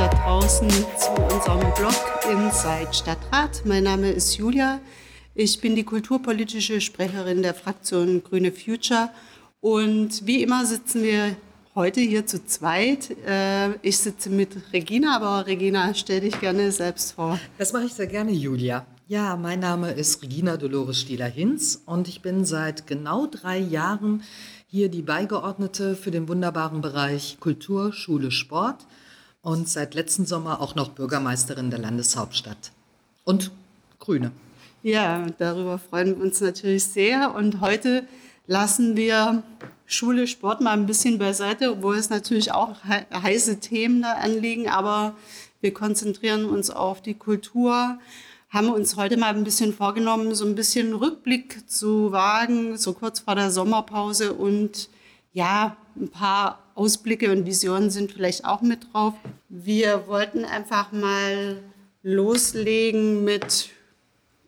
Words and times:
da 0.00 0.08
draußen 0.08 0.70
zu 0.70 1.12
unserem 1.30 1.74
Blog 1.74 1.94
Inside 2.32 2.88
Stadtrat. 2.90 3.66
Mein 3.66 3.84
Name 3.84 4.10
ist 4.10 4.34
Julia. 4.34 4.80
Ich 5.34 5.60
bin 5.60 5.76
die 5.76 5.84
kulturpolitische 5.84 6.80
Sprecherin 6.80 7.42
der 7.42 7.52
Fraktion 7.52 8.24
Grüne 8.24 8.50
Future. 8.50 9.10
Und 9.60 10.26
wie 10.26 10.42
immer 10.42 10.64
sitzen 10.64 11.02
wir 11.02 11.36
heute 11.74 12.00
hier 12.00 12.24
zu 12.24 12.42
zweit. 12.46 13.10
Äh, 13.26 13.72
ich 13.82 13.98
sitze 13.98 14.30
mit 14.30 14.72
Regina, 14.72 15.16
aber 15.16 15.46
Regina, 15.46 15.92
stell 15.92 16.20
dich 16.20 16.40
gerne 16.40 16.72
selbst 16.72 17.12
vor. 17.12 17.38
Das 17.58 17.74
mache 17.74 17.84
ich 17.84 17.92
sehr 17.92 18.06
gerne, 18.06 18.32
Julia. 18.32 18.86
Ja, 19.06 19.36
mein 19.36 19.60
Name 19.60 19.90
ist 19.90 20.22
Regina 20.22 20.56
Dolores 20.56 20.98
Stieler-Hinz 20.98 21.82
und 21.84 22.08
ich 22.08 22.22
bin 22.22 22.46
seit 22.46 22.86
genau 22.86 23.26
drei 23.26 23.58
Jahren 23.58 24.22
hier 24.66 24.88
die 24.88 25.02
Beigeordnete 25.02 25.94
für 25.94 26.10
den 26.10 26.26
wunderbaren 26.26 26.80
Bereich 26.80 27.36
Kultur, 27.38 27.92
Schule, 27.92 28.30
Sport 28.30 28.86
und 29.42 29.68
seit 29.68 29.94
letzten 29.94 30.26
Sommer 30.26 30.60
auch 30.60 30.74
noch 30.74 30.90
Bürgermeisterin 30.90 31.70
der 31.70 31.78
Landeshauptstadt 31.78 32.72
und 33.24 33.50
Grüne. 33.98 34.32
Ja, 34.82 35.26
darüber 35.38 35.78
freuen 35.78 36.16
wir 36.16 36.24
uns 36.24 36.40
natürlich 36.40 36.84
sehr. 36.84 37.34
Und 37.34 37.60
heute 37.60 38.06
lassen 38.46 38.96
wir 38.96 39.42
Schule, 39.86 40.26
Sport 40.26 40.60
mal 40.60 40.72
ein 40.72 40.86
bisschen 40.86 41.18
beiseite, 41.18 41.72
obwohl 41.72 41.96
es 41.96 42.10
natürlich 42.10 42.52
auch 42.52 42.76
heiße 42.84 43.60
Themen 43.60 44.02
da 44.02 44.14
anliegen. 44.14 44.68
Aber 44.68 45.14
wir 45.60 45.74
konzentrieren 45.74 46.46
uns 46.46 46.70
auf 46.70 47.02
die 47.02 47.14
Kultur, 47.14 47.98
haben 48.48 48.70
uns 48.70 48.96
heute 48.96 49.16
mal 49.16 49.34
ein 49.34 49.44
bisschen 49.44 49.74
vorgenommen, 49.74 50.34
so 50.34 50.46
ein 50.46 50.54
bisschen 50.54 50.94
Rückblick 50.94 51.68
zu 51.68 52.10
wagen, 52.12 52.76
so 52.78 52.94
kurz 52.94 53.20
vor 53.20 53.34
der 53.34 53.50
Sommerpause 53.50 54.32
und 54.32 54.88
ja, 55.32 55.76
ein 55.96 56.08
paar 56.08 56.62
Ausblicke 56.74 57.30
und 57.30 57.46
Visionen 57.46 57.90
sind 57.90 58.12
vielleicht 58.12 58.44
auch 58.44 58.62
mit 58.62 58.92
drauf. 58.92 59.14
Wir 59.48 60.06
wollten 60.06 60.44
einfach 60.44 60.92
mal 60.92 61.62
loslegen 62.02 63.24
mit 63.24 63.70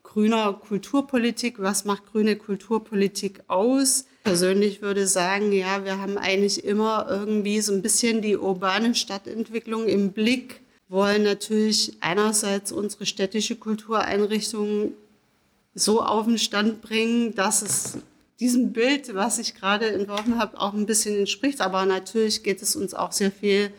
grüner 0.03 0.53
Kulturpolitik. 0.55 1.59
Was 1.59 1.85
macht 1.85 2.07
grüne 2.07 2.37
Kulturpolitik 2.37 3.43
aus? 3.49 4.07
Persönlich 4.25 4.83
würde 4.83 5.07
sagen, 5.07 5.53
ja, 5.53 5.85
wir 5.85 5.99
haben 5.99 6.17
eigentlich 6.17 6.65
immer 6.65 7.07
irgendwie 7.09 7.61
so 7.61 7.73
ein 7.73 7.83
bisschen 7.83 8.23
die 8.23 8.37
urbane 8.37 8.95
Stadtentwicklung 8.95 9.87
im 9.87 10.13
Blick 10.13 10.63
wollen 10.93 11.23
natürlich 11.23 11.97
einerseits 12.01 12.71
unsere 12.71 13.07
städtische 13.07 13.57
Kultureinrichtungen 13.57 14.93
so 15.75 16.03
auf 16.03 16.27
den 16.27 16.37
Stand 16.37 16.83
bringen, 16.83 17.35
dass 17.35 17.63
es 17.63 17.99
diesem 18.43 18.73
Bild, 18.73 19.15
was 19.15 19.39
ich 19.39 19.55
gerade 19.55 19.87
entworfen 19.93 20.37
habe, 20.39 20.61
auch 20.61 20.75
ein 20.75 20.85
bisschen 20.85 21.17
entspricht. 21.17 21.61
Aber 21.61 21.87
natürlich 21.87 22.43
geht 22.43 22.61
es 22.61 22.75
uns 22.75 22.93
auch 22.93 23.13
sehr 23.13 23.31
viel 23.31 23.73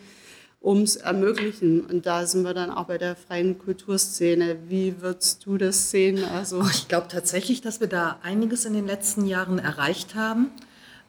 ums 0.61 0.95
Ermöglichen. 0.95 1.81
Und 1.81 2.05
da 2.05 2.25
sind 2.25 2.43
wir 2.43 2.53
dann 2.53 2.71
auch 2.71 2.85
bei 2.85 2.97
der 2.97 3.17
freien 3.17 3.59
Kulturszene. 3.59 4.57
Wie 4.69 5.01
würdest 5.01 5.45
du 5.45 5.57
das 5.57 5.91
sehen? 5.91 6.23
Also 6.23 6.65
ich 6.71 6.87
glaube 6.87 7.07
tatsächlich, 7.09 7.59
dass 7.59 7.81
wir 7.81 7.87
da 7.87 8.19
einiges 8.23 8.63
in 8.63 8.73
den 8.73 8.87
letzten 8.87 9.25
Jahren 9.25 9.59
erreicht 9.59 10.15
haben. 10.15 10.49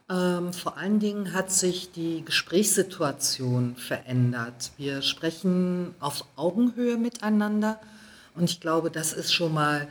Ähm, 0.09 0.51
vor 0.51 0.77
allen 0.77 0.99
Dingen 0.99 1.33
hat 1.33 1.49
sich 1.49 1.91
die 1.91 2.25
Gesprächssituation 2.25 3.77
verändert. 3.77 4.71
Wir 4.77 5.01
sprechen 5.01 5.95
auf 6.01 6.25
Augenhöhe 6.35 6.97
miteinander 6.97 7.79
und 8.35 8.43
ich 8.43 8.59
glaube, 8.59 8.91
das 8.91 9.13
ist 9.13 9.33
schon 9.33 9.53
mal 9.53 9.87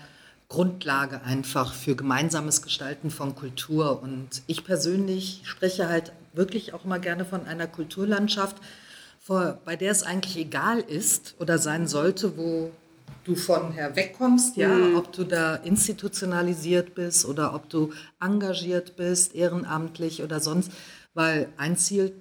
Grundlage 0.54 1.20
einfach 1.22 1.74
für 1.74 1.96
gemeinsames 1.96 2.62
Gestalten 2.62 3.10
von 3.10 3.34
Kultur. 3.34 4.00
Und 4.00 4.42
ich 4.46 4.64
persönlich 4.64 5.40
spreche 5.42 5.88
halt 5.88 6.12
wirklich 6.32 6.74
auch 6.74 6.84
immer 6.84 7.00
gerne 7.00 7.24
von 7.24 7.44
einer 7.44 7.66
Kulturlandschaft, 7.66 8.58
bei 9.26 9.74
der 9.74 9.90
es 9.90 10.04
eigentlich 10.04 10.36
egal 10.36 10.78
ist 10.78 11.34
oder 11.40 11.58
sein 11.58 11.88
sollte, 11.88 12.36
wo 12.36 12.70
du 13.24 13.34
von 13.34 13.72
her 13.72 13.96
wegkommst, 13.96 14.56
ja, 14.56 14.68
mhm. 14.68 14.96
ob 14.96 15.12
du 15.12 15.24
da 15.24 15.56
institutionalisiert 15.56 16.94
bist 16.94 17.24
oder 17.24 17.52
ob 17.52 17.68
du 17.68 17.92
engagiert 18.20 18.94
bist, 18.94 19.34
ehrenamtlich 19.34 20.22
oder 20.22 20.38
sonst, 20.38 20.70
weil 21.14 21.48
ein 21.56 21.76
Ziel 21.76 22.12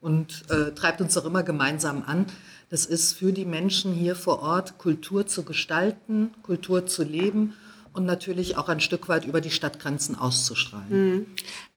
und 0.00 0.44
äh, 0.50 0.70
treibt 0.72 1.00
uns 1.00 1.14
doch 1.14 1.24
immer 1.24 1.42
gemeinsam 1.42 2.04
an, 2.06 2.26
das 2.68 2.86
ist 2.86 3.12
für 3.12 3.32
die 3.32 3.44
Menschen 3.44 3.92
hier 3.92 4.16
vor 4.16 4.40
Ort 4.40 4.78
Kultur 4.78 5.26
zu 5.26 5.44
gestalten, 5.44 6.30
Kultur 6.42 6.86
zu 6.86 7.04
leben 7.04 7.54
und 7.92 8.04
natürlich 8.04 8.56
auch 8.56 8.68
ein 8.68 8.80
Stück 8.80 9.08
weit 9.08 9.24
über 9.24 9.40
die 9.40 9.50
Stadtgrenzen 9.50 10.16
auszustrahlen. 10.16 10.86
Mhm. 10.90 11.26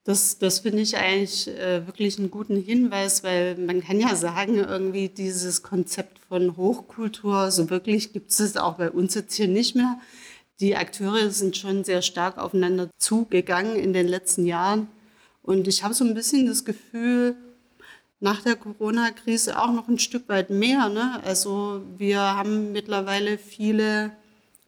Das, 0.04 0.40
das 0.40 0.60
finde 0.60 0.82
ich 0.82 0.98
eigentlich 0.98 1.48
äh, 1.48 1.86
wirklich 1.86 2.18
einen 2.18 2.32
guten 2.32 2.58
Hinweis, 2.58 3.24
weil 3.24 3.56
man 3.58 3.82
kann 3.82 4.00
ja 4.00 4.16
sagen, 4.16 4.56
irgendwie 4.56 5.10
dieses 5.10 5.62
Konzept 5.62 6.20
von 6.28 6.58
Hochkultur, 6.58 7.52
so 7.52 7.70
wirklich 7.70 8.12
gibt 8.12 8.32
es 8.32 8.40
es 8.40 8.58
auch 8.58 8.78
bei 8.78 8.90
uns 8.90 9.14
jetzt 9.14 9.36
hier 9.36 9.48
nicht 9.48 9.76
mehr. 9.76 10.00
Die 10.60 10.76
Akteure 10.76 11.30
sind 11.30 11.56
schon 11.56 11.84
sehr 11.84 12.02
stark 12.02 12.38
aufeinander 12.38 12.90
zugegangen 12.98 13.76
in 13.76 13.94
den 13.94 14.08
letzten 14.08 14.46
Jahren. 14.46 14.88
Und 15.42 15.68
ich 15.68 15.84
habe 15.84 15.94
so 15.94 16.04
ein 16.04 16.16
bisschen 16.16 16.48
das 16.48 16.66
Gefühl, 16.66 17.36
nach 18.20 18.42
der 18.42 18.56
Corona-Krise 18.56 19.60
auch 19.60 19.72
noch 19.72 19.88
ein 19.88 20.00
Stück 20.00 20.28
weit 20.30 20.50
mehr. 20.50 20.90
Ne? 20.90 21.22
Also 21.24 21.82
wir 21.98 22.20
haben 22.20 22.72
mittlerweile 22.72 23.38
viele 23.38 24.12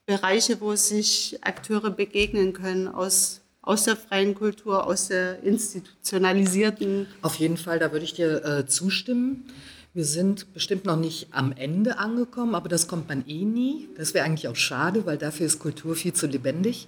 Bereiche, 0.05 0.61
wo 0.61 0.75
sich 0.75 1.37
Akteure 1.41 1.89
begegnen 1.89 2.53
können 2.53 2.87
aus 2.87 3.41
aus 3.63 3.83
der 3.83 3.95
freien 3.95 4.33
Kultur, 4.33 4.87
aus 4.87 5.07
der 5.07 5.43
institutionalisierten. 5.43 7.07
Auf 7.21 7.35
jeden 7.35 7.57
Fall, 7.57 7.79
da 7.79 7.91
würde 7.91 8.05
ich 8.05 8.13
dir 8.13 8.43
äh, 8.43 8.65
zustimmen. 8.65 9.45
Wir 9.93 10.05
sind 10.05 10.53
bestimmt 10.53 10.85
noch 10.85 10.95
nicht 10.95 11.27
am 11.31 11.51
Ende 11.51 11.97
angekommen, 11.97 12.55
aber 12.55 12.69
das 12.69 12.87
kommt 12.87 13.09
man 13.09 13.23
eh 13.27 13.43
nie. 13.43 13.89
Das 13.97 14.13
wäre 14.13 14.25
eigentlich 14.25 14.47
auch 14.47 14.55
schade, 14.55 15.05
weil 15.05 15.17
dafür 15.17 15.45
ist 15.45 15.59
Kultur 15.59 15.95
viel 15.95 16.13
zu 16.13 16.27
lebendig. 16.27 16.87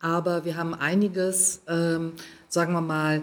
Aber 0.00 0.44
wir 0.44 0.56
haben 0.56 0.74
einiges, 0.74 1.62
ähm, 1.68 2.12
sagen 2.48 2.72
wir 2.72 2.80
mal, 2.80 3.22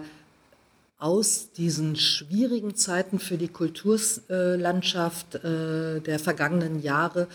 aus 1.02 1.50
diesen 1.50 1.96
schwierigen 1.96 2.76
Zeiten 2.76 3.18
für 3.18 3.36
die 3.36 3.48
Kulturlandschaft 3.48 5.34
äh, 5.34 6.00
der 6.00 6.18
vergangenen 6.20 6.80
Jahre 6.80 7.26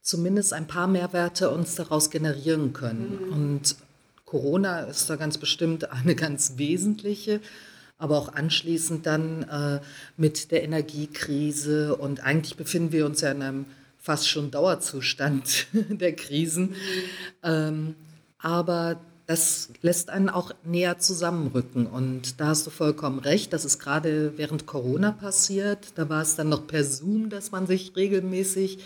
zumindest 0.00 0.52
ein 0.52 0.68
paar 0.68 0.86
Mehrwerte 0.86 1.50
uns 1.50 1.74
daraus 1.74 2.10
generieren 2.10 2.72
können. 2.72 3.18
Mhm. 3.20 3.32
Und 3.32 3.76
Corona 4.26 4.82
ist 4.82 5.10
da 5.10 5.16
ganz 5.16 5.38
bestimmt 5.38 5.90
eine 5.90 6.14
ganz 6.14 6.52
wesentliche, 6.56 7.40
aber 7.98 8.16
auch 8.16 8.32
anschließend 8.32 9.04
dann 9.04 9.42
äh, 9.42 9.80
mit 10.16 10.52
der 10.52 10.62
Energiekrise 10.62 11.96
und 11.96 12.22
eigentlich 12.22 12.56
befinden 12.56 12.92
wir 12.92 13.06
uns 13.06 13.22
ja 13.22 13.32
in 13.32 13.42
einem 13.42 13.66
fast 13.98 14.28
schon 14.28 14.52
Dauerzustand 14.52 15.66
der 15.72 16.14
Krisen. 16.14 16.76
Ähm, 17.42 17.96
aber 18.38 19.00
das 19.30 19.68
lässt 19.80 20.10
einen 20.10 20.28
auch 20.28 20.50
näher 20.64 20.98
zusammenrücken. 20.98 21.86
Und 21.86 22.40
da 22.40 22.48
hast 22.48 22.66
du 22.66 22.70
vollkommen 22.70 23.20
recht, 23.20 23.52
das 23.52 23.64
ist 23.64 23.78
gerade 23.78 24.36
während 24.36 24.66
Corona 24.66 25.12
passiert. 25.12 25.92
Da 25.94 26.08
war 26.08 26.22
es 26.22 26.34
dann 26.34 26.48
noch 26.48 26.66
per 26.66 26.82
Zoom, 26.82 27.30
dass 27.30 27.52
man 27.52 27.68
sich 27.68 27.92
regelmäßig 27.94 28.78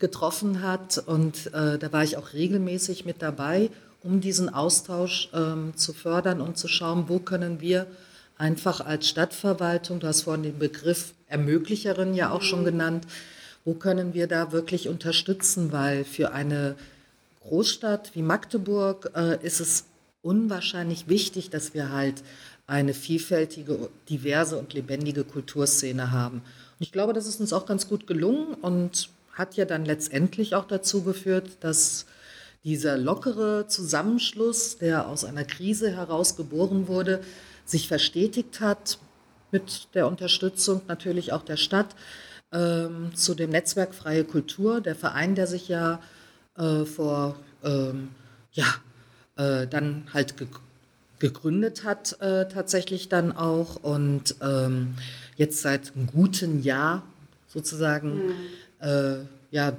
getroffen 0.00 0.62
hat. 0.62 0.98
Und 0.98 1.46
äh, 1.54 1.78
da 1.78 1.92
war 1.92 2.02
ich 2.02 2.16
auch 2.16 2.32
regelmäßig 2.32 3.04
mit 3.04 3.22
dabei 3.22 3.70
um 4.02 4.20
diesen 4.20 4.52
Austausch 4.52 5.30
ähm, 5.32 5.72
zu 5.76 5.94
fördern 5.94 6.42
und 6.42 6.58
zu 6.58 6.68
schauen, 6.68 7.04
wo 7.08 7.20
können 7.20 7.62
wir 7.62 7.86
einfach 8.36 8.82
als 8.82 9.08
Stadtverwaltung, 9.08 9.98
du 9.98 10.06
hast 10.06 10.22
vorhin 10.22 10.42
den 10.42 10.58
Begriff 10.58 11.14
Ermöglicherin 11.26 12.12
ja 12.12 12.30
auch 12.30 12.42
schon 12.42 12.60
mhm. 12.60 12.66
genannt, 12.66 13.06
wo 13.64 13.72
können 13.72 14.12
wir 14.12 14.26
da 14.26 14.52
wirklich 14.52 14.90
unterstützen, 14.90 15.72
weil 15.72 16.04
für 16.04 16.32
eine 16.32 16.74
Großstadt 17.44 18.14
wie 18.14 18.22
Magdeburg 18.22 19.10
äh, 19.14 19.44
ist 19.44 19.60
es 19.60 19.84
unwahrscheinlich 20.22 21.08
wichtig, 21.08 21.50
dass 21.50 21.74
wir 21.74 21.92
halt 21.92 22.22
eine 22.66 22.94
vielfältige, 22.94 23.90
diverse 24.08 24.56
und 24.56 24.72
lebendige 24.72 25.24
Kulturszene 25.24 26.10
haben. 26.10 26.38
Und 26.38 26.80
ich 26.80 26.92
glaube, 26.92 27.12
das 27.12 27.26
ist 27.26 27.40
uns 27.40 27.52
auch 27.52 27.66
ganz 27.66 27.86
gut 27.88 28.06
gelungen 28.06 28.54
und 28.54 29.10
hat 29.32 29.56
ja 29.56 29.66
dann 29.66 29.84
letztendlich 29.84 30.54
auch 30.54 30.66
dazu 30.66 31.02
geführt, 31.02 31.58
dass 31.60 32.06
dieser 32.64 32.96
lockere 32.96 33.66
Zusammenschluss, 33.68 34.78
der 34.78 35.06
aus 35.06 35.24
einer 35.24 35.44
Krise 35.44 35.90
heraus 35.90 36.36
geboren 36.36 36.88
wurde, 36.88 37.20
sich 37.66 37.88
verstetigt 37.88 38.60
hat 38.60 38.98
mit 39.50 39.88
der 39.92 40.08
Unterstützung 40.08 40.80
natürlich 40.88 41.32
auch 41.32 41.42
der 41.42 41.58
Stadt 41.58 41.94
ähm, 42.52 43.12
zu 43.14 43.34
dem 43.34 43.50
Netzwerk 43.50 43.94
Freie 43.94 44.24
Kultur, 44.24 44.80
der 44.80 44.96
Verein, 44.96 45.34
der 45.34 45.46
sich 45.46 45.68
ja 45.68 46.00
äh, 46.56 46.84
vor 46.84 47.36
ähm, 47.62 48.10
ja 48.52 48.66
äh, 49.36 49.66
dann 49.66 50.06
halt 50.12 50.36
ge 50.36 50.46
gegründet 51.20 51.84
hat 51.84 52.20
äh, 52.20 52.48
tatsächlich 52.48 53.08
dann 53.08 53.32
auch 53.32 53.76
und 53.76 54.34
ähm, 54.42 54.94
jetzt 55.36 55.62
seit 55.62 55.94
einem 55.94 56.08
guten 56.08 56.62
Jahr 56.62 57.02
sozusagen 57.48 58.34
mhm. 58.80 59.28
ja 59.50 59.74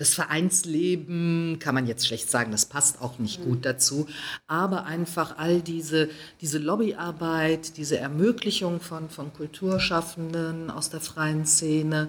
das 0.00 0.14
Vereinsleben 0.14 1.58
kann 1.58 1.74
man 1.74 1.86
jetzt 1.86 2.06
schlecht 2.06 2.30
sagen, 2.30 2.52
das 2.52 2.64
passt 2.64 3.02
auch 3.02 3.18
nicht 3.18 3.44
gut 3.44 3.66
dazu, 3.66 4.06
aber 4.46 4.86
einfach 4.86 5.36
all 5.36 5.60
diese, 5.60 6.08
diese 6.40 6.56
Lobbyarbeit, 6.56 7.76
diese 7.76 7.98
Ermöglichung 7.98 8.80
von, 8.80 9.10
von 9.10 9.30
Kulturschaffenden 9.34 10.70
aus 10.70 10.88
der 10.88 11.02
freien 11.02 11.44
Szene, 11.44 12.08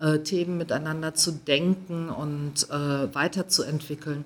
äh, 0.00 0.18
Themen 0.20 0.58
miteinander 0.58 1.14
zu 1.14 1.32
denken 1.32 2.08
und 2.10 2.68
äh, 2.70 3.14
weiterzuentwickeln, 3.14 4.24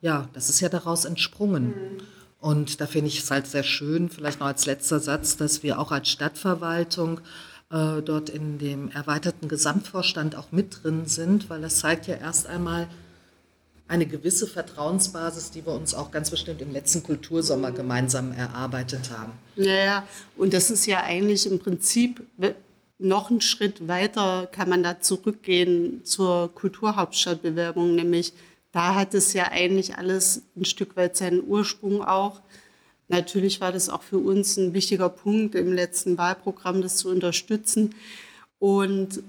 ja, 0.00 0.28
das 0.34 0.50
ist 0.50 0.60
ja 0.60 0.68
daraus 0.68 1.04
entsprungen. 1.04 1.66
Mhm. 1.68 2.00
Und 2.40 2.80
da 2.80 2.86
finde 2.86 3.08
ich 3.08 3.20
es 3.20 3.30
halt 3.30 3.46
sehr 3.46 3.62
schön, 3.62 4.08
vielleicht 4.08 4.40
noch 4.40 4.48
als 4.48 4.66
letzter 4.66 4.98
Satz, 4.98 5.36
dass 5.36 5.62
wir 5.62 5.78
auch 5.78 5.92
als 5.92 6.08
Stadtverwaltung 6.08 7.20
äh, 7.70 8.02
dort 8.02 8.30
in 8.30 8.58
dem 8.58 8.90
erweiterten 8.90 9.48
Gesamtvorstand 9.48 10.34
auch 10.34 10.50
mit 10.50 10.82
drin 10.82 11.06
sind, 11.06 11.48
weil 11.48 11.60
das 11.60 11.78
zeigt 11.78 12.08
ja 12.08 12.16
erst 12.16 12.48
einmal 12.48 12.88
eine 13.86 14.06
gewisse 14.06 14.46
Vertrauensbasis, 14.46 15.50
die 15.50 15.64
wir 15.64 15.72
uns 15.72 15.94
auch 15.94 16.10
ganz 16.10 16.30
bestimmt 16.30 16.60
im 16.62 16.72
letzten 16.72 17.02
Kultursommer 17.02 17.72
gemeinsam 17.72 18.32
erarbeitet 18.32 19.10
haben. 19.10 19.32
Naja, 19.54 20.04
und 20.36 20.52
das 20.52 20.70
ist 20.70 20.86
ja 20.86 21.02
eigentlich 21.02 21.48
im 21.48 21.58
Prinzip 21.58 22.22
noch 23.02 23.30
einen 23.30 23.40
Schritt 23.40 23.88
weiter, 23.88 24.48
kann 24.50 24.68
man 24.68 24.82
da 24.82 25.00
zurückgehen 25.00 26.04
zur 26.04 26.54
Kulturhauptstadtbewerbung, 26.54 27.94
nämlich 27.94 28.32
da 28.72 28.94
hat 28.94 29.14
es 29.14 29.32
ja 29.34 29.48
eigentlich 29.50 29.96
alles 29.96 30.42
ein 30.56 30.64
Stück 30.64 30.96
weit 30.96 31.16
seinen 31.16 31.42
Ursprung 31.46 32.02
auch 32.02 32.40
Natürlich 33.12 33.60
war 33.60 33.72
das 33.72 33.90
auch 33.90 34.02
für 34.02 34.16
uns 34.16 34.56
ein 34.56 34.72
wichtiger 34.72 35.10
Punkt 35.10 35.54
im 35.54 35.70
letzten 35.70 36.16
Wahlprogramm, 36.16 36.80
das 36.80 36.96
zu 36.96 37.10
unterstützen. 37.10 37.94
Und 38.58 39.22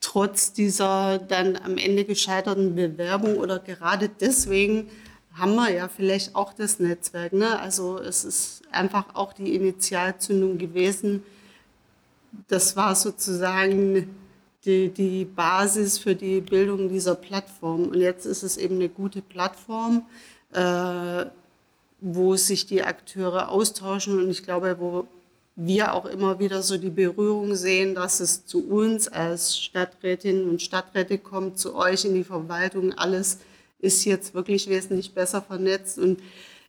trotz 0.00 0.52
dieser 0.52 1.18
dann 1.18 1.56
am 1.56 1.78
Ende 1.78 2.04
gescheiterten 2.04 2.74
Bewerbung 2.74 3.36
oder 3.36 3.60
gerade 3.60 4.08
deswegen 4.08 4.88
haben 5.32 5.54
wir 5.54 5.70
ja 5.70 5.86
vielleicht 5.86 6.34
auch 6.34 6.52
das 6.52 6.80
Netzwerk. 6.80 7.32
Ne? 7.32 7.60
Also 7.60 7.98
es 7.98 8.24
ist 8.24 8.62
einfach 8.72 9.14
auch 9.14 9.32
die 9.32 9.54
Initialzündung 9.54 10.58
gewesen. 10.58 11.22
Das 12.48 12.76
war 12.76 12.94
sozusagen 12.94 14.14
die, 14.64 14.88
die 14.88 15.24
Basis 15.24 15.98
für 15.98 16.14
die 16.14 16.40
Bildung 16.40 16.88
dieser 16.88 17.14
Plattform. 17.14 17.88
Und 17.88 17.96
jetzt 17.96 18.26
ist 18.26 18.42
es 18.42 18.56
eben 18.56 18.76
eine 18.76 18.88
gute 18.88 19.22
Plattform. 19.22 20.06
Äh, 20.52 21.26
wo 22.06 22.36
sich 22.36 22.66
die 22.66 22.82
Akteure 22.82 23.48
austauschen 23.48 24.18
und 24.18 24.28
ich 24.28 24.42
glaube, 24.42 24.76
wo 24.78 25.06
wir 25.56 25.94
auch 25.94 26.04
immer 26.04 26.38
wieder 26.38 26.62
so 26.62 26.76
die 26.76 26.90
Berührung 26.90 27.54
sehen, 27.54 27.94
dass 27.94 28.20
es 28.20 28.44
zu 28.44 28.68
uns 28.68 29.08
als 29.08 29.58
Stadträtinnen 29.58 30.50
und 30.50 30.60
Stadträte 30.60 31.16
kommt, 31.16 31.58
zu 31.58 31.74
euch 31.74 32.04
in 32.04 32.14
die 32.14 32.24
Verwaltung. 32.24 32.92
Alles 32.92 33.38
ist 33.78 34.04
jetzt 34.04 34.34
wirklich 34.34 34.68
wesentlich 34.68 35.14
besser 35.14 35.40
vernetzt 35.40 35.98
und 35.98 36.20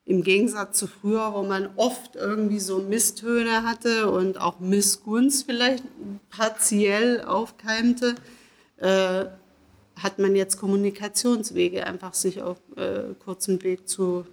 im 0.05 0.23
Gegensatz 0.23 0.77
zu 0.77 0.87
früher, 0.87 1.33
wo 1.33 1.41
man 1.41 1.69
oft 1.75 2.15
irgendwie 2.15 2.59
so 2.59 2.79
Misstöne 2.79 3.63
hatte 3.63 4.11
und 4.11 4.39
auch 4.39 4.59
Missgunst 4.59 5.45
vielleicht 5.45 5.83
partiell 6.29 7.23
aufkeimte, 7.23 8.13
äh, 8.77 9.25
hat 9.95 10.19
man 10.19 10.35
jetzt 10.35 10.57
Kommunikationswege, 10.57 11.87
einfach 11.87 12.13
sich 12.13 12.41
auf 12.41 12.57
äh, 12.75 13.13
kurzem 13.23 13.63
Weg 13.63 13.87
zu 13.87 14.25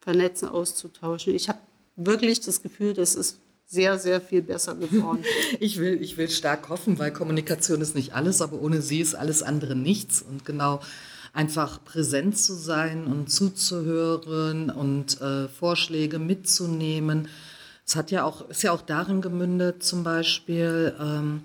vernetzen, 0.00 0.48
auszutauschen. 0.48 1.34
Ich 1.34 1.48
habe 1.48 1.60
wirklich 1.96 2.40
das 2.40 2.62
Gefühl, 2.62 2.92
das 2.92 3.14
ist 3.14 3.38
sehr, 3.66 3.98
sehr 3.98 4.20
viel 4.20 4.42
besser 4.42 4.74
geworden. 4.74 5.24
ich, 5.60 5.78
will, 5.78 6.02
ich 6.02 6.18
will 6.18 6.28
stark 6.28 6.68
hoffen, 6.68 6.98
weil 6.98 7.12
Kommunikation 7.12 7.80
ist 7.80 7.94
nicht 7.94 8.14
alles, 8.14 8.42
aber 8.42 8.60
ohne 8.60 8.82
sie 8.82 9.00
ist 9.00 9.14
alles 9.14 9.42
andere 9.42 9.74
nichts. 9.74 10.20
Und 10.20 10.44
genau 10.44 10.80
einfach 11.34 11.84
präsent 11.84 12.38
zu 12.38 12.54
sein 12.54 13.04
und 13.06 13.28
zuzuhören 13.28 14.70
und 14.70 15.20
äh, 15.20 15.48
Vorschläge 15.48 16.18
mitzunehmen. 16.18 17.28
Es 17.84 17.96
hat 17.96 18.10
ja 18.10 18.24
auch, 18.24 18.48
ist 18.48 18.62
ja 18.62 18.72
auch 18.72 18.82
darin 18.82 19.20
gemündet, 19.20 19.82
zum 19.82 20.04
Beispiel, 20.04 20.94
ähm, 20.98 21.42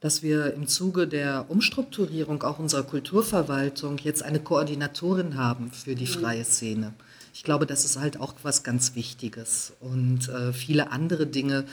dass 0.00 0.22
wir 0.22 0.52
im 0.52 0.68
Zuge 0.68 1.08
der 1.08 1.46
Umstrukturierung 1.48 2.42
auch 2.42 2.58
unserer 2.58 2.82
Kulturverwaltung 2.82 3.96
jetzt 3.98 4.22
eine 4.22 4.40
Koordinatorin 4.40 5.36
haben 5.38 5.72
für 5.72 5.94
die 5.94 6.04
mhm. 6.04 6.20
freie 6.20 6.44
Szene. 6.44 6.92
Ich 7.32 7.42
glaube, 7.42 7.64
das 7.66 7.86
ist 7.86 7.98
halt 7.98 8.20
auch 8.20 8.34
was 8.42 8.62
ganz 8.62 8.94
Wichtiges. 8.94 9.72
Und 9.80 10.28
äh, 10.28 10.52
viele 10.52 10.92
andere 10.92 11.26
Dinge, 11.26 11.64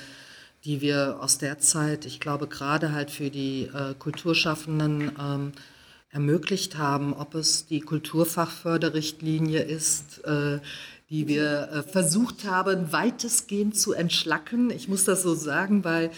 die 0.64 0.80
wir 0.80 1.18
aus 1.20 1.38
der 1.38 1.60
Zeit, 1.60 2.06
ich 2.06 2.22
glaube, 2.22 2.48
gerade 2.48 2.94
halt 2.94 3.12
für 3.12 3.30
die 3.30 3.64
äh, 3.64 3.94
Kulturschaffenden 4.00 5.12
ähm, 5.20 5.52
ermöglicht 6.12 6.78
haben, 6.78 7.14
ob 7.14 7.36
es 7.36 7.66
die 7.66 7.82
Kulturfachförderrichtlinie 7.82 9.62
ist, 9.62 10.24
äh, 10.26 10.60
die 11.10 11.28
wir 11.28 11.70
äh, 11.72 11.84
versucht 11.84 12.46
haben, 12.46 12.92
weitestgehend 12.92 13.78
zu 13.78 13.94
entschlacken. 13.94 14.72
Ich 14.72 14.88
muss 14.88 15.06
das 15.06 15.24
so 15.24 15.34
sagen, 15.36 15.84
weil 15.84 16.12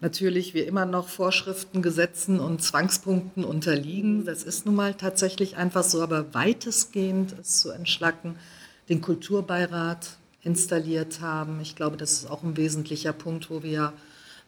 natürlich 0.00 0.54
wir 0.54 0.66
immer 0.66 0.86
noch 0.86 1.08
Vorschriften, 1.08 1.82
Gesetzen 1.82 2.40
und 2.40 2.62
Zwangspunkten 2.62 3.44
unterliegen. 3.44 4.24
Das 4.24 4.42
ist 4.42 4.66
nun 4.66 4.74
mal 4.74 4.94
tatsächlich 4.94 5.56
einfach 5.56 5.84
so, 5.84 6.02
aber 6.02 6.34
weitestgehend 6.34 7.34
es 7.40 7.60
zu 7.60 7.70
entschlacken 7.70 8.36
den 8.88 9.00
Kulturbeirat 9.00 10.16
installiert 10.42 11.20
haben. 11.20 11.60
Ich 11.60 11.76
glaube, 11.76 11.96
das 11.96 12.12
ist 12.12 12.30
auch 12.30 12.42
ein 12.42 12.56
wesentlicher 12.56 13.12
Punkt, 13.12 13.50
wo 13.50 13.62
wir 13.62 13.92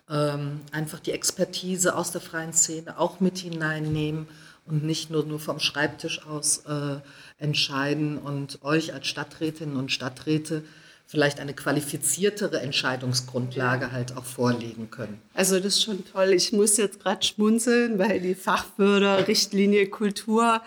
ähm, 0.09 0.61
einfach 0.73 1.01
die 1.01 1.13
Expertise 1.13 1.95
aus 1.95 2.11
der 2.11 2.21
freien 2.21 2.53
Szene 2.53 2.99
auch 2.99 3.21
mit 3.21 3.39
hineinnehmen 3.39 4.27
und 4.71 4.85
nicht 4.85 5.11
nur, 5.11 5.25
nur 5.25 5.41
vom 5.41 5.59
Schreibtisch 5.59 6.27
aus 6.27 6.65
äh, 6.67 6.97
entscheiden 7.39 8.19
und 8.19 8.63
euch 8.63 8.95
als 8.95 9.07
Stadträtinnen 9.07 9.77
und 9.77 9.93
Stadträte 9.93 10.63
vielleicht 11.07 11.41
eine 11.41 11.55
qualifiziertere 11.55 12.61
Entscheidungsgrundlage 12.61 13.91
halt 13.91 14.17
auch 14.17 14.25
vorlegen 14.25 14.91
können. 14.91 15.21
Also 15.35 15.57
das 15.57 15.75
ist 15.75 15.83
schon 15.83 16.05
toll. 16.05 16.29
Ich 16.29 16.53
muss 16.53 16.77
jetzt 16.77 17.01
gerade 17.01 17.27
schmunzeln, 17.27 17.99
weil 17.99 18.21
die 18.21 18.37
Fachförderrichtlinie 18.37 19.89
Kultur 19.89 20.63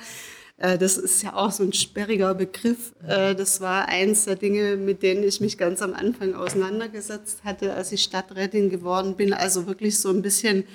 äh, 0.58 0.78
das 0.78 0.98
ist 0.98 1.24
ja 1.24 1.34
auch 1.36 1.52
so 1.52 1.64
ein 1.64 1.74
sperriger 1.74 2.34
Begriff. 2.34 2.94
Äh, 3.08 3.36
das 3.36 3.62
war 3.62 3.88
eins 3.88 4.26
der 4.26 4.36
Dinge, 4.36 4.76
mit 4.76 5.04
denen 5.04 5.24
ich 5.24 5.42
mich 5.42 5.58
ganz 5.58 5.82
am 5.82 5.94
Anfang 5.94 6.36
auseinandergesetzt 6.36 7.44
hatte, 7.44 7.74
als 7.74 7.92
ich 7.92 8.04
Stadträtin 8.04 8.70
geworden 8.70 9.16
bin. 9.16 9.34
Also 9.34 9.68
wirklich 9.68 10.00
so 10.00 10.10
ein 10.10 10.22
bisschen, 10.22 10.66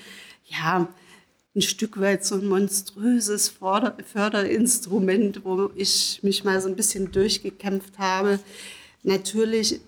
ja, 0.47 0.89
ein 1.55 1.63
Stück 1.63 2.01
weit 2.01 2.25
so 2.25 2.37
ein 2.37 2.47
monströses 2.47 3.49
Förderinstrument, 3.49 5.45
wo 5.45 5.71
ich 5.75 6.21
mich 6.23 6.45
mal 6.45 6.61
so 6.61 6.69
ein 6.69 6.77
bisschen 6.77 7.11
durchgekämpft 7.11 7.99
habe. 7.99 8.39
Natürlich 9.03 9.81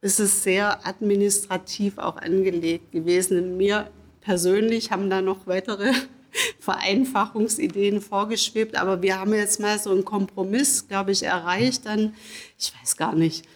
ist 0.00 0.20
es 0.20 0.42
sehr 0.42 0.86
administrativ 0.86 1.98
auch 1.98 2.16
angelegt 2.16 2.92
gewesen. 2.92 3.56
Mir 3.56 3.90
persönlich 4.20 4.90
haben 4.90 5.08
da 5.08 5.22
noch 5.22 5.46
weitere 5.46 5.92
Vereinfachungsideen 6.60 8.00
vorgeschwebt. 8.00 8.76
Aber 8.76 9.02
wir 9.02 9.18
haben 9.18 9.32
jetzt 9.32 9.60
mal 9.60 9.78
so 9.78 9.90
einen 9.90 10.04
Kompromiss, 10.04 10.86
glaube 10.88 11.12
ich, 11.12 11.22
erreicht. 11.22 11.86
Dann, 11.86 12.14
ich 12.58 12.72
weiß 12.78 12.96
gar 12.96 13.14
nicht, 13.14 13.46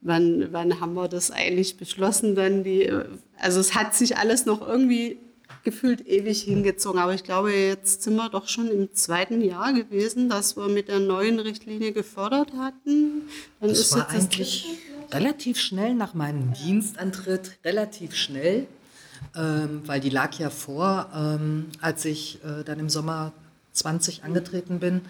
wann, 0.00 0.48
wann 0.52 0.80
haben 0.80 0.94
wir 0.94 1.08
das 1.08 1.30
eigentlich 1.30 1.76
beschlossen? 1.76 2.34
Dann 2.34 2.64
die, 2.64 2.90
also 3.38 3.60
es 3.60 3.74
hat 3.74 3.94
sich 3.94 4.16
alles 4.16 4.46
noch 4.46 4.66
irgendwie 4.66 5.18
gefühlt 5.62 6.06
ewig 6.06 6.42
hingezogen. 6.42 7.00
Aber 7.00 7.14
ich 7.14 7.24
glaube, 7.24 7.52
jetzt 7.52 8.02
sind 8.02 8.16
wir 8.16 8.28
doch 8.28 8.48
schon 8.48 8.68
im 8.68 8.94
zweiten 8.94 9.40
Jahr 9.40 9.72
gewesen, 9.72 10.28
dass 10.28 10.56
wir 10.56 10.68
mit 10.68 10.88
der 10.88 11.00
neuen 11.00 11.38
Richtlinie 11.38 11.92
gefördert 11.92 12.52
hatten. 12.58 13.22
Dann 13.60 13.70
das 13.70 13.78
ist 13.80 13.96
war 13.96 14.08
eigentlich 14.08 14.66
relativ 15.12 15.58
schnell 15.58 15.94
nach 15.94 16.14
meinem 16.14 16.52
Dienstantritt, 16.54 17.58
relativ 17.64 18.14
schnell 18.14 18.66
ähm, 19.36 19.82
weil 19.86 20.00
die 20.00 20.10
lag 20.10 20.34
ja 20.38 20.50
vor, 20.50 21.08
ähm, 21.14 21.68
als 21.80 22.04
ich 22.04 22.40
äh, 22.44 22.64
dann 22.64 22.78
im 22.78 22.88
Sommer 22.88 23.32
20 23.72 24.24
angetreten 24.24 24.80
bin. 24.80 25.02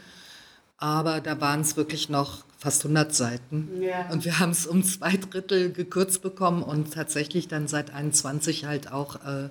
Aber 0.76 1.21
da 1.21 1.40
waren 1.40 1.61
es 1.61 1.76
wirklich 1.76 2.09
noch 2.09 2.45
fast 2.59 2.85
100 2.85 3.14
Seiten. 3.14 3.83
Ja. 3.83 4.09
Und 4.11 4.25
wir 4.25 4.38
haben 4.38 4.50
es 4.50 4.66
um 4.66 4.83
zwei 4.83 5.16
Drittel 5.16 5.73
gekürzt 5.73 6.23
bekommen 6.23 6.62
und 6.62 6.92
tatsächlich 6.92 7.49
dann 7.49 7.69
seit 7.69 7.92
21 7.92 8.64
halt 8.64 8.92
auch, 8.92 9.16
äh, 9.16 9.49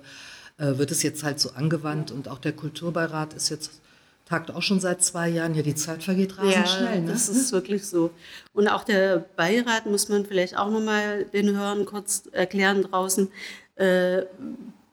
wird 0.60 0.90
es 0.90 1.02
jetzt 1.02 1.22
halt 1.22 1.40
so 1.40 1.52
angewandt 1.52 2.10
und 2.10 2.28
auch 2.28 2.38
der 2.38 2.52
Kulturbeirat 2.52 3.34
ist 3.34 3.48
jetzt 3.48 3.80
tagt 4.30 4.52
auch 4.52 4.62
schon 4.62 4.78
seit 4.78 5.02
zwei 5.02 5.28
Jahren. 5.28 5.54
Ja, 5.54 5.62
die 5.62 5.74
Zeit 5.74 6.04
vergeht 6.04 6.38
rasend 6.38 6.54
ja, 6.54 6.66
schnell. 6.66 7.00
Ne? 7.00 7.10
Das 7.10 7.28
ist 7.28 7.50
wirklich 7.50 7.86
so. 7.86 8.10
Und 8.54 8.68
auch 8.68 8.84
der 8.84 9.18
Beirat 9.36 9.86
muss 9.86 10.08
man 10.08 10.24
vielleicht 10.24 10.56
auch 10.56 10.70
nochmal 10.70 11.24
den 11.24 11.56
Hörern 11.56 11.84
kurz 11.84 12.28
erklären 12.30 12.82
draußen. 12.82 13.28
Äh, 13.74 14.22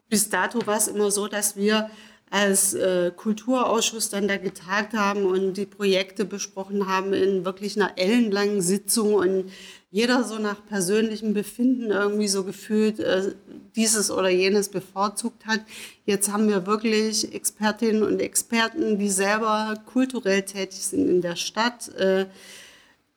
bis 0.08 0.28
dato 0.28 0.66
war 0.66 0.76
es 0.76 0.88
immer 0.88 1.10
so, 1.12 1.28
dass 1.28 1.56
wir 1.56 1.88
als 2.30 2.74
äh, 2.74 3.10
Kulturausschuss 3.14 4.10
dann 4.10 4.28
da 4.28 4.36
getagt 4.36 4.94
haben 4.94 5.24
und 5.24 5.54
die 5.54 5.66
Projekte 5.66 6.24
besprochen 6.24 6.86
haben 6.86 7.12
in 7.12 7.44
wirklich 7.44 7.76
einer 7.76 7.92
ellenlangen 7.96 8.60
Sitzung 8.60 9.14
und 9.14 9.50
jeder 9.90 10.24
so 10.24 10.38
nach 10.38 10.66
persönlichem 10.66 11.32
Befinden 11.32 11.90
irgendwie 11.90 12.28
so 12.28 12.44
gefühlt 12.44 13.00
äh, 13.00 13.32
dieses 13.74 14.10
oder 14.10 14.28
jenes 14.28 14.68
bevorzugt 14.68 15.46
hat. 15.46 15.60
Jetzt 16.04 16.30
haben 16.30 16.48
wir 16.48 16.66
wirklich 16.66 17.32
Expertinnen 17.34 18.02
und 18.02 18.20
Experten, 18.20 18.98
die 18.98 19.08
selber 19.08 19.74
kulturell 19.86 20.42
tätig 20.42 20.80
sind 20.80 21.08
in 21.08 21.22
der 21.22 21.36
Stadt. 21.36 21.88
Äh, 21.96 22.26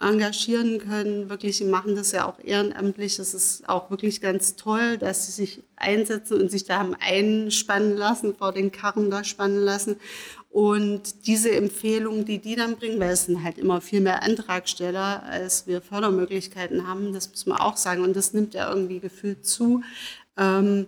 engagieren 0.01 0.79
können. 0.79 1.29
Wirklich, 1.29 1.57
sie 1.57 1.65
machen 1.65 1.95
das 1.95 2.11
ja 2.11 2.27
auch 2.27 2.39
ehrenamtlich. 2.43 3.19
Es 3.19 3.33
ist 3.33 3.69
auch 3.69 3.89
wirklich 3.89 4.21
ganz 4.21 4.55
toll, 4.55 4.97
dass 4.97 5.25
sie 5.25 5.31
sich 5.31 5.63
einsetzen 5.75 6.41
und 6.41 6.49
sich 6.49 6.65
da 6.65 6.79
haben 6.79 6.95
einspannen 6.99 7.95
lassen, 7.95 8.35
vor 8.35 8.51
den 8.51 8.71
Karren 8.71 9.11
da 9.11 9.23
spannen 9.23 9.63
lassen. 9.63 9.97
Und 10.49 11.27
diese 11.27 11.51
Empfehlungen, 11.51 12.25
die 12.25 12.39
die 12.39 12.55
dann 12.55 12.75
bringen, 12.75 12.99
weil 12.99 13.11
es 13.11 13.25
sind 13.25 13.43
halt 13.43 13.57
immer 13.57 13.79
viel 13.79 14.01
mehr 14.01 14.23
Antragsteller, 14.23 15.23
als 15.23 15.65
wir 15.65 15.81
Fördermöglichkeiten 15.81 16.87
haben, 16.87 17.13
das 17.13 17.29
muss 17.29 17.45
man 17.45 17.59
auch 17.59 17.77
sagen. 17.77 18.03
Und 18.03 18.15
das 18.15 18.33
nimmt 18.33 18.53
ja 18.53 18.69
irgendwie 18.69 18.99
gefühlt 18.99 19.45
zu. 19.45 19.81
Ähm, 20.37 20.87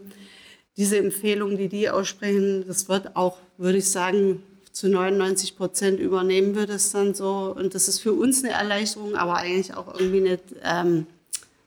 diese 0.75 0.97
Empfehlungen, 0.97 1.57
die 1.57 1.69
die 1.69 1.89
aussprechen, 1.89 2.65
das 2.67 2.89
wird 2.89 3.15
auch, 3.15 3.37
würde 3.57 3.77
ich 3.77 3.89
sagen, 3.89 4.43
zu 4.73 4.89
99 4.89 5.55
Prozent 5.55 5.99
übernehmen 5.99 6.55
wir 6.55 6.65
das 6.67 6.91
dann 6.91 7.13
so. 7.13 7.55
Und 7.55 7.75
das 7.75 7.87
ist 7.87 7.99
für 7.99 8.11
uns 8.11 8.43
eine 8.43 8.53
Erleichterung, 8.53 9.15
aber 9.15 9.35
eigentlich 9.35 9.75
auch 9.75 9.93
irgendwie 9.97 10.27
eine 10.27 10.39
ähm, 10.63 11.07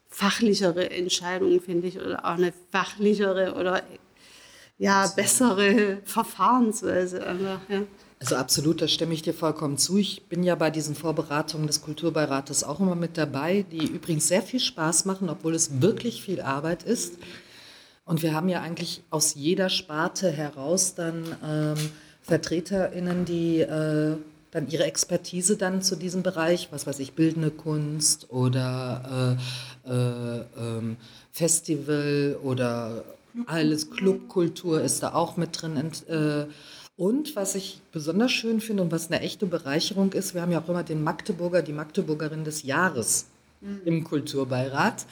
fachlichere 0.08 0.90
Entscheidung, 0.90 1.60
finde 1.60 1.86
ich, 1.86 2.00
oder 2.00 2.24
auch 2.24 2.36
eine 2.36 2.52
fachlichere 2.72 3.54
oder 3.54 3.82
ja, 4.76 5.06
bessere 5.06 5.98
Verfahrensweise 6.04 7.26
einfach, 7.26 7.60
ja. 7.68 7.82
Also 8.18 8.36
absolut, 8.36 8.80
da 8.80 8.88
stimme 8.88 9.12
ich 9.12 9.20
dir 9.20 9.34
vollkommen 9.34 9.76
zu. 9.76 9.98
Ich 9.98 10.24
bin 10.24 10.42
ja 10.42 10.54
bei 10.54 10.70
diesen 10.70 10.94
Vorberatungen 10.94 11.66
des 11.66 11.82
Kulturbeirates 11.82 12.64
auch 12.64 12.80
immer 12.80 12.94
mit 12.94 13.18
dabei, 13.18 13.66
die 13.70 13.86
übrigens 13.86 14.26
sehr 14.26 14.42
viel 14.42 14.58
Spaß 14.58 15.04
machen, 15.04 15.28
obwohl 15.28 15.54
es 15.54 15.82
wirklich 15.82 16.22
viel 16.22 16.40
Arbeit 16.40 16.82
ist. 16.82 17.18
Und 18.06 18.22
wir 18.22 18.34
haben 18.34 18.48
ja 18.48 18.62
eigentlich 18.62 19.02
aus 19.10 19.34
jeder 19.34 19.68
Sparte 19.68 20.30
heraus 20.30 20.94
dann 20.94 21.36
ähm, 21.44 21.76
VertreterInnen, 22.26 23.24
die 23.24 23.60
äh, 23.60 24.16
dann 24.50 24.68
ihre 24.68 24.84
Expertise 24.84 25.56
dann 25.56 25.82
zu 25.82 25.96
diesem 25.96 26.22
Bereich, 26.22 26.68
was 26.70 26.86
weiß 26.86 26.98
ich, 27.00 27.12
bildende 27.12 27.50
Kunst 27.50 28.30
oder 28.30 29.36
äh, 29.86 29.90
äh, 29.90 30.44
ähm, 30.58 30.96
Festival 31.32 32.38
oder 32.42 33.04
alles 33.46 33.90
Clubkultur 33.90 34.80
ist 34.80 35.02
da 35.02 35.12
auch 35.12 35.36
mit 35.36 35.60
drin. 35.60 35.92
Äh, 36.08 36.46
und 36.96 37.36
was 37.36 37.54
ich 37.54 37.82
besonders 37.92 38.32
schön 38.32 38.60
finde 38.62 38.82
und 38.82 38.92
was 38.92 39.08
eine 39.08 39.20
echte 39.20 39.44
Bereicherung 39.44 40.14
ist, 40.14 40.32
wir 40.32 40.40
haben 40.40 40.52
ja 40.52 40.62
auch 40.62 40.68
immer 40.68 40.82
den 40.82 41.04
Magdeburger, 41.04 41.60
die 41.60 41.74
Magdeburgerin 41.74 42.44
des 42.44 42.62
Jahres 42.62 43.26
mhm. 43.60 43.80
im 43.84 44.04
Kulturbeirat. 44.04 45.04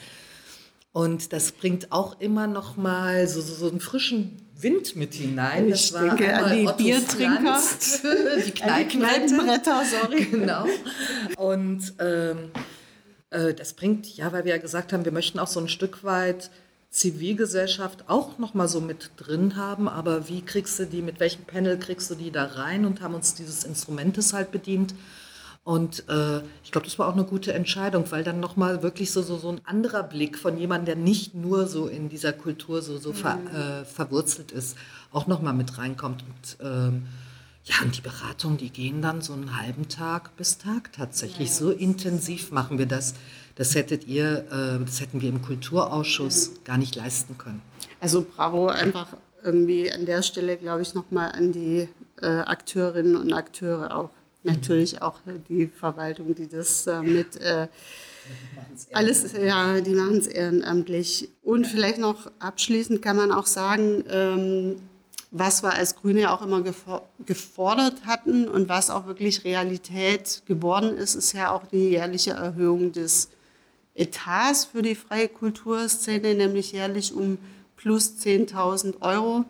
Und 0.91 1.33
das 1.33 1.51
bringt 1.51 1.91
auch 1.91 2.19
immer 2.19 2.47
noch 2.47 2.77
mal 2.77 3.27
so, 3.27 3.41
so, 3.41 3.53
so 3.53 3.69
einen 3.69 3.79
frischen 3.79 4.37
Wind 4.59 4.95
mit 4.95 5.13
hinein. 5.13 5.67
Ich 5.67 5.91
das 5.91 6.01
denke 6.01 6.33
an 6.33 6.55
die 6.55 6.67
Otto 6.67 6.77
Biertrinker, 6.77 7.41
Franz, 7.41 8.01
die 8.45 8.51
Kneipenbretter, 8.51 9.83
sorry. 9.85 10.25
Genau. 10.25 10.65
Und 11.37 11.93
ähm, 11.99 12.51
äh, 13.29 13.53
das 13.53 13.73
bringt, 13.73 14.15
ja, 14.17 14.31
weil 14.31 14.45
wir 14.45 14.55
ja 14.55 14.61
gesagt 14.61 14.93
haben, 14.93 15.05
wir 15.05 15.11
möchten 15.11 15.39
auch 15.39 15.47
so 15.47 15.59
ein 15.59 15.67
Stück 15.67 16.03
weit 16.03 16.49
Zivilgesellschaft 16.89 18.05
auch 18.07 18.37
noch 18.37 18.53
mal 18.53 18.69
so 18.69 18.79
mit 18.79 19.11
drin 19.17 19.57
haben, 19.57 19.89
aber 19.89 20.29
wie 20.29 20.41
kriegst 20.41 20.79
du 20.79 20.85
die, 20.85 21.01
mit 21.01 21.19
welchem 21.19 21.43
Panel 21.43 21.77
kriegst 21.77 22.09
du 22.09 22.15
die 22.15 22.31
da 22.31 22.45
rein 22.45 22.85
und 22.85 23.01
haben 23.01 23.15
uns 23.15 23.35
dieses 23.35 23.65
Instrumentes 23.65 24.31
halt 24.31 24.51
bedient. 24.51 24.95
Und 25.65 26.07
äh, 26.09 26.41
ich 26.63 26.71
glaube, 26.71 26.85
das 26.85 26.99
war 26.99 27.07
auch 27.07 27.13
eine 27.13 27.23
gute 27.23 27.51
Entscheidung, 27.51 28.05
weil 28.11 28.23
dann 28.23 28.39
nochmal 28.39 28.83
wirklich 28.83 29.11
so, 29.11 29.23
so, 29.23 29.35
so 29.35 29.49
ein 29.49 29.61
anderer 29.65 30.03
Blick 30.03 30.37
von 30.37 30.59
jemandem, 30.59 30.85
der 30.85 30.95
nicht 30.95 31.33
nur 31.33 31.65
so 31.65 31.87
in 31.87 32.07
dieser 32.07 32.33
Kultur 32.33 32.83
so, 32.83 32.99
so 32.99 33.13
ver, 33.13 33.37
mhm. 33.37 33.47
äh, 33.47 33.83
verwurzelt 33.83 34.51
ist, 34.51 34.77
auch 35.11 35.25
nochmal 35.25 35.55
mit 35.55 35.79
reinkommt. 35.79 36.23
Und 36.23 36.57
ähm, 36.63 37.07
ja, 37.63 37.77
und 37.81 37.97
die 37.97 38.01
Beratungen, 38.01 38.57
die 38.57 38.69
gehen 38.69 39.01
dann 39.01 39.21
so 39.21 39.33
einen 39.33 39.59
halben 39.59 39.89
Tag 39.89 40.37
bis 40.37 40.59
Tag 40.59 40.93
tatsächlich. 40.93 41.49
Ja, 41.49 41.55
so 41.55 41.71
intensiv 41.71 42.51
machen 42.51 42.77
wir 42.77 42.85
das. 42.85 43.15
Das 43.55 43.73
hättet 43.73 44.05
ihr, 44.05 44.45
äh, 44.51 44.85
das 44.85 45.01
hätten 45.01 45.19
wir 45.21 45.29
im 45.29 45.41
Kulturausschuss 45.41 46.51
mhm. 46.51 46.63
gar 46.63 46.77
nicht 46.77 46.95
leisten 46.95 47.39
können. 47.39 47.63
Also 47.99 48.23
bravo 48.23 48.67
einfach 48.67 49.07
irgendwie 49.43 49.91
an 49.91 50.05
der 50.05 50.21
Stelle, 50.21 50.57
glaube 50.57 50.83
ich, 50.83 50.93
nochmal 50.93 51.31
an 51.31 51.51
die 51.53 51.89
äh, 52.21 52.27
Akteurinnen 52.27 53.15
und 53.15 53.33
Akteure 53.33 53.97
auch 53.97 54.11
natürlich 54.45 55.01
auch 55.01 55.19
die 55.49 55.67
Verwaltung, 55.67 56.35
die 56.35 56.47
das 56.47 56.87
äh, 56.87 57.01
mit 57.01 57.35
äh, 57.37 57.67
alles, 58.93 59.33
ja, 59.33 59.81
die 59.81 59.93
machen 59.93 60.17
es 60.17 60.27
ehrenamtlich. 60.27 61.29
Und 61.43 61.67
vielleicht 61.67 61.99
noch 61.99 62.31
abschließend 62.39 63.01
kann 63.01 63.17
man 63.17 63.31
auch 63.31 63.45
sagen, 63.45 64.03
ähm, 64.09 64.75
was 65.31 65.63
wir 65.63 65.73
als 65.73 65.95
Grüne 65.95 66.31
auch 66.31 66.41
immer 66.41 66.63
gefordert 67.25 68.05
hatten 68.05 68.47
und 68.47 68.69
was 68.69 68.89
auch 68.89 69.05
wirklich 69.05 69.43
Realität 69.43 70.43
geworden 70.45 70.97
ist, 70.97 71.15
ist 71.15 71.33
ja 71.33 71.51
auch 71.51 71.67
die 71.67 71.89
jährliche 71.89 72.31
Erhöhung 72.31 72.93
des 72.93 73.29
Etats 73.95 74.65
für 74.65 74.81
die 74.81 74.95
freie 74.95 75.27
Kulturszene, 75.27 76.35
nämlich 76.35 76.71
jährlich 76.71 77.13
um 77.13 77.37
plus 77.75 78.15
10.000 78.17 79.01
Euro. 79.01 79.45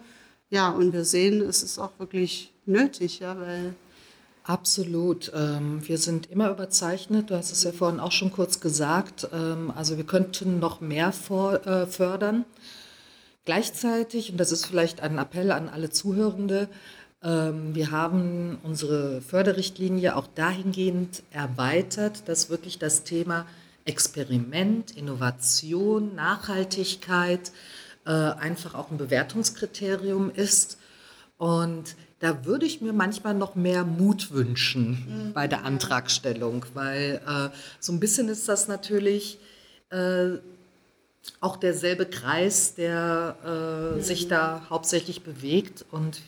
Ja, 0.50 0.70
und 0.70 0.94
wir 0.94 1.06
sehen, 1.06 1.42
es 1.42 1.64
ist 1.64 1.78
auch 1.78 1.92
wirklich 2.00 2.52
nötig, 2.66 3.20
ja, 3.20 3.40
weil 3.40 3.76
Absolut. 4.48 5.32
Ähm, 5.34 5.82
wir 5.88 5.98
sind 5.98 6.30
immer 6.30 6.52
überzeichnet. 6.52 7.32
Du 7.32 7.36
hast 7.36 7.52
es 7.52 7.64
ja 7.64 7.72
vorhin 7.72 8.00
auch 8.00 8.12
schon 8.12 8.32
kurz 8.32 8.60
gesagt. 8.60 9.28
Ähm, 9.34 9.74
also 9.76 9.98
wir 9.98 10.04
könnten 10.04 10.60
noch 10.60 10.82
mehr 10.82 11.08
äh, 11.08 11.88
fördern. 11.88 12.46
Gleichzeitig, 13.46 14.32
und 14.32 14.38
das 14.38 14.52
ist 14.52 14.68
vielleicht 14.68 15.02
ein 15.02 15.18
Appell 15.18 15.52
an 15.52 15.68
alle 15.68 15.90
Zuhörende, 15.90 16.70
ähm, 17.24 17.74
wir 17.74 17.90
haben 17.90 18.60
unsere 18.62 19.22
Förderrichtlinie 19.22 20.16
auch 20.16 20.28
dahingehend 20.28 21.24
erweitert, 21.32 22.30
dass 22.30 22.52
wirklich 22.52 22.78
das 22.78 23.04
Thema 23.04 23.48
Experiment, 23.86 24.96
Innovation, 24.96 26.14
Nachhaltigkeit 26.14 27.52
äh, 28.06 28.12
einfach 28.12 28.76
auch 28.76 28.92
ein 28.92 28.98
Bewertungskriterium 28.98 30.30
ist. 30.30 30.78
Und 31.40 31.96
da 32.20 32.46
würde 32.46 32.66
ich 32.66 32.82
mir 32.82 32.94
manchmal 32.94 33.34
noch 33.34 33.56
mehr 33.56 33.84
Mut 33.84 34.32
wünschen 34.32 35.28
mhm. 35.28 35.34
bei 35.34 35.48
der 35.48 35.66
Antragstellung, 35.66 36.66
weil 36.74 37.22
äh, 37.28 37.50
so 37.80 37.92
ein 37.92 38.00
bisschen 38.00 38.30
ist 38.30 38.48
das 38.48 38.68
natürlich 38.68 39.38
äh, 39.90 40.38
auch 41.42 41.58
derselbe 41.58 42.06
Kreis, 42.06 42.76
der 42.76 43.36
äh, 43.46 43.96
mhm. 43.96 44.02
sich 44.02 44.28
da 44.28 44.62
hauptsächlich 44.70 45.24
bewegt. 45.24 45.86
Und 45.92 46.22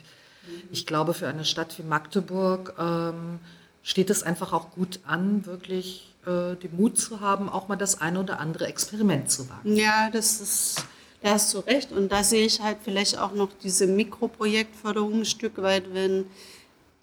ich 0.72 0.86
glaube, 0.86 1.14
für 1.14 1.28
eine 1.28 1.46
Stadt 1.46 1.78
wie 1.78 1.84
Magdeburg 1.84 2.76
ähm, 2.80 3.40
steht 3.84 4.10
es 4.10 4.24
einfach 4.24 4.54
auch 4.54 4.72
gut 4.72 5.00
an, 5.06 5.46
wirklich 5.46 6.14
äh, 6.26 6.56
den 6.56 6.76
Mut 6.76 6.98
zu 6.98 7.22
haben, 7.22 7.48
auch 7.48 7.68
mal 7.68 7.76
das 7.76 8.02
eine 8.02 8.20
oder 8.20 8.40
andere 8.40 8.68
Experiment 8.68 9.32
zu 9.32 9.50
wagen. 9.50 9.76
Ja, 9.76 10.10
das 10.12 10.42
ist 10.42 10.86
da 11.28 11.34
hast 11.34 11.54
du 11.54 11.60
recht. 11.60 11.92
Und 11.92 12.10
da 12.10 12.24
sehe 12.24 12.46
ich 12.46 12.62
halt 12.62 12.78
vielleicht 12.82 13.18
auch 13.18 13.34
noch 13.34 13.50
diese 13.62 13.86
Mikroprojektförderung 13.86 15.20
ein 15.20 15.26
Stück 15.26 15.62
weit, 15.62 15.94
wenn 15.94 16.26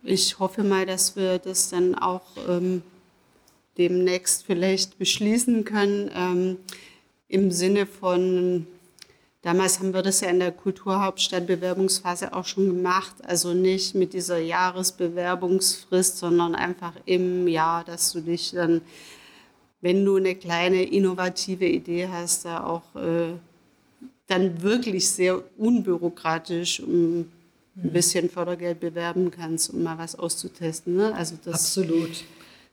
ich 0.03 0.39
hoffe 0.39 0.65
mal, 0.65 0.87
dass 0.87 1.15
wir 1.15 1.39
das 1.39 1.69
dann 1.69 1.95
auch 1.95 2.23
ähm, 2.49 2.83
demnächst 3.77 4.45
vielleicht 4.47 4.99
beschließen 4.99 5.65
können. 5.65 6.11
Ähm, 6.15 6.57
Im 7.29 7.51
Sinne 7.51 7.85
von, 7.85 8.67
damals 9.43 9.79
haben 9.79 9.93
wir 9.93 10.03
das 10.03 10.23
ja 10.23 10.29
in 10.29 10.41
der 10.41 10.53
Kulturhauptstadt-Bewerbungsphase 10.53 12.35
auch 12.35 12.47
schon 12.47 12.67
gemacht. 12.67 13.17
Also 13.25 13.53
nicht 13.53 13.95
mit 13.95 14.15
dieser 14.15 14.39
Jahresbewerbungsfrist, 14.39 16.17
sondern 16.17 16.55
einfach 16.55 16.95
im 17.05 17.47
Jahr, 17.47 17.85
dass 17.85 18.13
du 18.13 18.21
dich 18.21 18.53
dann, 18.53 18.81
wenn 19.83 20.03
du 20.03 20.17
eine 20.17 20.35
kleine 20.35 20.83
innovative 20.83 21.67
Idee 21.67 22.09
hast, 22.11 22.47
da 22.47 22.65
auch 22.65 22.95
äh, 22.95 23.35
dann 24.27 24.63
wirklich 24.63 25.11
sehr 25.11 25.43
unbürokratisch 25.59 26.81
um 26.81 27.31
ein 27.77 27.93
bisschen 27.93 28.31
Fördergeld 28.31 28.81
bewerben 28.81 29.31
kannst, 29.31 29.71
um 29.71 29.83
mal 29.83 29.99
was 29.99 30.15
auszutesten. 30.15 30.97
Ne? 30.97 31.15
Also 31.15 31.37
das 31.45 31.55
Absolut. 31.55 32.25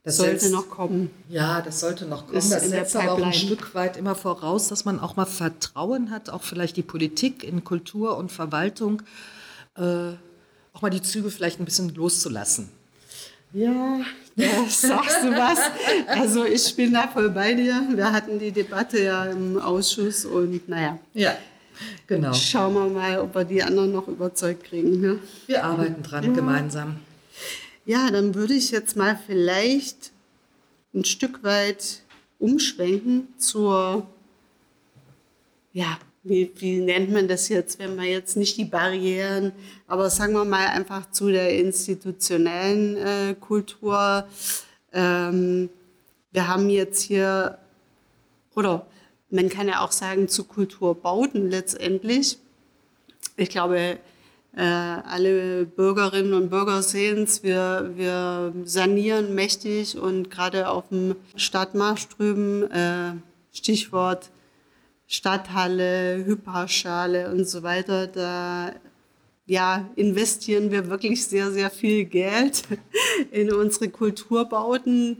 Das 0.03 0.17
sollte 0.17 0.39
setzt, 0.39 0.51
noch 0.51 0.67
kommen. 0.67 1.11
Ja, 1.29 1.61
das 1.61 1.79
sollte 1.79 2.05
noch 2.05 2.25
kommen. 2.25 2.33
Das 2.33 2.49
setzt 2.49 2.95
aber 2.95 3.13
auch 3.13 3.21
ein 3.21 3.33
Stück 3.33 3.75
weit 3.75 3.97
immer 3.97 4.15
voraus, 4.15 4.67
dass 4.67 4.83
man 4.83 4.99
auch 4.99 5.15
mal 5.15 5.27
Vertrauen 5.27 6.09
hat, 6.09 6.31
auch 6.31 6.41
vielleicht 6.41 6.75
die 6.75 6.81
Politik 6.81 7.43
in 7.43 7.63
Kultur 7.63 8.17
und 8.17 8.31
Verwaltung, 8.31 9.03
äh, 9.77 10.13
auch 10.73 10.81
mal 10.81 10.89
die 10.89 11.03
Züge 11.03 11.29
vielleicht 11.29 11.59
ein 11.59 11.65
bisschen 11.65 11.93
loszulassen. 11.93 12.69
Ja, 13.53 13.99
sagst 14.69 15.23
du 15.23 15.31
was. 15.31 15.59
Also 16.07 16.45
ich 16.45 16.75
bin 16.75 16.93
da 16.93 17.07
voll 17.07 17.29
bei 17.29 17.53
dir. 17.53 17.83
Wir 17.93 18.11
hatten 18.11 18.39
die 18.39 18.51
Debatte 18.51 19.01
ja 19.01 19.25
im 19.25 19.59
Ausschuss 19.59 20.25
und 20.25 20.67
naja. 20.67 20.97
Ja. 21.13 21.35
genau. 22.07 22.33
schauen 22.33 22.73
wir 22.73 22.87
mal, 22.87 23.19
ob 23.19 23.35
wir 23.35 23.43
die 23.43 23.61
anderen 23.61 23.91
noch 23.91 24.07
überzeugt 24.07 24.65
kriegen. 24.65 25.03
Ja? 25.03 25.15
Wir 25.47 25.63
arbeiten 25.63 26.03
dran 26.03 26.23
ja. 26.23 26.31
gemeinsam. 26.31 26.97
Ja, 27.85 28.09
dann 28.11 28.35
würde 28.35 28.53
ich 28.53 28.71
jetzt 28.71 28.95
mal 28.95 29.19
vielleicht 29.25 30.11
ein 30.93 31.03
Stück 31.05 31.43
weit 31.43 32.01
umschwenken 32.39 33.27
zur, 33.37 34.07
ja, 35.73 35.97
wie, 36.23 36.51
wie 36.57 36.79
nennt 36.79 37.11
man 37.11 37.27
das 37.27 37.49
jetzt, 37.49 37.79
wenn 37.79 37.95
man 37.95 38.05
jetzt 38.05 38.37
nicht 38.37 38.57
die 38.57 38.65
Barrieren, 38.65 39.51
aber 39.87 40.09
sagen 40.09 40.33
wir 40.33 40.45
mal 40.45 40.67
einfach 40.67 41.09
zu 41.11 41.29
der 41.29 41.57
institutionellen 41.57 42.97
äh, 42.97 43.35
Kultur. 43.39 44.25
Ähm, 44.93 45.69
wir 46.31 46.47
haben 46.47 46.69
jetzt 46.69 47.01
hier, 47.01 47.57
oder 48.55 48.85
man 49.29 49.49
kann 49.49 49.67
ja 49.67 49.81
auch 49.81 49.91
sagen, 49.91 50.27
zu 50.27 50.43
Kulturbauten 50.43 51.49
letztendlich. 51.49 52.37
Ich 53.37 53.49
glaube, 53.49 53.97
äh, 54.55 54.61
alle 54.61 55.65
Bürgerinnen 55.65 56.33
und 56.33 56.49
Bürger 56.49 56.83
sehen 56.83 57.23
es, 57.23 57.41
wir, 57.41 57.91
wir 57.95 58.53
sanieren 58.65 59.33
mächtig 59.33 59.97
und 59.97 60.29
gerade 60.29 60.69
auf 60.69 60.89
dem 60.89 61.15
Stadtmarsch 61.35 62.09
drüben, 62.09 62.69
äh, 62.69 63.13
Stichwort 63.53 64.29
Stadthalle, 65.11 66.23
Hyperschale 66.25 67.29
und 67.29 67.43
so 67.43 67.63
weiter, 67.63 68.07
da 68.07 68.71
ja, 69.45 69.89
investieren 69.97 70.71
wir 70.71 70.87
wirklich 70.87 71.27
sehr, 71.27 71.51
sehr 71.51 71.69
viel 71.69 72.05
Geld 72.05 72.63
in 73.31 73.51
unsere 73.51 73.89
Kulturbauten, 73.89 75.17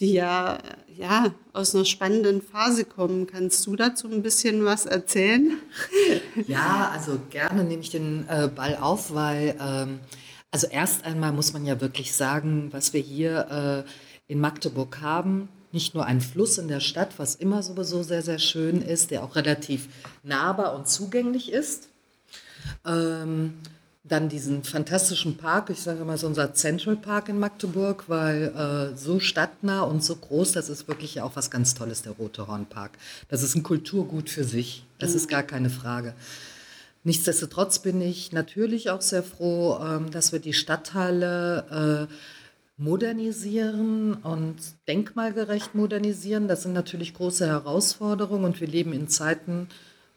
die 0.00 0.14
ja, 0.14 0.56
ja 0.96 1.34
aus 1.52 1.74
einer 1.74 1.84
spannenden 1.84 2.40
Phase 2.40 2.86
kommen. 2.86 3.26
Kannst 3.26 3.66
du 3.66 3.76
dazu 3.76 4.08
ein 4.08 4.22
bisschen 4.22 4.64
was 4.64 4.86
erzählen? 4.86 5.58
Ja, 6.46 6.90
also 6.94 7.18
gerne 7.30 7.64
nehme 7.64 7.82
ich 7.82 7.90
den 7.90 8.26
äh, 8.28 8.48
Ball 8.48 8.76
auf, 8.76 9.12
weil 9.12 9.54
ähm, 9.60 10.00
also 10.50 10.66
erst 10.66 11.04
einmal 11.04 11.32
muss 11.32 11.52
man 11.52 11.66
ja 11.66 11.80
wirklich 11.80 12.14
sagen, 12.14 12.68
was 12.72 12.94
wir 12.94 13.00
hier 13.00 13.84
äh, 14.26 14.32
in 14.32 14.40
Magdeburg 14.40 15.00
haben, 15.02 15.48
nicht 15.76 15.94
nur 15.94 16.06
ein 16.06 16.22
Fluss 16.22 16.56
in 16.56 16.68
der 16.68 16.80
Stadt, 16.80 17.18
was 17.18 17.34
immer 17.34 17.62
sowieso 17.62 18.02
sehr, 18.02 18.22
sehr 18.22 18.38
schön 18.38 18.80
ist, 18.80 19.10
der 19.10 19.22
auch 19.22 19.36
relativ 19.36 19.88
nahbar 20.22 20.74
und 20.74 20.88
zugänglich 20.88 21.52
ist. 21.52 21.88
Ähm, 22.86 23.52
dann 24.04 24.30
diesen 24.30 24.64
fantastischen 24.64 25.36
Park, 25.36 25.68
ich 25.68 25.80
sage 25.80 26.00
immer 26.00 26.16
so 26.16 26.26
unser 26.26 26.54
Central 26.54 26.96
Park 26.96 27.28
in 27.28 27.38
Magdeburg, 27.38 28.04
weil 28.06 28.54
äh, 28.94 28.96
so 28.96 29.20
stadtnah 29.20 29.82
und 29.82 30.02
so 30.02 30.16
groß, 30.16 30.52
das 30.52 30.70
ist 30.70 30.88
wirklich 30.88 31.20
auch 31.20 31.36
was 31.36 31.50
ganz 31.50 31.74
Tolles, 31.74 32.00
der 32.00 32.12
Rote 32.12 32.46
Horn 32.46 32.64
Park. 32.64 32.92
Das 33.28 33.42
ist 33.42 33.54
ein 33.54 33.62
Kulturgut 33.62 34.30
für 34.30 34.44
sich, 34.44 34.86
das 34.98 35.10
mhm. 35.10 35.16
ist 35.16 35.28
gar 35.28 35.42
keine 35.42 35.68
Frage. 35.68 36.14
Nichtsdestotrotz 37.04 37.80
bin 37.80 38.00
ich 38.00 38.32
natürlich 38.32 38.88
auch 38.88 39.02
sehr 39.02 39.22
froh, 39.22 39.78
ähm, 39.80 40.10
dass 40.10 40.32
wir 40.32 40.38
die 40.38 40.54
Stadthalle 40.54 42.08
äh, 42.08 42.12
modernisieren 42.76 44.14
und 44.14 44.56
denkmalgerecht 44.86 45.74
modernisieren. 45.74 46.46
Das 46.48 46.62
sind 46.62 46.74
natürlich 46.74 47.14
große 47.14 47.46
Herausforderungen 47.46 48.44
und 48.44 48.60
wir 48.60 48.68
leben 48.68 48.92
in 48.92 49.08
Zeiten, 49.08 49.68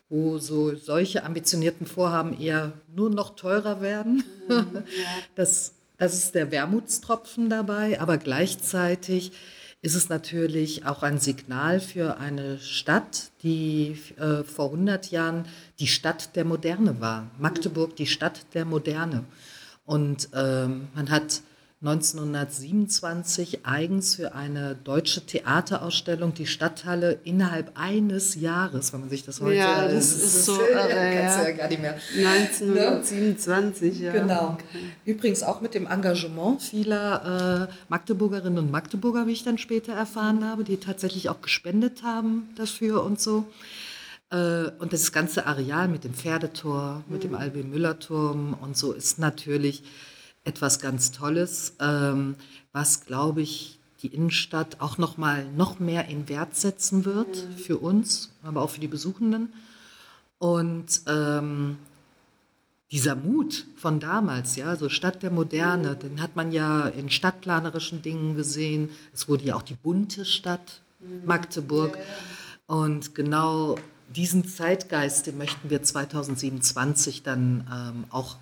wo 0.10 0.40
so 0.40 0.76
solche 0.76 1.24
ambitionierten 1.24 1.88
Vorhaben 1.88 2.40
eher 2.40 2.74
nur 2.94 3.10
noch 3.10 3.36
teurer 3.36 3.82
werden. 3.82 4.24
Mhm, 4.50 4.84
das, 5.36 5.74
das 5.98 6.16
ist 6.16 6.36
der 6.36 6.52
Wermutstropfen 6.52 7.50
dabei, 7.50 8.02
aber 8.02 8.18
gleichzeitig 8.18 9.32
ist 9.82 9.96
es 9.96 10.10
natürlich 10.10 10.86
auch 10.86 11.04
ein 11.04 11.20
Signal 11.20 11.80
für 11.80 12.18
eine 12.18 12.60
Stadt, 12.60 13.32
die 13.44 13.98
äh, 14.18 14.44
vor 14.44 14.66
100 14.66 15.12
Jahren 15.12 15.46
die 15.80 15.88
Stadt 15.88 16.36
der 16.36 16.44
Moderne 16.44 17.00
war. 17.00 17.32
Magdeburg, 17.40 17.96
die 17.96 18.08
Stadt 18.08 18.42
der 18.54 18.66
Moderne. 18.66 19.24
Und 19.86 20.30
ähm, 20.34 20.90
man 20.94 21.10
hat 21.10 21.42
1927 21.82 23.66
eigens 23.66 24.16
für 24.16 24.36
eine 24.36 24.76
deutsche 24.76 25.26
Theaterausstellung 25.26 26.34
die 26.34 26.46
Stadthalle 26.46 27.20
innerhalb 27.24 27.72
eines 27.80 28.36
Jahres, 28.36 28.92
wenn 28.92 29.00
man 29.00 29.10
sich 29.10 29.24
das 29.24 29.40
heute 29.40 29.56
ja, 29.56 29.88
das, 29.88 30.12
ist, 30.12 30.24
ist 30.24 30.46
so 30.46 30.60
irre, 30.60 30.90
ja. 30.90 31.48
ja 31.48 31.52
gar 31.52 31.70
nicht 31.70 31.82
mehr 31.82 31.98
1927 32.18 33.98
ja. 33.98 34.12
Genau. 34.12 34.58
Übrigens 35.06 35.42
auch 35.42 35.62
mit 35.62 35.74
dem 35.74 35.88
Engagement 35.88 36.62
vieler 36.62 37.70
äh, 37.70 37.74
Magdeburgerinnen 37.88 38.60
und 38.60 38.72
Magdeburger 38.72 39.26
wie 39.26 39.32
ich 39.32 39.46
dann 39.46 39.58
später 39.58 39.94
erfahren 39.94 40.44
habe 40.44 40.66
die 40.66 40.78
tatsächlich 40.78 41.30
auch 41.30 41.40
gespendet 41.40 42.04
haben 42.04 42.50
dafür 42.58 43.06
und 43.06 43.22
so. 43.22 43.46
Äh, 44.32 44.72
und 44.80 44.92
das 44.92 45.14
ganze 45.14 45.46
Areal 45.46 45.88
mit 45.88 46.04
dem 46.04 46.14
Pferdetor 46.14 47.06
mit 47.08 47.24
dem 47.24 47.32
mhm. 47.32 47.38
Albin 47.38 47.70
Müller 47.70 48.00
Turm 48.00 48.58
und 48.60 48.76
so 48.76 48.92
ist 48.92 49.18
natürlich 49.18 49.82
etwas 50.44 50.80
ganz 50.80 51.12
Tolles, 51.12 51.74
ähm, 51.80 52.36
was, 52.72 53.06
glaube 53.06 53.42
ich, 53.42 53.80
die 54.02 54.08
Innenstadt 54.08 54.80
auch 54.80 54.98
noch 54.98 55.18
mal 55.18 55.46
noch 55.52 55.80
mehr 55.80 56.08
in 56.08 56.30
Wert 56.30 56.56
setzen 56.56 57.06
wird 57.06 57.28
mhm. 57.28 57.58
für 57.58 57.78
uns, 57.78 58.32
aber 58.44 58.62
auch 58.62 58.70
für 58.70 58.80
die 58.80 58.88
Besuchenden. 58.88 59.52
Und 60.38 61.02
ähm, 61.08 61.78
dieser 62.92 63.16
Mut 63.16 63.66
von 63.76 64.00
damals, 64.00 64.56
ja, 64.56 64.76
so 64.76 64.90
Stadt 64.90 65.22
der 65.22 65.32
Moderne, 65.32 65.92
mhm. 65.92 66.00
den 66.00 66.22
hat 66.22 66.36
man 66.36 66.52
ja 66.52 66.88
in 66.88 67.10
stadtplanerischen 67.10 68.02
Dingen 68.02 68.36
gesehen. 68.36 68.90
Es 69.14 69.28
wurde 69.28 69.46
ja 69.46 69.56
auch 69.56 69.62
die 69.62 69.76
bunte 69.76 70.26
Stadt 70.26 70.82
mhm. 71.00 71.26
Magdeburg. 71.26 71.98
Und 72.68 73.16
genau 73.16 73.76
diesen 74.16 74.48
Zeitgeist, 74.48 75.28
den 75.28 75.38
möchten 75.38 75.70
wir 75.70 75.84
2027 75.84 77.22
dann 77.24 77.68
ähm, 77.72 78.04
auch 78.10 78.38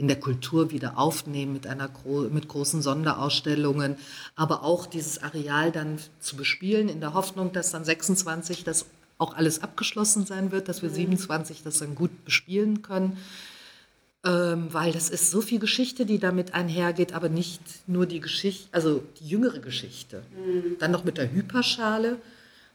in 0.00 0.08
der 0.08 0.18
Kultur 0.18 0.70
wieder 0.70 0.96
aufnehmen 0.96 1.52
mit, 1.52 1.66
einer, 1.66 1.90
mit 2.30 2.48
großen 2.48 2.80
Sonderausstellungen, 2.80 3.96
aber 4.34 4.64
auch 4.64 4.86
dieses 4.86 5.22
Areal 5.22 5.72
dann 5.72 5.98
zu 6.20 6.36
bespielen, 6.36 6.88
in 6.88 7.00
der 7.00 7.12
Hoffnung, 7.12 7.52
dass 7.52 7.70
dann 7.70 7.84
26 7.84 8.64
das 8.64 8.86
auch 9.18 9.36
alles 9.36 9.62
abgeschlossen 9.62 10.24
sein 10.24 10.52
wird, 10.52 10.68
dass 10.68 10.80
wir 10.80 10.88
27 10.88 11.62
das 11.62 11.80
dann 11.80 11.94
gut 11.94 12.24
bespielen 12.24 12.80
können. 12.80 13.18
Ähm, 14.24 14.68
weil 14.72 14.92
das 14.92 15.10
ist 15.10 15.30
so 15.30 15.42
viel 15.42 15.58
Geschichte, 15.58 16.06
die 16.06 16.18
damit 16.18 16.54
einhergeht, 16.54 17.12
aber 17.12 17.28
nicht 17.28 17.60
nur 17.86 18.06
die 18.06 18.20
Geschichte, 18.20 18.68
also 18.72 19.02
die 19.20 19.28
jüngere 19.28 19.58
Geschichte. 19.58 20.22
Mhm. 20.34 20.78
Dann 20.78 20.92
noch 20.92 21.04
mit 21.04 21.18
der 21.18 21.30
Hyperschale, 21.30 22.16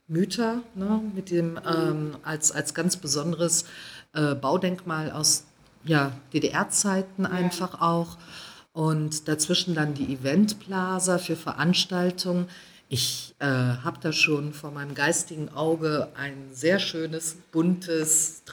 Mytha, 0.08 0.62
ne, 0.76 1.02
mit 1.16 1.32
dem 1.32 1.60
ähm, 1.68 2.18
als, 2.22 2.52
als 2.52 2.76
ganz 2.76 2.98
besonderes 2.98 3.66
äh, 4.14 4.36
Baudenkmal 4.36 5.12
aus 5.12 5.46
ja, 5.86 6.12
DDR-Zeiten 6.34 7.26
einfach 7.26 7.82
auch. 7.82 8.18
Und 8.74 9.30
dazwischen 9.30 9.74
dann 9.74 9.94
die 9.94 10.14
Eventplaza 10.14 11.18
für 11.18 11.38
Veranstaltungen. 11.38 12.48
Ich 12.90 13.34
äh, 13.40 13.46
habe 13.46 14.00
da 14.02 14.12
schon 14.12 14.54
vor 14.54 14.72
meinem 14.72 14.94
geistigen 14.94 15.50
Auge 15.50 16.10
ein 16.18 16.50
sehr 16.52 16.80
schönes, 16.80 17.38
buntes 17.52 18.44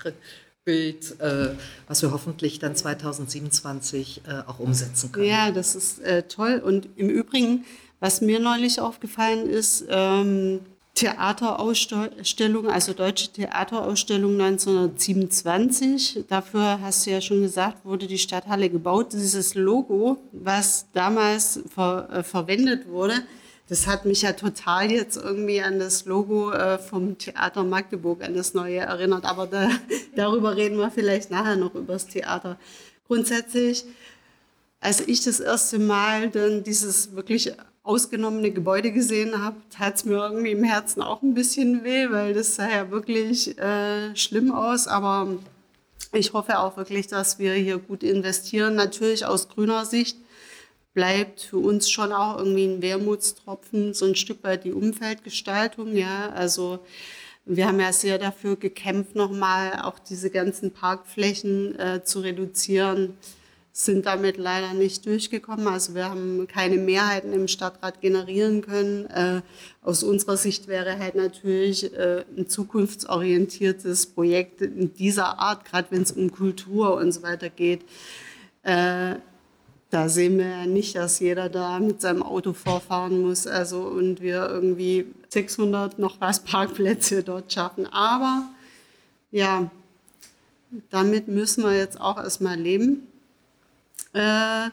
Bild, 0.64 1.21
äh, 1.21 1.51
was 1.88 2.03
wir 2.03 2.12
hoffentlich 2.12 2.61
dann 2.61 2.77
2027 2.77 4.23
äh, 4.27 4.49
auch 4.49 4.61
umsetzen 4.61 5.11
können. 5.11 5.27
Ja, 5.27 5.51
das 5.51 5.75
ist 5.75 5.99
äh, 6.01 6.23
toll. 6.23 6.62
Und 6.64 6.88
im 6.97 7.09
Übrigen, 7.09 7.64
was 7.99 8.21
mir 8.21 8.38
neulich 8.38 8.81
aufgefallen 8.81 9.51
ist, 9.51 9.85
ähm, 9.88 10.61
Theaterausstellung, 10.94 12.68
also 12.68 12.92
Deutsche 12.92 13.33
Theaterausstellung 13.33 14.38
1927. 14.38 16.26
Dafür 16.28 16.81
hast 16.83 17.07
du 17.07 17.11
ja 17.11 17.20
schon 17.22 17.40
gesagt, 17.42 17.85
wurde 17.85 18.07
die 18.07 18.18
Stadthalle 18.18 18.68
gebaut. 18.68 19.14
Dieses 19.14 19.55
Logo, 19.55 20.18
was 20.33 20.87
damals 20.92 21.61
ver, 21.74 22.09
äh, 22.12 22.22
verwendet 22.22 22.88
wurde, 22.88 23.22
das 23.68 23.87
hat 23.87 24.05
mich 24.05 24.20
ja 24.20 24.33
total 24.33 24.90
jetzt 24.90 25.16
irgendwie 25.16 25.62
an 25.62 25.78
das 25.78 26.05
Logo 26.05 26.52
äh, 26.52 26.78
vom 26.78 27.16
Theater 27.16 27.64
Magdeburg, 27.64 28.22
an 28.22 28.35
das 28.35 28.52
neue 28.52 28.81
erinnert. 28.81 29.24
Aber 29.24 29.46
da, 29.46 29.70
darüber 30.14 30.57
reden 30.57 30.76
wir 30.76 30.90
vielleicht 30.90 31.31
nachher 31.31 31.57
noch 31.57 31.74
über 31.74 31.94
das 31.94 32.07
Theater. 32.07 32.59
Grundsätzlich, 33.07 33.85
als 34.81 35.00
ich 35.00 35.24
das 35.24 35.40
erste 35.40 35.78
Mal 35.78 36.28
dann 36.28 36.62
dieses 36.64 37.14
wirklich 37.16 37.55
ausgenommene 37.83 38.53
Gebäude 38.53 38.92
gesehen 38.92 39.42
habe, 39.42 39.57
tat 39.71 39.97
es 39.97 40.05
mir 40.05 40.14
irgendwie 40.14 40.53
im 40.53 40.64
Herzen 40.64 41.03
auch 41.03 41.23
ein 41.23 41.35
bisschen 41.35 41.83
weh, 41.85 42.11
weil 42.11 42.33
das 42.33 42.55
sah 42.55 42.71
ja 42.71 42.90
wirklich 42.90 43.59
äh, 43.59 44.14
schlimm 44.14 44.53
aus. 44.53 44.87
Aber 44.87 45.29
ich 46.12 46.33
hoffe 46.33 46.59
auch 46.59 46.77
wirklich, 46.77 47.09
dass 47.09 47.38
wir 47.38 47.55
hier 47.55 47.79
gut 47.79 48.03
investieren. 48.03 48.77
Natürlich 48.77 49.27
aus 49.27 49.49
grüner 49.49 49.85
Sicht 49.85 50.16
bleibt 50.95 51.40
für 51.40 51.57
uns 51.57 51.90
schon 51.90 52.12
auch 52.12 52.38
irgendwie 52.38 52.66
ein 52.66 52.83
Wermutstropfen, 52.83 53.95
so 53.95 54.07
ein 54.07 54.14
Stück 54.14 54.45
weit 54.45 54.64
die 54.64 54.73
Umfeldgestaltung. 54.73 55.97
Ja, 55.97 56.29
also 56.31 56.81
wir 57.45 57.66
haben 57.66 57.81
ja 57.81 57.92
sehr 57.92 58.18
dafür 58.18 58.57
gekämpft, 58.57 59.16
nochmal 59.16 59.81
auch 59.83 59.99
diese 59.99 60.31
ganzen 60.31 60.71
Parkflächen 60.71 61.79
äh, 61.79 62.05
zu 62.05 62.21
reduzieren 62.21 63.16
sind 63.72 64.04
damit 64.04 64.37
leider 64.37 64.74
nicht 64.74 65.06
durchgekommen. 65.06 65.66
Also 65.66 65.94
wir 65.94 66.11
haben 66.11 66.46
keine 66.46 66.76
Mehrheiten 66.76 67.32
im 67.32 67.48
Stadtrat 67.48 68.02
generieren 68.02 68.61
können. 68.61 69.06
Äh, 69.06 69.40
aus 69.80 70.02
unserer 70.02 70.37
Sicht 70.37 70.68
wäre 70.68 70.98
halt 70.98 71.14
natürlich 71.14 71.92
äh, 71.94 72.24
ein 72.37 72.48
zukunftsorientiertes 72.48 74.06
Projekt 74.08 74.61
in 74.61 74.92
dieser 74.92 75.38
Art, 75.38 75.64
gerade 75.64 75.90
wenn 75.90 76.02
es 76.02 76.12
um 76.12 76.30
Kultur 76.30 76.96
und 76.96 77.12
so 77.12 77.22
weiter 77.22 77.48
geht. 77.48 77.80
Äh, 78.62 79.16
da 79.88 80.08
sehen 80.08 80.38
wir 80.38 80.48
ja 80.48 80.66
nicht, 80.66 80.96
dass 80.96 81.18
jeder 81.20 81.48
da 81.48 81.78
mit 81.78 82.02
seinem 82.02 82.22
Auto 82.22 82.52
vorfahren 82.52 83.22
muss. 83.22 83.46
Also 83.46 83.82
und 83.85 84.20
wir 84.20 84.48
irgendwie 84.50 85.06
600 85.30 85.98
noch 85.98 86.20
was 86.20 86.40
Parkplätze 86.40 87.22
dort 87.22 87.52
schaffen. 87.52 87.87
Aber 87.87 88.50
ja, 89.30 89.70
damit 90.90 91.28
müssen 91.28 91.64
wir 91.64 91.76
jetzt 91.76 91.98
auch 91.98 92.18
erstmal 92.18 92.58
leben. 92.58 93.06
Äh, 94.12 94.70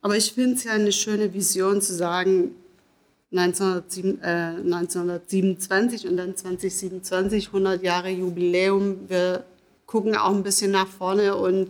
aber 0.00 0.16
ich 0.16 0.32
finde 0.32 0.56
es 0.56 0.64
ja 0.64 0.72
eine 0.72 0.92
schöne 0.92 1.32
Vision 1.32 1.80
zu 1.80 1.94
sagen, 1.94 2.54
1907, 3.30 4.20
äh, 4.20 4.60
1927 4.60 6.06
und 6.06 6.16
dann 6.16 6.36
2027, 6.36 7.46
100 7.46 7.82
Jahre 7.82 8.10
Jubiläum. 8.10 9.08
Wir 9.08 9.44
gucken 9.86 10.16
auch 10.16 10.34
ein 10.34 10.42
bisschen 10.42 10.70
nach 10.70 10.88
vorne 10.88 11.36
und 11.36 11.68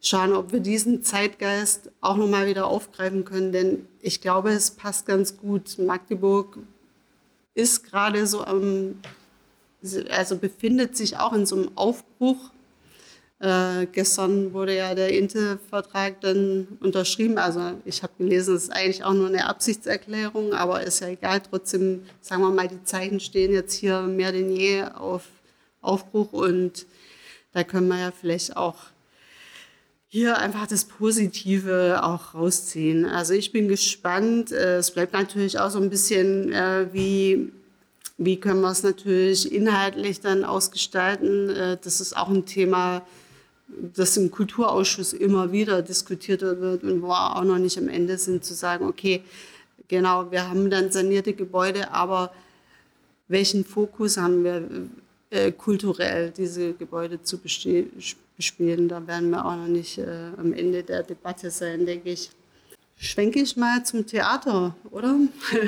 schauen, 0.00 0.32
ob 0.32 0.52
wir 0.52 0.60
diesen 0.60 1.02
Zeitgeist 1.02 1.90
auch 2.00 2.16
nochmal 2.16 2.46
wieder 2.46 2.66
aufgreifen 2.66 3.24
können. 3.24 3.52
Denn 3.52 3.86
ich 4.00 4.20
glaube, 4.20 4.50
es 4.50 4.70
passt 4.70 5.06
ganz 5.06 5.36
gut. 5.36 5.78
Magdeburg 5.78 6.58
ist 7.54 7.84
gerade 7.84 8.26
so 8.26 8.44
am, 8.44 9.00
also 10.10 10.36
befindet 10.36 10.96
sich 10.96 11.18
auch 11.18 11.32
in 11.34 11.44
so 11.44 11.56
einem 11.56 11.70
Aufbruch 11.74 12.50
äh, 13.40 13.86
gestern 13.86 14.52
wurde 14.52 14.76
ja 14.76 14.94
der 14.94 15.10
Intel-Vertrag 15.10 16.20
dann 16.20 16.66
unterschrieben. 16.80 17.38
Also 17.38 17.72
ich 17.84 18.02
habe 18.02 18.12
gelesen, 18.18 18.54
es 18.54 18.64
ist 18.64 18.72
eigentlich 18.72 19.04
auch 19.04 19.12
nur 19.12 19.28
eine 19.28 19.46
Absichtserklärung, 19.46 20.52
aber 20.52 20.82
ist 20.82 21.00
ja 21.00 21.08
egal. 21.08 21.40
Trotzdem, 21.40 22.02
sagen 22.20 22.42
wir 22.42 22.50
mal, 22.50 22.68
die 22.68 22.82
Zeichen 22.84 23.20
stehen 23.20 23.52
jetzt 23.52 23.74
hier 23.74 24.02
mehr 24.02 24.32
denn 24.32 24.50
je 24.50 24.84
auf 24.84 25.24
Aufbruch 25.80 26.32
und 26.32 26.86
da 27.52 27.62
können 27.62 27.88
wir 27.88 27.98
ja 28.00 28.12
vielleicht 28.12 28.56
auch 28.56 28.76
hier 30.14 30.38
einfach 30.38 30.68
das 30.68 30.84
Positive 30.84 32.00
auch 32.04 32.34
rausziehen. 32.34 33.04
Also 33.04 33.34
ich 33.34 33.50
bin 33.50 33.66
gespannt. 33.66 34.52
Äh, 34.52 34.76
es 34.76 34.92
bleibt 34.92 35.12
natürlich 35.12 35.58
auch 35.58 35.70
so 35.70 35.80
ein 35.80 35.90
bisschen, 35.90 36.52
äh, 36.52 36.86
wie, 36.92 37.52
wie 38.16 38.38
können 38.38 38.60
wir 38.60 38.70
es 38.70 38.84
natürlich 38.84 39.52
inhaltlich 39.52 40.20
dann 40.20 40.44
ausgestalten. 40.44 41.50
Äh, 41.50 41.78
das 41.82 42.00
ist 42.00 42.16
auch 42.16 42.28
ein 42.28 42.46
Thema, 42.46 43.04
das 43.68 44.16
im 44.16 44.30
Kulturausschuss 44.30 45.12
immer 45.12 45.52
wieder 45.52 45.82
diskutiert 45.82 46.42
wird 46.42 46.82
und 46.82 47.02
wo 47.02 47.08
wir 47.08 47.36
auch 47.36 47.44
noch 47.44 47.58
nicht 47.58 47.78
am 47.78 47.88
Ende 47.88 48.18
sind, 48.18 48.44
zu 48.44 48.54
sagen, 48.54 48.86
okay, 48.86 49.22
genau, 49.88 50.30
wir 50.30 50.48
haben 50.48 50.70
dann 50.70 50.90
sanierte 50.90 51.32
Gebäude, 51.32 51.90
aber 51.90 52.32
welchen 53.28 53.64
Fokus 53.64 54.16
haben 54.16 54.44
wir 54.44 54.68
äh, 55.30 55.52
kulturell, 55.52 56.30
diese 56.30 56.74
Gebäude 56.74 57.22
zu 57.22 57.38
bespielen? 57.38 58.88
Da 58.88 59.06
werden 59.06 59.30
wir 59.30 59.44
auch 59.44 59.56
noch 59.56 59.66
nicht 59.68 59.98
äh, 59.98 60.30
am 60.36 60.52
Ende 60.52 60.82
der 60.82 61.02
Debatte 61.02 61.50
sein, 61.50 61.86
denke 61.86 62.10
ich. 62.10 62.30
Schwenke 62.96 63.40
ich 63.40 63.56
mal 63.56 63.84
zum 63.84 64.06
Theater, 64.06 64.76
oder? 64.90 65.16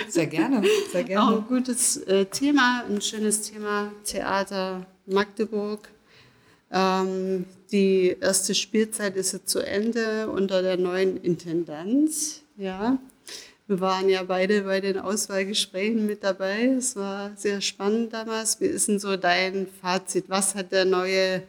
Sehr 0.08 0.26
gerne, 0.26 0.62
sehr 0.92 1.04
gerne. 1.04 1.24
Auch 1.24 1.38
ein 1.38 1.46
gutes 1.46 1.96
äh, 1.98 2.24
Thema, 2.26 2.84
ein 2.88 3.00
schönes 3.00 3.42
Thema, 3.42 3.90
Theater 4.04 4.86
Magdeburg. 5.06 5.88
Ähm, 6.70 7.44
die 7.72 8.16
erste 8.20 8.54
Spielzeit 8.54 9.16
ist 9.16 9.32
jetzt 9.32 9.48
zu 9.48 9.60
Ende 9.60 10.30
unter 10.30 10.62
der 10.62 10.76
neuen 10.76 11.16
Intendanz. 11.22 12.42
Ja. 12.56 12.98
Wir 13.66 13.80
waren 13.80 14.08
ja 14.08 14.22
beide 14.22 14.62
bei 14.62 14.80
den 14.80 14.98
Auswahlgesprächen 14.98 16.06
mit 16.06 16.22
dabei. 16.22 16.66
Es 16.66 16.94
war 16.94 17.32
sehr 17.36 17.60
spannend 17.60 18.12
damals. 18.12 18.60
Wie 18.60 18.66
ist 18.66 18.86
denn 18.86 19.00
so 19.00 19.16
dein 19.16 19.66
Fazit? 19.82 20.26
Was 20.28 20.54
hat 20.54 20.70
der 20.70 20.84
neue 20.84 21.42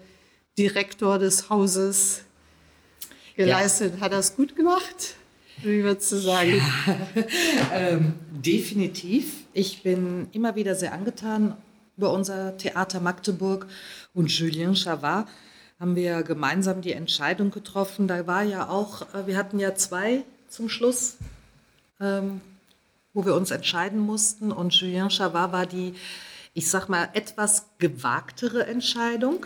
Direktor 0.58 1.20
des 1.20 1.52
Hauses 1.52 2.24
geleistet? 3.36 3.94
Ja. 3.96 4.02
Hat 4.02 4.14
er 4.14 4.20
es 4.20 4.36
gut 4.36 4.56
gemacht? 4.56 5.16
Wie 5.62 5.84
würdest 5.84 6.12
du 6.12 6.18
sagen? 6.18 6.60
Ja, 6.88 7.26
ähm, 7.74 8.14
definitiv. 8.32 9.46
Ich 9.54 9.84
bin 9.84 10.28
immer 10.32 10.56
wieder 10.56 10.74
sehr 10.74 10.94
angetan 10.94 11.56
über 11.98 12.12
unser 12.12 12.58
Theater 12.58 13.00
Magdeburg 13.00 13.68
und 14.16 14.32
Julien 14.32 14.76
Chavard 14.76 15.28
haben 15.80 15.96
wir 15.96 16.24
gemeinsam 16.24 16.82
die 16.82 16.94
Entscheidung 16.94 17.52
getroffen. 17.52 18.08
Da 18.08 18.26
war 18.28 18.44
ja 18.44 18.70
auch, 18.70 19.02
äh, 19.14 19.28
wir 19.28 19.38
hatten 19.38 19.60
ja 19.60 19.76
zwei 19.76 20.24
zum 20.50 20.70
Schluss, 20.70 21.18
ähm, 22.00 22.42
wo 23.14 23.26
wir 23.26 23.36
uns 23.36 23.52
entscheiden 23.52 24.00
mussten. 24.00 24.52
Und 24.52 24.74
Julien 24.74 25.10
Chavard 25.10 25.52
war 25.52 25.66
die, 25.66 25.94
ich 26.54 26.70
sag 26.70 26.90
mal, 26.90 27.10
etwas 27.14 27.68
gewagtere 27.78 28.66
Entscheidung. 28.66 29.46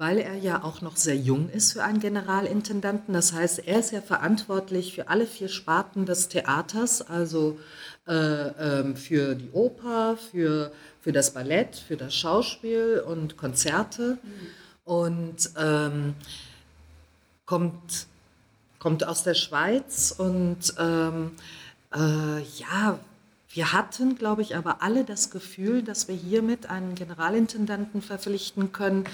Weil 0.00 0.18
er 0.18 0.36
ja 0.36 0.62
auch 0.62 0.80
noch 0.80 0.96
sehr 0.96 1.16
jung 1.16 1.50
ist 1.50 1.72
für 1.72 1.82
einen 1.82 1.98
Generalintendanten. 1.98 3.12
Das 3.12 3.32
heißt, 3.32 3.66
er 3.66 3.80
ist 3.80 3.90
ja 3.90 4.00
verantwortlich 4.00 4.94
für 4.94 5.08
alle 5.08 5.26
vier 5.26 5.48
Sparten 5.48 6.06
des 6.06 6.28
Theaters, 6.28 7.02
also 7.02 7.58
äh, 8.06 8.12
äh, 8.12 8.94
für 8.94 9.34
die 9.34 9.50
Oper, 9.50 10.16
für, 10.16 10.70
für 11.00 11.10
das 11.10 11.34
Ballett, 11.34 11.74
für 11.74 11.96
das 11.96 12.14
Schauspiel 12.14 13.02
und 13.04 13.36
Konzerte. 13.36 14.18
Mhm 14.22 14.67
und 14.88 15.50
ähm, 15.58 16.14
kommt, 17.44 18.06
kommt 18.78 19.04
aus 19.04 19.22
der 19.22 19.34
Schweiz 19.34 20.14
und 20.16 20.74
ähm, 20.78 21.32
äh, 21.94 22.40
ja, 22.58 22.98
wir 23.50 23.72
hatten, 23.72 24.16
glaube 24.16 24.42
ich, 24.42 24.56
aber 24.56 24.82
alle 24.82 25.04
das 25.04 25.30
Gefühl, 25.30 25.82
dass 25.82 26.08
wir 26.08 26.14
hiermit 26.14 26.70
einen 26.70 26.94
Generalintendanten 26.94 28.00
verpflichten 28.00 28.72
können, 28.72 29.04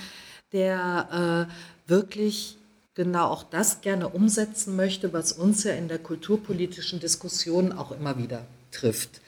der 0.53 1.49
äh, 1.89 1.91
wirklich 1.91 2.57
genau 2.95 3.27
auch 3.27 3.43
das 3.43 3.81
gerne 3.81 4.09
umsetzen 4.09 4.77
möchte, 4.77 5.13
was 5.13 5.33
uns 5.33 5.65
ja 5.65 5.73
in 5.73 5.89
der 5.89 5.99
kulturpolitischen 5.99 7.01
Diskussion 7.01 7.73
auch 7.73 7.91
immer 7.91 8.17
wieder 8.17 8.45
trifft. 8.71 9.21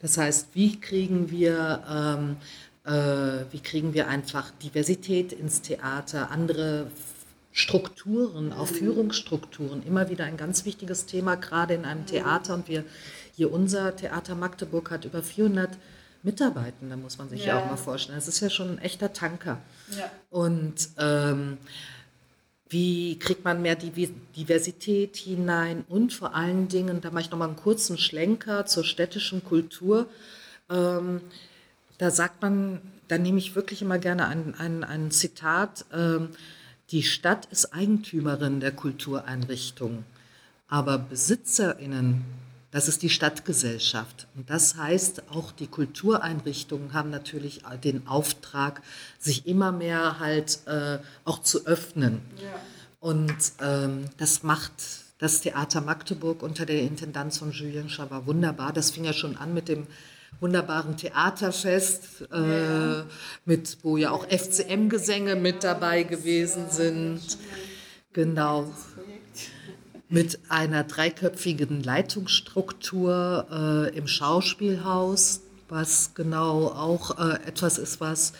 Das 0.00 0.16
heißt, 0.16 0.48
wie 0.54 0.80
kriegen 0.80 1.30
wir 1.30 1.82
ähm, 1.90 2.36
äh, 2.36 2.67
wie 2.88 3.60
kriegen 3.60 3.94
wir 3.94 4.08
einfach 4.08 4.50
Diversität 4.62 5.32
ins 5.32 5.62
Theater, 5.62 6.30
andere 6.30 6.86
Strukturen, 7.52 8.52
auch 8.52 8.66
Führungsstrukturen, 8.68 9.82
immer 9.84 10.08
wieder 10.10 10.24
ein 10.24 10.36
ganz 10.36 10.64
wichtiges 10.64 11.06
Thema, 11.06 11.34
gerade 11.34 11.74
in 11.74 11.84
einem 11.84 12.06
Theater. 12.06 12.54
Und 12.54 12.68
wir 12.68 12.84
hier 13.34 13.52
unser 13.52 13.96
Theater 13.96 14.34
Magdeburg 14.34 14.90
hat 14.90 15.04
über 15.04 15.22
400 15.22 15.76
Mitarbeitende, 16.22 16.96
muss 16.96 17.18
man 17.18 17.28
sich 17.28 17.44
ja, 17.44 17.56
ja 17.56 17.60
auch 17.60 17.66
mal 17.66 17.76
vorstellen. 17.76 18.18
Das 18.18 18.28
ist 18.28 18.40
ja 18.40 18.50
schon 18.50 18.70
ein 18.70 18.78
echter 18.78 19.12
Tanker. 19.12 19.58
Ja. 19.96 20.10
Und 20.30 20.90
ähm, 20.98 21.58
wie 22.68 23.18
kriegt 23.18 23.44
man 23.44 23.62
mehr 23.62 23.76
Diversität 23.76 25.16
hinein 25.16 25.84
und 25.88 26.12
vor 26.12 26.34
allen 26.34 26.68
Dingen, 26.68 27.00
da 27.00 27.10
mache 27.10 27.22
ich 27.22 27.30
nochmal 27.30 27.48
einen 27.48 27.56
kurzen 27.56 27.98
Schlenker 27.98 28.66
zur 28.66 28.84
städtischen 28.84 29.42
Kultur. 29.44 30.06
Ähm, 30.70 31.22
da 31.98 32.10
sagt 32.10 32.42
man, 32.42 32.80
da 33.08 33.18
nehme 33.18 33.38
ich 33.38 33.54
wirklich 33.54 33.82
immer 33.82 33.98
gerne 33.98 34.26
ein, 34.26 34.54
ein, 34.54 34.84
ein 34.84 35.10
Zitat, 35.10 35.84
ähm, 35.92 36.30
die 36.90 37.02
Stadt 37.02 37.46
ist 37.46 37.74
Eigentümerin 37.74 38.60
der 38.60 38.72
Kultureinrichtung, 38.72 40.04
aber 40.68 40.98
Besitzerinnen, 40.98 42.24
das 42.70 42.88
ist 42.88 43.02
die 43.02 43.10
Stadtgesellschaft. 43.10 44.26
Und 44.36 44.50
das 44.50 44.76
heißt, 44.76 45.30
auch 45.30 45.52
die 45.52 45.66
Kultureinrichtungen 45.66 46.92
haben 46.92 47.10
natürlich 47.10 47.62
den 47.82 48.06
Auftrag, 48.06 48.82
sich 49.18 49.46
immer 49.46 49.72
mehr 49.72 50.18
halt 50.18 50.60
äh, 50.66 50.98
auch 51.24 51.40
zu 51.42 51.66
öffnen. 51.66 52.20
Ja. 52.42 52.48
Und 53.00 53.36
ähm, 53.60 54.04
das 54.18 54.42
macht 54.42 54.72
das 55.18 55.40
Theater 55.40 55.80
Magdeburg 55.80 56.42
unter 56.42 56.66
der 56.66 56.82
Intendanz 56.82 57.38
von 57.38 57.52
Julien 57.52 57.88
Chavard 57.88 58.26
wunderbar. 58.26 58.72
Das 58.72 58.90
fing 58.90 59.04
ja 59.04 59.12
schon 59.12 59.36
an 59.36 59.54
mit 59.54 59.68
dem 59.68 59.86
wunderbaren 60.40 60.96
Theaterfest, 60.96 62.22
äh, 62.32 63.02
mit, 63.44 63.78
wo 63.82 63.96
ja 63.96 64.10
auch 64.10 64.26
FCM-Gesänge 64.26 65.36
mit 65.36 65.64
dabei 65.64 66.04
gewesen 66.04 66.66
sind. 66.70 67.20
Genau. 68.12 68.72
Mit 70.08 70.38
einer 70.48 70.84
dreiköpfigen 70.84 71.82
Leitungsstruktur 71.82 73.46
äh, 73.92 73.96
im 73.96 74.06
Schauspielhaus, 74.06 75.42
was 75.68 76.14
genau 76.14 76.68
auch 76.68 77.18
äh, 77.18 77.46
etwas 77.46 77.76
ist, 77.76 78.00
was 78.00 78.32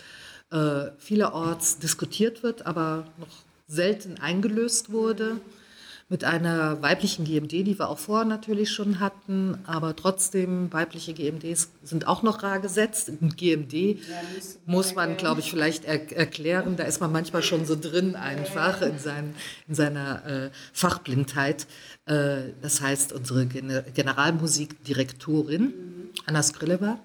äh, 0.50 0.86
vielerorts 0.98 1.78
diskutiert 1.78 2.42
wird, 2.42 2.64
aber 2.64 3.04
noch 3.18 3.28
selten 3.66 4.18
eingelöst 4.18 4.92
wurde 4.92 5.40
mit 6.10 6.24
einer 6.24 6.80
weiblichen 6.80 7.26
GMD, 7.26 7.52
die 7.52 7.78
wir 7.78 7.90
auch 7.90 7.98
vorher 7.98 8.24
natürlich 8.24 8.70
schon 8.70 8.98
hatten, 8.98 9.58
aber 9.66 9.94
trotzdem 9.94 10.72
weibliche 10.72 11.12
GMDs 11.12 11.70
sind 11.82 12.06
auch 12.06 12.22
noch 12.22 12.42
rar 12.42 12.60
gesetzt. 12.60 13.10
Ein 13.10 13.36
GMD 13.36 13.72
ja, 13.74 13.96
muss 14.64 14.94
man, 14.94 15.18
glaube 15.18 15.40
ich, 15.40 15.50
vielleicht 15.50 15.84
er 15.84 16.10
erklären. 16.16 16.76
Da 16.76 16.84
ist 16.84 17.02
man 17.02 17.12
manchmal 17.12 17.42
schon 17.42 17.66
so 17.66 17.76
drin 17.78 18.16
einfach 18.16 18.80
in, 18.80 18.98
sein, 18.98 19.34
in 19.68 19.74
seiner 19.74 20.24
äh, 20.24 20.50
Fachblindheit. 20.72 21.66
Äh, 22.06 22.54
das 22.62 22.80
heißt, 22.80 23.12
unsere 23.12 23.44
Gen 23.44 23.82
Generalmusikdirektorin 23.92 25.74
Anna 26.24 26.42
Skrileva, 26.42 27.00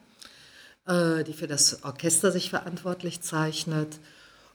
äh, 0.87 1.25
die 1.25 1.33
für 1.33 1.47
das 1.47 1.83
Orchester 1.83 2.31
sich 2.31 2.49
verantwortlich 2.49 3.19
zeichnet. 3.19 3.99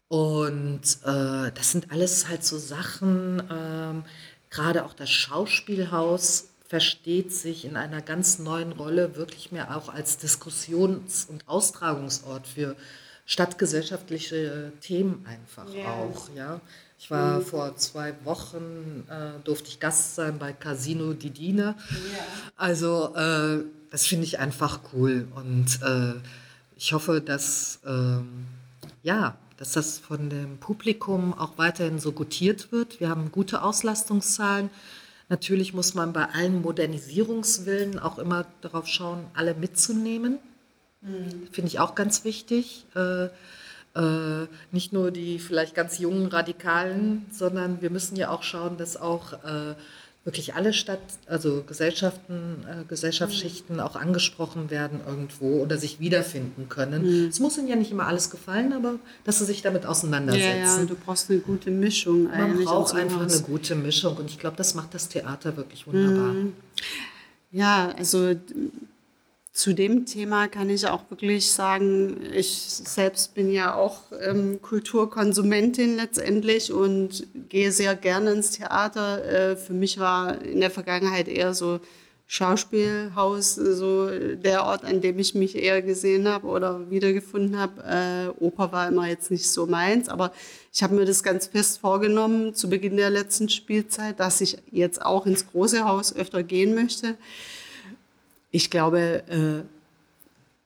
Und 0.08 0.80
äh, 1.04 1.52
das 1.52 1.72
sind 1.72 1.92
alles 1.92 2.28
halt 2.28 2.42
so 2.42 2.56
Sachen, 2.56 3.42
ähm, 3.50 4.04
gerade 4.50 4.84
auch 4.84 4.94
das 4.94 5.10
Schauspielhaus 5.10 6.48
versteht 6.68 7.32
sich 7.32 7.64
in 7.64 7.76
einer 7.76 8.02
ganz 8.02 8.38
neuen 8.38 8.72
Rolle 8.72 9.16
wirklich 9.16 9.52
mehr 9.52 9.74
auch 9.76 9.88
als 9.88 10.18
Diskussions- 10.18 11.26
und 11.28 11.48
Austragungsort 11.48 12.46
für 12.46 12.76
stadtgesellschaftliche 13.24 14.72
Themen 14.80 15.24
einfach 15.26 15.72
ja. 15.72 15.86
auch. 15.86 16.28
Ja. 16.34 16.60
Ich 16.98 17.10
war 17.10 17.38
mhm. 17.38 17.44
vor 17.44 17.76
zwei 17.76 18.14
Wochen, 18.24 19.04
äh, 19.08 19.42
durfte 19.44 19.68
ich 19.68 19.80
Gast 19.80 20.16
sein 20.16 20.38
bei 20.38 20.52
Casino 20.52 21.14
Didine. 21.14 21.74
Ja. 21.90 22.18
Also 22.56 23.14
äh, 23.14 23.64
das 23.90 24.06
finde 24.06 24.24
ich 24.24 24.38
einfach 24.38 24.80
cool 24.92 25.28
und 25.34 25.80
äh, 25.82 26.14
ich 26.76 26.92
hoffe, 26.92 27.20
dass 27.20 27.80
ähm, 27.86 28.46
ja, 29.02 29.36
dass 29.58 29.72
das 29.72 29.98
von 29.98 30.30
dem 30.30 30.58
Publikum 30.58 31.34
auch 31.34 31.58
weiterhin 31.58 31.98
so 31.98 32.12
gutiert 32.12 32.72
wird. 32.72 33.00
Wir 33.00 33.08
haben 33.10 33.32
gute 33.32 33.62
Auslastungszahlen. 33.62 34.70
Natürlich 35.28 35.74
muss 35.74 35.94
man 35.94 36.12
bei 36.12 36.26
allen 36.26 36.62
Modernisierungswillen 36.62 37.98
auch 37.98 38.18
immer 38.18 38.46
darauf 38.60 38.86
schauen, 38.86 39.24
alle 39.34 39.54
mitzunehmen. 39.54 40.38
Mhm. 41.02 41.48
Finde 41.52 41.68
ich 41.68 41.80
auch 41.80 41.94
ganz 41.94 42.24
wichtig. 42.24 42.86
Äh, 42.94 43.28
äh, 43.94 44.46
nicht 44.70 44.92
nur 44.92 45.10
die 45.10 45.38
vielleicht 45.38 45.74
ganz 45.74 45.98
jungen 45.98 46.26
Radikalen, 46.26 47.26
sondern 47.32 47.82
wir 47.82 47.90
müssen 47.90 48.16
ja 48.16 48.30
auch 48.30 48.44
schauen, 48.44 48.76
dass 48.76 48.96
auch 48.96 49.32
äh, 49.44 49.74
wirklich 50.28 50.54
alle 50.54 50.74
Stadt, 50.74 51.00
also 51.26 51.62
Gesellschaften, 51.66 52.62
äh, 52.68 52.84
Gesellschaftsschichten 52.86 53.76
mhm. 53.76 53.80
auch 53.80 53.96
angesprochen 53.96 54.70
werden 54.70 55.00
irgendwo 55.06 55.62
oder 55.62 55.78
sich 55.78 56.00
wiederfinden 56.00 56.68
können. 56.68 57.22
Mhm. 57.22 57.28
Es 57.28 57.40
muss 57.40 57.56
ihnen 57.56 57.66
ja 57.66 57.76
nicht 57.76 57.90
immer 57.90 58.06
alles 58.06 58.28
gefallen, 58.28 58.74
aber 58.74 58.96
dass 59.24 59.38
sie 59.38 59.46
sich 59.46 59.62
damit 59.62 59.86
auseinandersetzen. 59.86 60.60
Ja, 60.60 60.80
ja 60.80 60.84
du 60.84 60.94
brauchst 60.94 61.30
eine 61.30 61.40
gute 61.40 61.70
Mischung. 61.70 62.24
Man 62.24 62.62
braucht 62.62 62.94
einfach 62.94 63.22
eine 63.22 63.40
gute 63.40 63.74
Mischung 63.74 64.18
und 64.18 64.28
ich 64.28 64.38
glaube, 64.38 64.56
das 64.56 64.74
macht 64.74 64.92
das 64.92 65.08
Theater 65.08 65.56
wirklich 65.56 65.86
wunderbar. 65.86 66.34
Mhm. 66.34 66.52
Ja, 67.50 67.94
also 67.96 68.34
zu 69.58 69.72
dem 69.72 70.06
Thema 70.06 70.46
kann 70.46 70.70
ich 70.70 70.86
auch 70.86 71.10
wirklich 71.10 71.50
sagen, 71.50 72.18
ich 72.32 72.48
selbst 72.48 73.34
bin 73.34 73.50
ja 73.50 73.74
auch 73.74 74.02
ähm, 74.22 74.62
Kulturkonsumentin 74.62 75.96
letztendlich 75.96 76.72
und 76.72 77.26
gehe 77.48 77.72
sehr 77.72 77.96
gerne 77.96 78.30
ins 78.34 78.52
Theater. 78.52 79.24
Äh, 79.24 79.56
für 79.56 79.72
mich 79.72 79.98
war 79.98 80.40
in 80.42 80.60
der 80.60 80.70
Vergangenheit 80.70 81.26
eher 81.26 81.54
so 81.54 81.80
Schauspielhaus 82.28 83.56
so 83.56 84.08
der 84.36 84.64
Ort, 84.64 84.84
an 84.84 85.00
dem 85.00 85.18
ich 85.18 85.34
mich 85.34 85.56
eher 85.56 85.82
gesehen 85.82 86.28
habe 86.28 86.46
oder 86.46 86.88
wiedergefunden 86.88 87.58
habe. 87.58 87.82
Äh, 88.38 88.44
Oper 88.44 88.70
war 88.70 88.86
immer 88.86 89.08
jetzt 89.08 89.32
nicht 89.32 89.50
so 89.50 89.66
meins, 89.66 90.08
aber 90.08 90.32
ich 90.72 90.84
habe 90.84 90.94
mir 90.94 91.04
das 91.04 91.24
ganz 91.24 91.48
fest 91.48 91.80
vorgenommen 91.80 92.54
zu 92.54 92.70
Beginn 92.70 92.96
der 92.96 93.10
letzten 93.10 93.48
Spielzeit, 93.48 94.20
dass 94.20 94.40
ich 94.40 94.58
jetzt 94.70 95.04
auch 95.04 95.26
ins 95.26 95.48
große 95.48 95.84
Haus 95.84 96.14
öfter 96.14 96.44
gehen 96.44 96.76
möchte 96.76 97.16
ich 98.50 98.70
glaube, 98.70 99.22
äh, 99.28 99.64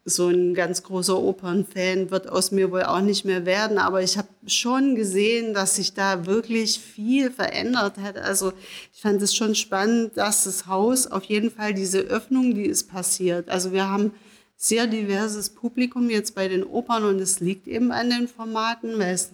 so 0.05 0.29
ein 0.29 0.55
ganz 0.55 0.83
großer 0.83 1.16
Opernfan 1.16 2.11
wird 2.11 2.29
aus 2.29 2.51
mir 2.51 2.73
wohl 2.73 2.83
auch 2.83 3.01
nicht 3.01 3.25
mehr 3.25 3.47
werden, 3.47 3.79
aber 3.79 4.03
ich 4.03 4.18
habe 4.18 4.29
schon 4.47 4.97
gesehen, 4.97 5.55
dass 5.55 5.77
sich 5.77 5.95
da 5.95 6.27
wirklich 6.27 6.81
viel 6.81 7.31
verändert 7.31 7.99
hat. 7.99 8.18
Also 8.18 8.53
ich 8.92 9.01
fand 9.01 9.23
es 9.23 9.35
schon 9.35 9.55
spannend, 9.55 10.16
dass 10.16 10.45
das 10.45 10.66
Haus 10.66 11.07
auf 11.07 11.25
jeden 11.25 11.53
Fall 11.53 11.73
diese 11.73 12.01
Öffnung, 12.01 12.55
die 12.55 12.66
ist 12.66 12.90
passiert. 12.90 13.49
Also 13.49 13.73
wir 13.73 13.88
haben 13.88 14.12
sehr 14.57 14.88
diverses 14.88 15.51
Publikum 15.51 16.11
jetzt 16.11 16.35
bei 16.35 16.49
den 16.49 16.64
Opern 16.64 17.05
und 17.05 17.21
es 17.21 17.38
liegt 17.38 17.68
eben 17.68 17.92
an 17.92 18.11
den 18.11 18.27
Formaten, 18.27 18.99
weil 18.99 19.14
es 19.14 19.31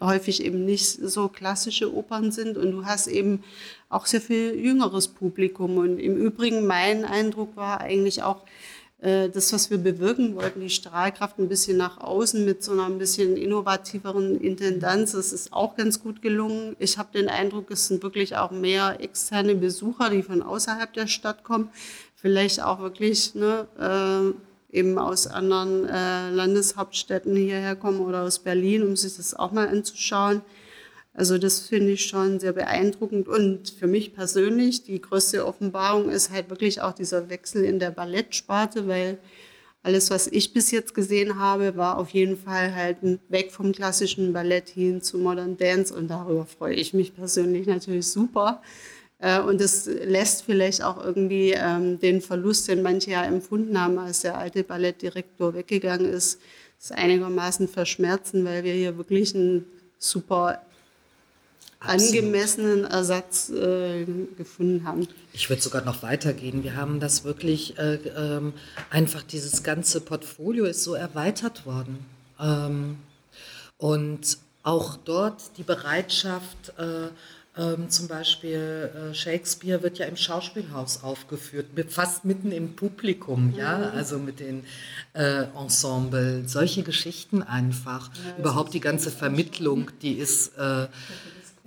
häufig 0.00 0.44
eben 0.44 0.64
nicht 0.64 0.86
so 0.86 1.28
klassische 1.28 1.94
Opern 1.94 2.32
sind 2.32 2.56
und 2.56 2.70
du 2.72 2.84
hast 2.84 3.06
eben 3.06 3.42
auch 3.88 4.06
sehr 4.06 4.20
viel 4.20 4.54
jüngeres 4.54 5.08
Publikum. 5.08 5.78
Und 5.78 5.98
im 5.98 6.16
Übrigen, 6.16 6.66
mein 6.66 7.04
Eindruck 7.04 7.56
war 7.56 7.80
eigentlich 7.80 8.22
auch, 8.22 8.44
äh, 9.00 9.28
das, 9.28 9.52
was 9.52 9.70
wir 9.70 9.78
bewirken 9.78 10.34
wollten, 10.34 10.60
die 10.60 10.70
Strahlkraft 10.70 11.38
ein 11.38 11.48
bisschen 11.48 11.76
nach 11.76 11.98
außen 11.98 12.44
mit 12.44 12.64
so 12.64 12.72
einer 12.72 12.86
ein 12.86 12.98
bisschen 12.98 13.36
innovativeren 13.36 14.40
Intendanz, 14.40 15.12
das 15.12 15.32
ist 15.32 15.52
auch 15.52 15.76
ganz 15.76 16.02
gut 16.02 16.20
gelungen. 16.20 16.74
Ich 16.80 16.98
habe 16.98 17.16
den 17.16 17.28
Eindruck, 17.28 17.70
es 17.70 17.86
sind 17.86 18.02
wirklich 18.02 18.36
auch 18.36 18.50
mehr 18.50 18.96
externe 19.00 19.54
Besucher, 19.54 20.10
die 20.10 20.22
von 20.22 20.42
außerhalb 20.42 20.92
der 20.92 21.06
Stadt 21.06 21.44
kommen, 21.44 21.70
vielleicht 22.16 22.60
auch 22.62 22.80
wirklich 22.80 23.34
ne, 23.36 23.68
äh, 23.78 24.47
eben 24.70 24.98
aus 24.98 25.26
anderen 25.26 25.86
äh, 25.86 26.30
Landeshauptstädten 26.30 27.34
hierher 27.36 27.76
kommen 27.76 28.00
oder 28.00 28.22
aus 28.22 28.38
Berlin, 28.38 28.82
um 28.82 28.96
sich 28.96 29.16
das 29.16 29.34
auch 29.34 29.52
mal 29.52 29.68
anzuschauen. 29.68 30.42
Also 31.14 31.36
das 31.36 31.60
finde 31.60 31.92
ich 31.92 32.04
schon 32.04 32.38
sehr 32.38 32.52
beeindruckend. 32.52 33.28
Und 33.28 33.70
für 33.70 33.86
mich 33.86 34.14
persönlich, 34.14 34.84
die 34.84 35.00
größte 35.00 35.46
Offenbarung 35.46 36.10
ist 36.10 36.30
halt 36.30 36.50
wirklich 36.50 36.80
auch 36.80 36.92
dieser 36.92 37.28
Wechsel 37.28 37.64
in 37.64 37.78
der 37.78 37.90
Ballettsparte, 37.90 38.86
weil 38.86 39.18
alles, 39.82 40.10
was 40.10 40.26
ich 40.26 40.52
bis 40.52 40.70
jetzt 40.70 40.94
gesehen 40.94 41.38
habe, 41.38 41.76
war 41.76 41.98
auf 41.98 42.10
jeden 42.10 42.36
Fall 42.36 42.74
halt 42.74 42.98
weg 43.28 43.52
vom 43.52 43.72
klassischen 43.72 44.32
Ballett 44.32 44.68
hin 44.68 45.00
zu 45.00 45.18
Modern 45.18 45.56
Dance. 45.56 45.94
Und 45.94 46.08
darüber 46.08 46.46
freue 46.46 46.74
ich 46.74 46.94
mich 46.94 47.14
persönlich 47.14 47.66
natürlich 47.66 48.06
super. 48.06 48.62
Äh, 49.18 49.40
und 49.40 49.60
das 49.60 49.86
lässt 49.86 50.44
vielleicht 50.44 50.82
auch 50.82 51.02
irgendwie 51.04 51.52
ähm, 51.52 51.98
den 51.98 52.20
Verlust, 52.20 52.68
den 52.68 52.82
manche 52.82 53.12
ja 53.12 53.24
empfunden 53.24 53.80
haben, 53.80 53.98
als 53.98 54.20
der 54.20 54.38
alte 54.38 54.62
Ballettdirektor 54.62 55.54
weggegangen 55.54 56.06
ist, 56.06 56.40
das 56.80 56.92
einigermaßen 56.92 57.68
verschmerzen, 57.68 58.44
weil 58.44 58.62
wir 58.62 58.74
hier 58.74 58.96
wirklich 58.96 59.34
ein 59.34 59.64
super 59.98 60.62
angemessenen 61.80 62.84
Ersatz 62.84 63.50
äh, 63.50 64.04
gefunden 64.36 64.84
haben. 64.84 65.06
Ich 65.32 65.48
würde 65.48 65.62
sogar 65.62 65.84
noch 65.84 66.02
weitergehen. 66.02 66.64
Wir 66.64 66.76
haben 66.76 66.98
das 66.98 67.24
wirklich 67.24 67.78
äh, 67.78 67.94
ähm, 68.16 68.52
einfach, 68.90 69.22
dieses 69.22 69.62
ganze 69.62 70.00
Portfolio 70.00 70.64
ist 70.64 70.82
so 70.82 70.94
erweitert 70.94 71.66
worden. 71.66 72.04
Ähm, 72.40 72.96
und 73.76 74.38
auch 74.64 74.96
dort 74.96 75.56
die 75.56 75.62
Bereitschaft, 75.62 76.72
äh, 76.78 77.08
ähm, 77.58 77.90
zum 77.90 78.08
Beispiel 78.08 78.90
äh, 79.10 79.14
Shakespeare 79.14 79.82
wird 79.82 79.98
ja 79.98 80.06
im 80.06 80.16
Schauspielhaus 80.16 81.02
aufgeführt, 81.02 81.66
fast 81.88 82.24
mitten 82.24 82.52
im 82.52 82.76
Publikum, 82.76 83.52
ja, 83.56 83.78
mhm. 83.78 83.84
also 83.96 84.18
mit 84.18 84.40
den 84.40 84.64
äh, 85.14 85.44
Ensemble, 85.58 86.44
solche 86.46 86.82
Geschichten 86.82 87.42
einfach. 87.42 88.10
Ja, 88.14 88.38
Überhaupt 88.38 88.74
die 88.74 88.80
ganze 88.80 89.10
Vermittlung, 89.10 89.90
die 90.02 90.12
ist 90.12 90.56
äh, 90.56 90.86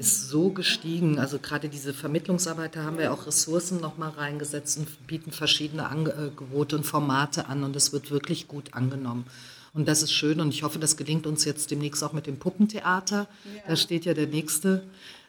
ist 0.01 0.29
so 0.29 0.49
gestiegen. 0.49 1.19
Also 1.19 1.37
gerade 1.37 1.69
diese 1.69 1.93
Vermittlungsarbeit, 1.93 2.75
da 2.75 2.83
haben 2.83 2.97
wir 2.97 3.13
auch 3.13 3.27
Ressourcen 3.27 3.79
nochmal 3.79 4.09
reingesetzt 4.09 4.79
und 4.79 5.07
bieten 5.07 5.31
verschiedene 5.31 5.87
Angebote 5.87 6.75
und 6.75 6.85
Formate 6.85 7.47
an 7.47 7.63
und 7.63 7.75
es 7.75 7.93
wird 7.93 8.09
wirklich 8.09 8.47
gut 8.47 8.73
angenommen. 8.73 9.25
Und 9.73 9.87
das 9.87 10.03
ist 10.03 10.11
schön 10.11 10.41
und 10.41 10.49
ich 10.49 10.63
hoffe, 10.63 10.79
das 10.79 10.97
gelingt 10.97 11.25
uns 11.27 11.45
jetzt 11.45 11.71
demnächst 11.71 12.03
auch 12.03 12.13
mit 12.13 12.27
dem 12.27 12.37
Puppentheater. 12.37 13.27
Ja. 13.45 13.61
Da 13.67 13.75
steht 13.75 14.05
ja 14.05 14.13
der 14.13 14.27
nächste 14.27 14.83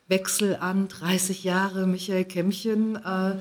Wechsel 0.08 0.56
an, 0.56 0.88
30 0.88 1.44
Jahre 1.44 1.86
Michael 1.86 2.24
Kämmchen. 2.24 2.96
Äh, 2.96 3.36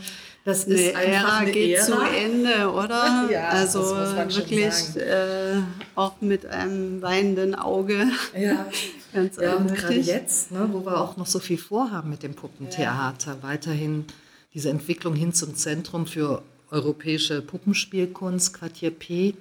das 0.46 0.64
ist 0.64 0.96
eine 0.96 1.18
einfach 1.18 1.40
eine 1.42 1.52
geht 1.52 1.78
Ära. 1.78 1.86
zu 1.86 2.00
Ende, 2.02 2.72
oder? 2.72 3.30
Ja, 3.32 3.50
also 3.50 3.82
wirklich 3.82 4.96
äh, 4.96 5.62
auch 5.96 6.20
mit 6.22 6.46
einem 6.46 7.02
weinenden 7.02 7.56
Auge. 7.56 8.08
Ja, 8.40 8.68
Ganz 9.14 9.36
ja 9.38 9.56
und 9.56 9.74
gerade 9.76 10.00
jetzt, 10.00 10.52
ne, 10.52 10.70
wo 10.72 10.86
wir 10.86 11.02
auch 11.02 11.18
noch 11.18 11.28
so 11.28 11.40
viel 11.40 11.58
vorhaben 11.58 12.10
mit 12.10 12.24
dem 12.24 12.34
Puppentheater, 12.34 13.32
ja. 13.32 13.44
weiterhin 13.44 14.06
diese 14.54 14.70
Entwicklung 14.70 15.16
hin 15.16 15.34
zum 15.34 15.56
Zentrum 15.56 16.08
für 16.08 16.42
europäische 16.70 17.42
Puppenspielkunst, 17.42 18.54
Quartier 18.54 18.92
P, 18.92 19.36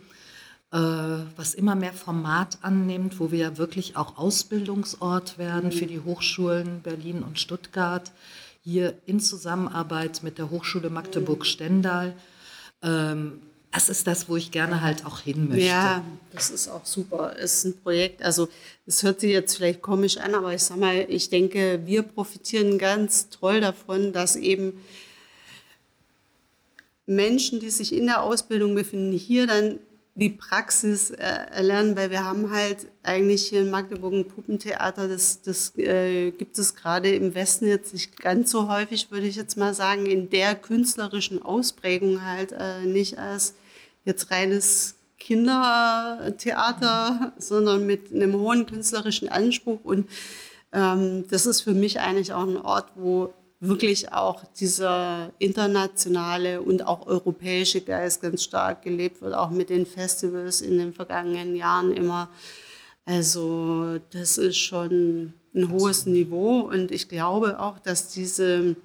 was 0.73 1.55
immer 1.55 1.75
mehr 1.75 1.93
Format 1.93 2.59
annimmt, 2.63 3.19
wo 3.19 3.33
wir 3.33 3.39
ja 3.39 3.59
wirklich 3.59 3.97
auch 3.97 4.19
Ausbildungsort 4.19 5.37
werden 5.37 5.71
mhm. 5.71 5.73
für 5.73 5.87
die 5.87 6.01
Hochschulen 6.01 6.81
Berlin 6.81 7.23
und 7.23 7.41
Stuttgart, 7.41 8.13
hier 8.63 8.95
in 9.07 9.19
Zusammenarbeit 9.19 10.23
mit 10.23 10.39
der 10.39 10.51
Hochschule 10.51 10.91
Magdeburg-Stendal. 10.91 12.15
Ähm, 12.83 13.41
das 13.73 13.89
ist 13.89 14.07
das, 14.07 14.29
wo 14.29 14.37
ich 14.37 14.51
gerne 14.51 14.81
halt 14.81 15.07
auch 15.07 15.21
hin 15.21 15.49
möchte. 15.49 15.67
Ja, 15.67 16.05
das 16.33 16.51
ist 16.51 16.69
auch 16.69 16.85
super. 16.85 17.35
Es 17.39 17.57
ist 17.57 17.65
ein 17.65 17.81
Projekt, 17.83 18.23
also 18.23 18.49
es 18.87 19.03
hört 19.03 19.21
sich 19.21 19.31
jetzt 19.31 19.57
vielleicht 19.57 19.81
komisch 19.81 20.19
an, 20.19 20.35
aber 20.35 20.55
ich 20.55 20.63
sag 20.63 20.79
mal, 20.79 21.07
ich 21.09 21.31
denke, 21.31 21.81
wir 21.85 22.03
profitieren 22.03 22.79
ganz 22.79 23.29
toll 23.29 23.61
davon, 23.61 24.13
dass 24.13 24.35
eben 24.35 24.73
Menschen, 27.07 27.61
die 27.61 27.71
sich 27.71 27.93
in 27.93 28.07
der 28.07 28.23
Ausbildung 28.23 28.75
befinden, 28.75 29.13
hier 29.13 29.47
dann 29.47 29.79
die 30.15 30.31
Praxis 30.31 31.11
äh, 31.11 31.17
erlernen, 31.19 31.97
weil 31.97 32.11
wir 32.11 32.25
haben 32.25 32.51
halt 32.51 32.89
eigentlich 33.03 33.47
hier 33.47 33.63
in 33.63 33.71
Magdeburg 33.71 34.13
ein 34.13 34.29
Puppentheater, 34.29 35.09
das, 35.09 35.43
das 35.43 35.77
äh, 35.79 36.33
gibt 36.33 36.59
es 36.59 36.75
gerade 36.75 37.15
im 37.15 37.35
Westen 37.35 37.67
jetzt 37.67 37.93
nicht 37.93 38.19
ganz 38.19 38.51
so 38.51 38.69
häufig, 38.69 39.11
würde 39.11 39.27
ich 39.27 39.37
jetzt 39.37 39.57
mal 39.57 39.73
sagen, 39.73 40.07
in 40.07 40.29
der 40.29 40.55
künstlerischen 40.55 41.43
Ausprägung 41.43 42.25
halt 42.25 42.53
äh, 42.53 42.85
nicht 42.85 43.19
als 43.19 43.55
jetzt 44.05 44.31
reines 44.31 44.97
Kindertheater, 45.19 47.33
sondern 47.39 47.87
mit 47.87 48.13
einem 48.13 48.35
hohen 48.35 48.67
künstlerischen 48.67 49.29
Anspruch. 49.29 49.81
Und 49.85 50.09
ähm, 50.73 51.27
das 51.29 51.47
ist 51.47 51.63
für 51.63 51.75
mich 51.75 52.01
eigentlich 52.01 52.33
auch 52.33 52.47
ein 52.47 52.57
Ort, 52.57 52.93
wo 52.97 53.33
wirklich 53.61 54.13
auch 54.13 54.45
dieser 54.59 55.33
internationale 55.39 56.63
und 56.63 56.87
auch 56.87 57.07
europäische 57.07 57.83
Geist 57.83 58.23
ganz 58.23 58.43
stark 58.43 58.83
gelebt 58.83 59.21
wird, 59.21 59.35
auch 59.35 59.51
mit 59.51 59.69
den 59.69 59.85
Festivals 59.85 60.63
in 60.63 60.79
den 60.79 60.95
vergangenen 60.95 61.55
Jahren 61.55 61.93
immer. 61.93 62.31
Also 63.05 63.99
das 64.11 64.39
ist 64.39 64.57
schon 64.57 65.35
ein 65.55 65.71
hohes 65.71 66.07
Niveau 66.07 66.61
und 66.61 66.91
ich 66.91 67.09
glaube 67.09 67.61
auch, 67.61 67.79
dass 67.79 68.09
diese, 68.09 68.77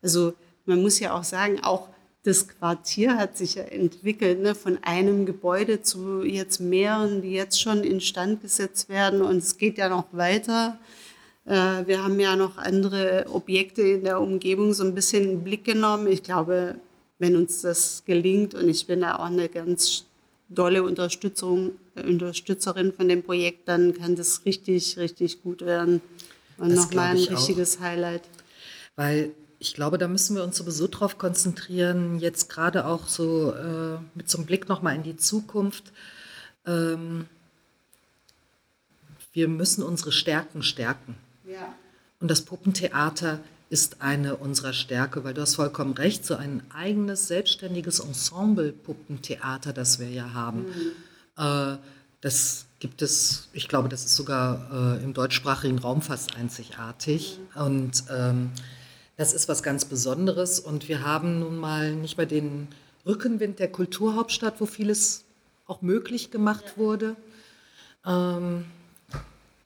also 0.00 0.34
man 0.64 0.80
muss 0.80 1.00
ja 1.00 1.18
auch 1.18 1.24
sagen, 1.24 1.60
auch 1.64 1.88
das 2.22 2.46
Quartier 2.46 3.16
hat 3.16 3.36
sich 3.38 3.54
ja 3.54 3.62
entwickelt, 3.62 4.40
ne, 4.40 4.54
von 4.54 4.78
einem 4.82 5.24
Gebäude 5.24 5.82
zu 5.82 6.22
jetzt 6.22 6.60
mehreren, 6.60 7.22
die 7.22 7.32
jetzt 7.32 7.60
schon 7.60 7.82
instand 7.82 8.42
gesetzt 8.42 8.88
werden. 8.88 9.22
Und 9.22 9.38
es 9.38 9.56
geht 9.56 9.78
ja 9.78 9.88
noch 9.88 10.06
weiter. 10.12 10.78
Äh, 11.48 11.86
wir 11.86 12.04
haben 12.04 12.20
ja 12.20 12.36
noch 12.36 12.58
andere 12.58 13.24
Objekte 13.32 13.80
in 13.80 14.04
der 14.04 14.20
Umgebung 14.20 14.74
so 14.74 14.84
ein 14.84 14.94
bisschen 14.94 15.24
in 15.24 15.30
den 15.30 15.44
Blick 15.44 15.64
genommen. 15.64 16.06
Ich 16.06 16.22
glaube, 16.22 16.74
wenn 17.18 17.36
uns 17.36 17.62
das 17.62 18.02
gelingt, 18.04 18.54
und 18.54 18.68
ich 18.68 18.86
bin 18.86 19.00
da 19.00 19.16
auch 19.16 19.24
eine 19.24 19.48
ganz 19.48 20.04
dolle 20.50 20.82
Unterstützung, 20.82 21.72
Unterstützerin 21.96 22.92
von 22.92 23.08
dem 23.08 23.22
Projekt, 23.22 23.66
dann 23.66 23.94
kann 23.94 24.14
das 24.14 24.44
richtig, 24.44 24.98
richtig 24.98 25.42
gut 25.42 25.62
werden. 25.62 26.02
Und 26.58 26.74
nochmal 26.74 27.16
ein 27.16 27.16
richtiges 27.16 27.78
auch. 27.78 27.82
Highlight. 27.82 28.22
Weil 28.96 29.30
ich 29.58 29.74
glaube, 29.74 29.96
da 29.96 30.06
müssen 30.06 30.36
wir 30.36 30.44
uns 30.44 30.56
sowieso 30.56 30.86
drauf 30.86 31.16
konzentrieren, 31.16 32.18
jetzt 32.18 32.50
gerade 32.50 32.86
auch 32.86 33.08
so 33.08 33.52
äh, 33.52 33.98
mit 34.14 34.28
so 34.28 34.38
einem 34.38 34.46
Blick 34.46 34.68
nochmal 34.68 34.96
in 34.96 35.02
die 35.02 35.16
Zukunft. 35.16 35.92
Ähm, 36.66 37.26
wir 39.32 39.48
müssen 39.48 39.82
unsere 39.82 40.12
Stärken 40.12 40.62
stärken. 40.62 41.16
Ja. 41.48 41.74
Und 42.20 42.30
das 42.30 42.42
Puppentheater 42.42 43.40
ist 43.70 44.00
eine 44.00 44.36
unserer 44.36 44.72
Stärke, 44.72 45.24
weil 45.24 45.34
du 45.34 45.42
hast 45.42 45.56
vollkommen 45.56 45.92
recht, 45.92 46.24
so 46.24 46.34
ein 46.36 46.62
eigenes, 46.74 47.28
selbstständiges 47.28 48.00
Ensemble-Puppentheater, 48.00 49.72
das 49.72 49.98
wir 49.98 50.08
ja 50.08 50.32
haben. 50.32 50.66
Mhm. 50.66 50.92
Äh, 51.36 51.78
das 52.20 52.66
gibt 52.80 53.02
es, 53.02 53.48
ich 53.52 53.68
glaube, 53.68 53.88
das 53.88 54.04
ist 54.04 54.16
sogar 54.16 54.96
äh, 54.98 55.04
im 55.04 55.14
deutschsprachigen 55.14 55.78
Raum 55.78 56.02
fast 56.02 56.36
einzigartig. 56.36 57.38
Mhm. 57.54 57.62
Und 57.62 58.04
ähm, 58.10 58.50
das 59.16 59.32
ist 59.32 59.48
was 59.48 59.62
ganz 59.62 59.84
Besonderes 59.84 60.60
und 60.60 60.88
wir 60.88 61.04
haben 61.04 61.40
nun 61.40 61.56
mal 61.56 61.94
nicht 61.94 62.16
mehr 62.16 62.26
den 62.26 62.68
Rückenwind 63.04 63.58
der 63.58 63.70
Kulturhauptstadt, 63.70 64.60
wo 64.60 64.66
vieles 64.66 65.24
auch 65.66 65.82
möglich 65.82 66.30
gemacht 66.30 66.78
wurde. 66.78 67.16
Ähm, 68.06 68.64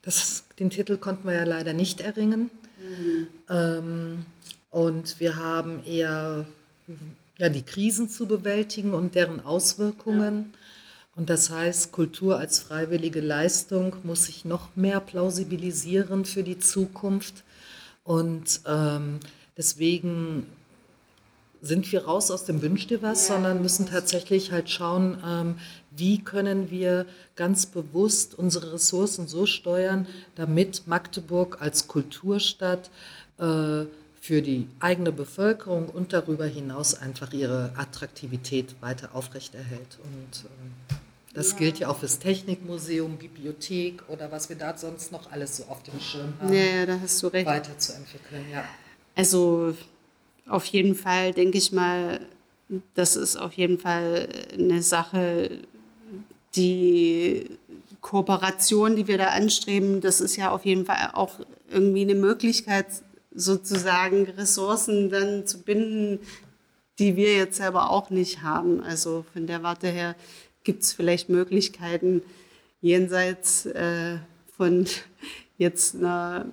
das, 0.02 0.44
den 0.62 0.70
Titel 0.70 0.96
konnten 0.96 1.28
wir 1.28 1.34
ja 1.34 1.44
leider 1.44 1.72
nicht 1.72 2.00
erringen. 2.00 2.50
Mhm. 2.78 3.26
Ähm, 3.48 4.26
und 4.70 5.20
wir 5.20 5.36
haben 5.36 5.84
eher 5.84 6.46
ja, 7.38 7.48
die 7.48 7.62
Krisen 7.62 8.08
zu 8.08 8.26
bewältigen 8.26 8.94
und 8.94 9.14
deren 9.14 9.44
Auswirkungen. 9.44 10.52
Ja. 10.52 10.58
Und 11.14 11.28
das 11.28 11.50
heißt, 11.50 11.92
Kultur 11.92 12.38
als 12.38 12.60
freiwillige 12.60 13.20
Leistung 13.20 13.96
muss 14.02 14.24
sich 14.24 14.44
noch 14.44 14.74
mehr 14.76 15.00
plausibilisieren 15.00 16.24
für 16.24 16.42
die 16.42 16.58
Zukunft. 16.58 17.44
Und 18.04 18.60
ähm, 18.66 19.20
Deswegen 19.56 20.46
sind 21.62 21.90
wir 21.92 22.04
raus 22.04 22.30
aus 22.32 22.44
dem 22.44 22.60
Wünsch 22.60 22.88
dir 22.88 23.02
was, 23.02 23.28
sondern 23.28 23.62
müssen 23.62 23.86
tatsächlich 23.86 24.50
halt 24.50 24.68
schauen, 24.68 25.16
ähm, 25.24 25.54
wie 25.92 26.18
können 26.18 26.70
wir 26.70 27.06
ganz 27.36 27.66
bewusst 27.66 28.36
unsere 28.36 28.72
Ressourcen 28.72 29.28
so 29.28 29.46
steuern, 29.46 30.06
damit 30.34 30.86
Magdeburg 30.86 31.58
als 31.60 31.86
Kulturstadt 31.86 32.90
äh, 33.38 33.84
für 34.20 34.42
die 34.42 34.66
eigene 34.80 35.12
Bevölkerung 35.12 35.88
und 35.88 36.12
darüber 36.12 36.46
hinaus 36.46 36.94
einfach 36.94 37.32
ihre 37.32 37.72
Attraktivität 37.76 38.74
weiter 38.80 39.10
aufrechterhält. 39.14 39.98
Und 40.02 40.44
äh, 40.44 40.94
das 41.34 41.52
ja. 41.52 41.58
gilt 41.58 41.78
ja 41.78 41.88
auch 41.88 41.98
fürs 41.98 42.18
Technikmuseum, 42.18 43.18
Bibliothek 43.18 44.02
oder 44.08 44.32
was 44.32 44.48
wir 44.48 44.56
da 44.56 44.76
sonst 44.76 45.12
noch 45.12 45.30
alles 45.30 45.58
so 45.58 45.64
auf 45.64 45.82
dem 45.84 46.00
Schirm 46.00 46.34
haben. 46.40 46.52
Ja, 46.52 46.64
ja 46.64 46.86
da 46.86 46.98
hast 47.00 47.22
du 47.22 47.28
recht. 47.28 47.46
Weiterzuentwickeln, 47.46 48.44
ja. 48.52 48.64
Also 49.14 49.74
auf 50.48 50.64
jeden 50.66 50.94
Fall 50.94 51.32
denke 51.32 51.58
ich 51.58 51.72
mal, 51.72 52.20
das 52.94 53.16
ist 53.16 53.36
auf 53.36 53.52
jeden 53.54 53.78
Fall 53.78 54.28
eine 54.52 54.82
Sache, 54.82 55.58
die 56.54 57.46
Kooperation, 58.00 58.96
die 58.96 59.06
wir 59.06 59.18
da 59.18 59.28
anstreben, 59.28 60.00
das 60.00 60.20
ist 60.20 60.36
ja 60.36 60.50
auf 60.50 60.64
jeden 60.64 60.86
Fall 60.86 61.10
auch 61.12 61.38
irgendwie 61.70 62.02
eine 62.02 62.14
Möglichkeit, 62.14 62.86
sozusagen 63.34 64.24
Ressourcen 64.24 65.08
dann 65.08 65.46
zu 65.46 65.62
binden, 65.62 66.18
die 66.98 67.16
wir 67.16 67.34
jetzt 67.34 67.56
selber 67.56 67.90
auch 67.90 68.10
nicht 68.10 68.42
haben. 68.42 68.82
Also 68.82 69.24
von 69.32 69.46
der 69.46 69.62
Warte 69.62 69.88
her 69.88 70.14
gibt 70.64 70.82
es 70.82 70.92
vielleicht 70.92 71.28
Möglichkeiten 71.28 72.22
jenseits 72.80 73.66
äh, 73.66 74.18
von 74.56 74.86
jetzt 75.62 75.96
einer 75.96 76.46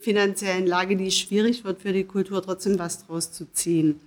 finanziellen 0.00 0.66
Lage, 0.66 0.96
die 0.96 1.10
schwierig 1.10 1.64
wird 1.64 1.82
für 1.82 1.92
die 1.92 2.04
Kultur, 2.04 2.42
trotzdem 2.42 2.78
was 2.78 3.06
draus 3.06 3.32
zu 3.32 3.46
ziehen. 3.52 4.00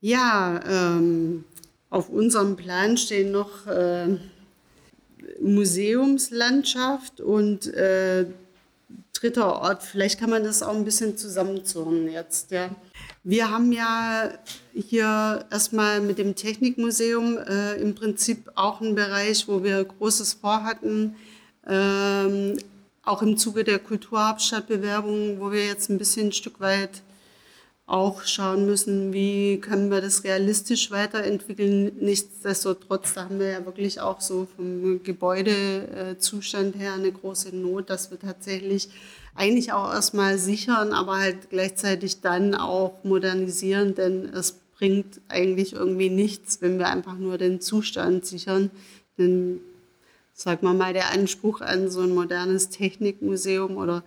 Ja, 0.00 0.60
ähm, 0.68 1.44
auf 1.90 2.08
unserem 2.08 2.56
Plan 2.56 2.96
stehen 2.96 3.30
noch 3.30 3.66
äh, 3.66 4.18
Museumslandschaft 5.40 7.20
und 7.20 7.72
äh, 7.72 8.26
dritter 9.12 9.60
Ort. 9.62 9.82
Vielleicht 9.82 10.20
kann 10.20 10.30
man 10.30 10.44
das 10.44 10.62
auch 10.62 10.74
ein 10.74 10.84
bisschen 10.84 11.16
zusammenzurren 11.16 12.10
jetzt. 12.10 12.50
Ja. 12.50 12.70
Wir 13.22 13.50
haben 13.50 13.72
ja 13.72 14.30
hier 14.74 15.46
erstmal 15.50 16.00
mit 16.00 16.18
dem 16.18 16.34
Technikmuseum 16.34 17.38
äh, 17.38 17.74
im 17.76 17.94
Prinzip 17.94 18.50
auch 18.54 18.80
einen 18.80 18.94
Bereich, 18.94 19.48
wo 19.48 19.62
wir 19.62 19.84
Großes 19.84 20.34
vorhatten, 20.34 21.16
ähm, 21.66 22.58
auch 23.04 23.22
im 23.22 23.36
Zuge 23.36 23.64
der 23.64 23.78
Kulturhauptstadtbewerbung, 23.78 25.40
wo 25.40 25.52
wir 25.52 25.66
jetzt 25.66 25.90
ein 25.90 25.98
bisschen 25.98 26.28
ein 26.28 26.32
Stück 26.32 26.60
weit 26.60 27.02
auch 27.86 28.22
schauen 28.22 28.64
müssen, 28.64 29.12
wie 29.12 29.60
können 29.60 29.90
wir 29.90 30.00
das 30.00 30.24
realistisch 30.24 30.90
weiterentwickeln. 30.90 31.92
Nichtsdestotrotz, 32.00 33.12
da 33.12 33.24
haben 33.24 33.38
wir 33.38 33.50
ja 33.50 33.66
wirklich 33.66 34.00
auch 34.00 34.22
so 34.22 34.48
vom 34.56 35.02
Gebäudezustand 35.02 36.76
her 36.76 36.94
eine 36.94 37.12
große 37.12 37.54
Not, 37.54 37.90
dass 37.90 38.10
wir 38.10 38.18
tatsächlich 38.18 38.88
eigentlich 39.34 39.72
auch 39.72 39.92
erstmal 39.92 40.38
sichern, 40.38 40.94
aber 40.94 41.18
halt 41.18 41.50
gleichzeitig 41.50 42.22
dann 42.22 42.54
auch 42.54 43.04
modernisieren, 43.04 43.94
denn 43.94 44.30
es 44.32 44.60
bringt 44.78 45.20
eigentlich 45.28 45.74
irgendwie 45.74 46.08
nichts, 46.08 46.62
wenn 46.62 46.78
wir 46.78 46.88
einfach 46.88 47.18
nur 47.18 47.36
den 47.36 47.60
Zustand 47.60 48.24
sichern. 48.24 48.70
Denn 49.18 49.60
sag 50.34 50.62
mal 50.62 50.74
mal, 50.74 50.92
der 50.92 51.12
Anspruch 51.12 51.60
an 51.60 51.90
so 51.90 52.00
ein 52.00 52.14
modernes 52.14 52.68
Technikmuseum 52.68 53.76
oder 53.76 54.02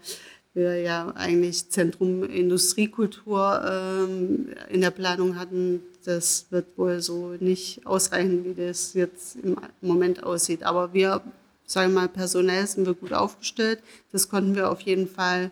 wir 0.53 0.79
ja 0.81 1.13
eigentlich 1.15 1.69
Zentrum 1.69 2.23
Industriekultur 2.23 3.61
ähm, 3.63 4.49
in 4.69 4.81
der 4.81 4.91
Planung 4.91 5.37
hatten, 5.37 5.81
das 6.03 6.47
wird 6.49 6.77
wohl 6.77 6.99
so 6.99 7.35
nicht 7.39 7.85
ausreichen, 7.85 8.43
wie 8.43 8.53
das 8.53 8.93
jetzt 8.93 9.37
im 9.37 9.57
Moment 9.81 10.23
aussieht. 10.23 10.63
Aber 10.63 10.93
wir, 10.93 11.21
sagen 11.65 11.93
wir 11.93 12.01
mal, 12.01 12.09
personell 12.09 12.65
sind 12.65 12.87
wir 12.87 12.93
gut 12.93 13.13
aufgestellt. 13.13 13.79
Das 14.11 14.29
konnten 14.29 14.55
wir 14.55 14.71
auf 14.71 14.81
jeden 14.81 15.07
Fall 15.07 15.51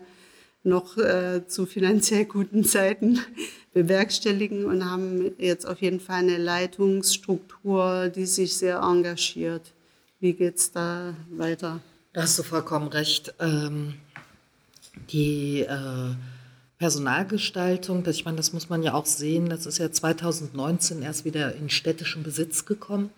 noch 0.64 0.98
äh, 0.98 1.46
zu 1.46 1.66
finanziell 1.66 2.24
guten 2.24 2.64
Zeiten 2.64 3.20
bewerkstelligen 3.74 4.64
und 4.64 4.84
haben 4.84 5.32
jetzt 5.38 5.66
auf 5.66 5.80
jeden 5.80 6.00
Fall 6.00 6.20
eine 6.20 6.38
Leitungsstruktur, 6.38 8.08
die 8.08 8.26
sich 8.26 8.56
sehr 8.56 8.80
engagiert. 8.80 9.75
Wie 10.18 10.32
geht 10.32 10.56
es 10.56 10.72
da 10.72 11.14
weiter? 11.30 11.80
Da 12.14 12.22
hast 12.22 12.38
du 12.38 12.42
vollkommen 12.42 12.88
recht. 12.88 13.34
Ähm, 13.38 13.94
die 15.10 15.60
äh, 15.60 16.14
Personalgestaltung, 16.78 18.02
das, 18.02 18.16
ich 18.16 18.24
meine, 18.24 18.38
das 18.38 18.54
muss 18.54 18.70
man 18.70 18.82
ja 18.82 18.94
auch 18.94 19.04
sehen, 19.04 19.50
das 19.50 19.66
ist 19.66 19.76
ja 19.76 19.92
2019 19.92 21.02
erst 21.02 21.26
wieder 21.26 21.54
in 21.54 21.68
städtischen 21.68 22.22
Besitz 22.22 22.64
gekommen. 22.64 23.10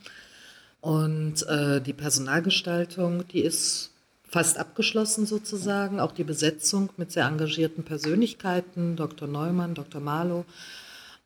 Und 0.81 1.47
äh, 1.47 1.81
die 1.81 1.93
Personalgestaltung, 1.93 3.29
die 3.29 3.43
ist 3.43 3.93
fast 4.25 4.59
abgeschlossen 4.59 5.25
sozusagen, 5.25 6.01
auch 6.01 6.13
die 6.13 6.25
Besetzung 6.25 6.91
mit 6.97 7.13
sehr 7.13 7.27
engagierten 7.27 7.85
Persönlichkeiten, 7.85 8.97
Dr. 8.97 9.29
Neumann, 9.29 9.75
Dr. 9.75 10.01
Marlow, 10.01 10.45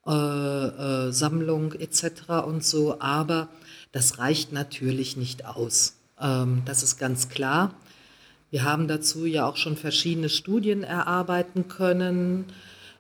äh, 0.07 0.11
äh, 0.11 1.13
Sammlung 1.13 1.73
etc. 1.73 2.45
und 2.47 2.63
so, 2.63 3.01
aber 3.01 3.49
das 3.93 4.19
reicht 4.19 4.53
natürlich 4.53 5.17
nicht 5.17 5.45
aus. 5.45 5.97
Ähm, 6.21 6.63
das 6.65 6.83
ist 6.83 6.99
ganz 6.99 7.29
klar. 7.29 7.75
Wir 8.51 8.65
haben 8.65 8.89
dazu 8.89 9.25
ja 9.25 9.47
auch 9.47 9.57
schon 9.57 9.77
verschiedene 9.77 10.29
Studien 10.29 10.83
erarbeiten 10.83 11.69
können. 11.69 12.47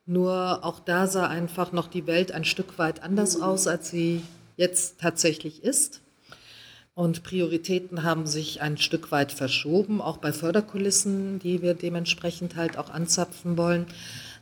Nur 0.07 0.65
auch 0.65 0.81
da 0.81 1.07
sah 1.07 1.27
einfach 1.27 1.73
noch 1.73 1.89
die 1.89 2.07
Welt 2.07 2.33
ein 2.33 2.45
Stück 2.45 2.79
weit 2.79 3.03
anders 3.03 3.41
aus, 3.41 3.67
als 3.67 3.91
sie 3.91 4.23
jetzt 4.57 5.01
tatsächlich 5.01 5.63
ist. 5.63 6.01
Und 6.95 7.23
Prioritäten 7.23 8.03
haben 8.03 8.27
sich 8.27 8.61
ein 8.61 8.77
Stück 8.77 9.13
weit 9.13 9.33
verschoben, 9.33 10.03
auch 10.03 10.19
bei 10.19 10.33
Förderkulissen, 10.33 11.39
die 11.39 11.63
wir 11.63 11.75
dementsprechend 11.75 12.57
halt 12.57 12.77
auch 12.77 12.91
anzapfen 12.91 13.57
wollen. 13.57 13.87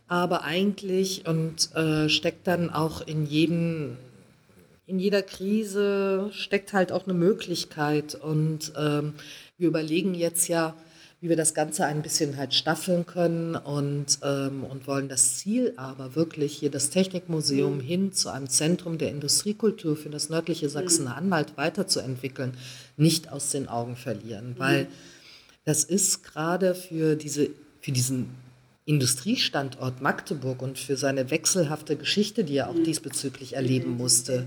Aber 0.09 0.43
eigentlich 0.43 1.27
und 1.27 1.75
äh, 1.77 2.09
steckt 2.09 2.49
dann 2.49 2.71
auch 2.71 3.01
in 3.01 3.27
jedem 3.27 3.97
in 4.91 4.99
jeder 4.99 5.23
Krise 5.23 6.31
steckt 6.33 6.73
halt 6.73 6.91
auch 6.91 7.05
eine 7.05 7.15
Möglichkeit. 7.15 8.17
Und 8.17 8.73
ähm, 8.77 9.15
wir 9.57 9.69
überlegen 9.69 10.15
jetzt 10.15 10.49
ja, 10.49 10.75
wie 11.21 11.29
wir 11.29 11.37
das 11.37 11.55
Ganze 11.55 11.85
ein 11.85 12.03
bisschen 12.03 12.37
halt 12.37 12.55
staffeln 12.55 13.07
können 13.07 13.55
und, 13.55 14.19
ähm, 14.25 14.65
und 14.65 14.89
wollen 14.89 15.09
das 15.09 15.37
Ziel 15.37 15.75
aber 15.77 16.17
wirklich 16.17 16.55
hier 16.55 16.71
das 16.71 16.91
Technikmuseum 16.91 17.77
mhm. 17.77 17.81
hin 17.81 18.13
zu 18.13 18.31
einem 18.31 18.49
Zentrum 18.49 18.99
der 18.99 19.11
Industriekultur 19.11 19.97
für 19.97 20.09
das 20.09 20.29
nördliche 20.29 20.67
mhm. 20.67 20.71
Sachsen-Anhalt 20.71 21.57
weiterzuentwickeln, 21.57 22.55
nicht 22.97 23.31
aus 23.31 23.51
den 23.51 23.69
Augen 23.69 23.97
verlieren, 23.97 24.51
mhm. 24.51 24.59
weil 24.59 24.87
das 25.65 25.85
ist 25.85 26.25
gerade 26.25 26.75
für, 26.75 27.15
diese, 27.15 27.51
für 27.81 27.93
diesen 27.93 28.31
Industriestandort 28.87 30.01
Magdeburg 30.01 30.63
und 30.63 30.79
für 30.79 30.97
seine 30.97 31.31
wechselhafte 31.31 31.95
Geschichte, 31.97 32.43
die 32.43 32.57
er 32.57 32.71
auch 32.71 32.75
mhm. 32.75 32.85
diesbezüglich 32.85 33.53
erleben 33.53 33.97
musste, 33.97 34.47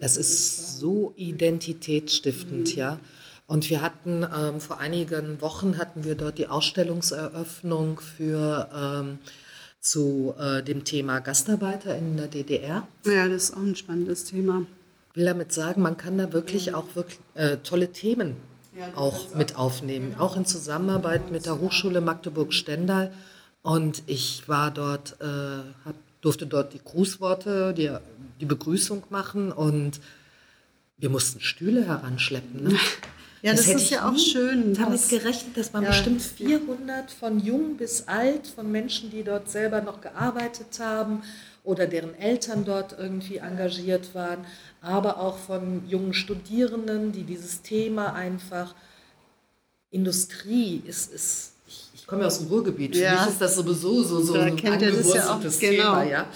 das 0.00 0.16
ist 0.16 0.78
so 0.78 1.12
identitätsstiftend, 1.16 2.74
ja. 2.76 2.98
Und 3.46 3.68
wir 3.68 3.82
hatten 3.82 4.24
ähm, 4.34 4.60
vor 4.60 4.78
einigen 4.78 5.40
Wochen 5.40 5.76
hatten 5.76 6.04
wir 6.04 6.14
dort 6.14 6.38
die 6.38 6.46
Ausstellungseröffnung 6.46 8.00
für 8.00 8.68
ähm, 8.74 9.18
zu 9.80 10.34
äh, 10.38 10.62
dem 10.62 10.84
Thema 10.84 11.18
Gastarbeiter 11.18 11.96
in 11.96 12.16
der 12.16 12.28
DDR. 12.28 12.86
Ja, 13.04 13.28
das 13.28 13.44
ist 13.44 13.56
auch 13.56 13.62
ein 13.62 13.76
spannendes 13.76 14.24
Thema. 14.24 14.64
Ich 15.10 15.16
will 15.16 15.26
damit 15.26 15.52
sagen, 15.52 15.82
man 15.82 15.96
kann 15.96 16.16
da 16.16 16.32
wirklich 16.32 16.74
auch 16.74 16.86
wirklich 16.94 17.18
äh, 17.34 17.58
tolle 17.58 17.92
Themen 17.92 18.36
auch 18.96 19.34
mit 19.34 19.56
aufnehmen, 19.56 20.14
auch 20.18 20.36
in 20.36 20.46
Zusammenarbeit 20.46 21.30
mit 21.30 21.46
der 21.46 21.60
Hochschule 21.60 22.00
Magdeburg-Stendal. 22.00 23.12
Und 23.62 24.02
ich 24.06 24.48
war 24.48 24.70
dort, 24.70 25.16
äh, 25.20 25.24
hab, 25.24 25.94
durfte 26.20 26.46
dort 26.46 26.72
die 26.72 26.80
Grußworte, 26.82 27.74
die, 27.74 27.90
die 28.42 28.46
Begrüßung 28.46 29.04
machen 29.08 29.52
und 29.52 30.00
wir 30.98 31.08
mussten 31.08 31.40
Stühle 31.40 31.86
heranschleppen. 31.86 32.64
Ne? 32.64 32.78
Ja, 33.40 33.52
das, 33.52 33.66
das 33.66 33.82
ist 33.82 33.90
ja 33.90 34.08
auch 34.08 34.18
schön. 34.18 34.74
Damit 34.74 35.08
gerechnet, 35.08 35.56
dass 35.56 35.72
man 35.72 35.84
ja. 35.84 35.90
bestimmt 35.90 36.22
400 36.22 37.10
von 37.10 37.40
jung 37.40 37.76
bis 37.76 38.06
alt, 38.08 38.46
von 38.46 38.70
Menschen, 38.70 39.10
die 39.10 39.22
dort 39.22 39.50
selber 39.50 39.80
noch 39.80 40.00
gearbeitet 40.00 40.78
haben 40.80 41.22
oder 41.64 41.86
deren 41.86 42.14
Eltern 42.14 42.64
dort 42.64 42.96
irgendwie 42.98 43.38
engagiert 43.38 44.14
waren, 44.14 44.44
aber 44.80 45.18
auch 45.18 45.38
von 45.38 45.88
jungen 45.88 46.12
Studierenden, 46.12 47.12
die 47.12 47.22
dieses 47.22 47.62
Thema 47.62 48.12
einfach, 48.14 48.74
Industrie 49.90 50.82
ist, 50.86 51.12
ist 51.12 51.52
ich, 51.68 51.90
ich 51.94 52.06
komme 52.06 52.22
ja 52.22 52.26
aus 52.26 52.38
dem 52.38 52.48
Ruhrgebiet, 52.48 52.96
für 52.96 53.10
mich 53.10 53.28
ist 53.28 53.40
das 53.40 53.54
sowieso 53.54 54.02
so, 54.02 54.20
so 54.20 54.34
ein 54.34 54.52
angewurzeltes 54.66 55.60
ja 55.60 55.70
genau. 55.70 55.82
Thema. 55.82 56.04
Ja? 56.04 56.26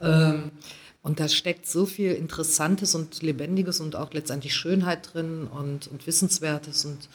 Ähm, 0.00 0.50
und 1.02 1.20
da 1.20 1.28
steckt 1.28 1.68
so 1.68 1.86
viel 1.86 2.12
Interessantes 2.12 2.94
und 2.94 3.22
Lebendiges 3.22 3.80
und 3.80 3.96
auch 3.96 4.12
letztendlich 4.12 4.54
Schönheit 4.54 5.10
drin 5.12 5.46
und, 5.46 5.86
und 5.88 6.06
Wissenswertes. 6.06 6.84
Und 6.84 7.08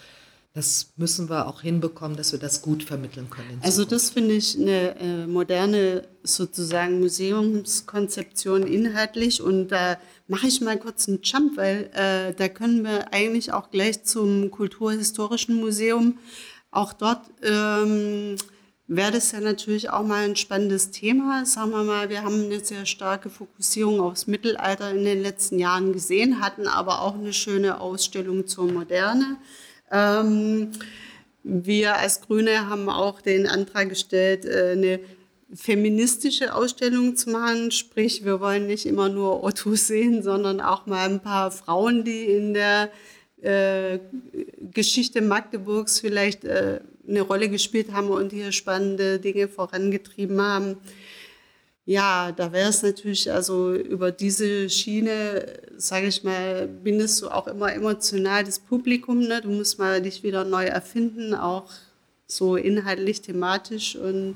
das 0.54 0.94
müssen 0.98 1.30
wir 1.30 1.48
auch 1.48 1.62
hinbekommen, 1.62 2.16
dass 2.16 2.32
wir 2.32 2.40
das 2.40 2.62
gut 2.62 2.84
vermitteln 2.84 3.30
können. 3.30 3.60
Also 3.62 3.86
das 3.86 4.12
finde 4.12 4.36
ich 4.36 4.56
eine 4.56 4.96
äh, 5.00 5.28
moderne 5.28 6.08
sozusagen 6.22 7.00
Museumskonzeption 7.00 8.64
inhaltlich. 8.66 9.42
Und 9.42 9.70
da 9.70 9.98
mache 10.28 10.48
ich 10.48 10.62
mal 10.62 10.78
kurz 10.78 11.10
einen 11.10 11.22
Jump, 11.24 11.58
weil 11.58 11.90
äh, 11.94 12.34
da 12.34 12.48
können 12.50 12.84
wir 12.84 13.14
eigentlich 13.14 13.52
auch 13.52 13.70
gleich 13.70 14.04
zum 14.04 14.50
Kulturhistorischen 14.50 15.56
Museum 15.56 16.20
auch 16.72 16.94
dort 16.94 17.26
ähm, 17.42 18.38
wäre 18.88 19.12
das 19.12 19.32
ja 19.32 19.40
natürlich 19.40 19.90
auch 19.90 20.04
mal 20.04 20.26
ein 20.26 20.36
spannendes 20.36 20.92
Thema. 20.92 21.46
Sagen 21.46 21.72
wir 21.72 21.84
mal, 21.84 22.10
wir 22.10 22.24
haben 22.24 22.46
eine 22.46 22.64
sehr 22.64 22.86
starke 22.86 23.30
Fokussierung 23.30 24.02
aufs 24.02 24.28
Mittelalter 24.28 24.92
in 24.92 25.06
den 25.06 25.22
letzten 25.22 25.60
Jahren 25.60 25.94
gesehen, 25.94 26.42
hatten 26.42 26.68
aber 26.68 27.02
auch 27.02 27.16
eine 27.16 27.34
schöne 27.34 27.80
Ausstellung 27.80 28.48
zur 28.48 28.72
Moderne. 28.72 29.38
Ähm, 29.92 30.72
wir 31.44 31.98
als 31.98 32.22
Grüne 32.22 32.70
haben 32.70 32.90
auch 32.90 33.22
den 33.22 33.48
Antrag 33.48 33.90
gestellt, 33.90 34.46
äh, 34.46 34.72
eine 34.72 35.00
feministische 35.54 36.56
Ausstellung 36.56 37.16
zu 37.16 37.30
machen. 37.30 37.72
Sprich, 37.72 38.26
wir 38.26 38.40
wollen 38.40 38.68
nicht 38.68 38.86
immer 38.86 39.10
nur 39.10 39.44
Otto 39.44 39.76
sehen, 39.76 40.24
sondern 40.24 40.62
auch 40.62 40.86
mal 40.86 41.10
ein 41.10 41.22
paar 41.22 41.52
Frauen, 41.52 42.04
die 42.04 42.26
in 42.26 42.54
der 42.54 42.90
äh, 43.42 44.00
Geschichte 44.72 45.22
Magdeburgs 45.22 46.00
vielleicht 46.00 46.46
äh, 46.46 46.80
eine 47.08 47.22
Rolle 47.22 47.49
gespielt 47.49 47.91
haben 47.91 48.10
und 48.10 48.32
hier 48.32 48.51
spannende 48.51 49.20
Dinge 49.20 49.47
vorangetrieben 49.47 50.41
haben. 50.41 50.78
Ja, 51.86 52.32
da 52.32 52.54
wäre 52.54 52.70
es 52.70 52.82
natürlich, 52.82 53.30
also 53.32 53.74
über 53.74 54.12
diese 54.12 54.70
Schiene, 54.70 55.60
sage 55.76 56.08
ich 56.08 56.24
mal, 56.24 56.66
bindest 56.68 57.22
du 57.22 57.30
auch 57.30 57.47
immer 57.47 57.74
emotional 57.74 58.45
das 58.45 58.60
Publikum. 58.60 59.20
Ne? 59.20 59.41
Du 59.41 59.49
musst 59.49 59.80
mal 59.80 60.01
dich 60.01 60.24
wieder 60.24 60.45
neu 60.45 60.66
erfinden, 60.66 61.34
auch 61.34 61.70
so 62.26 62.56
inhaltlich, 62.56 63.22
thematisch 63.22 63.97
und. 63.97 64.36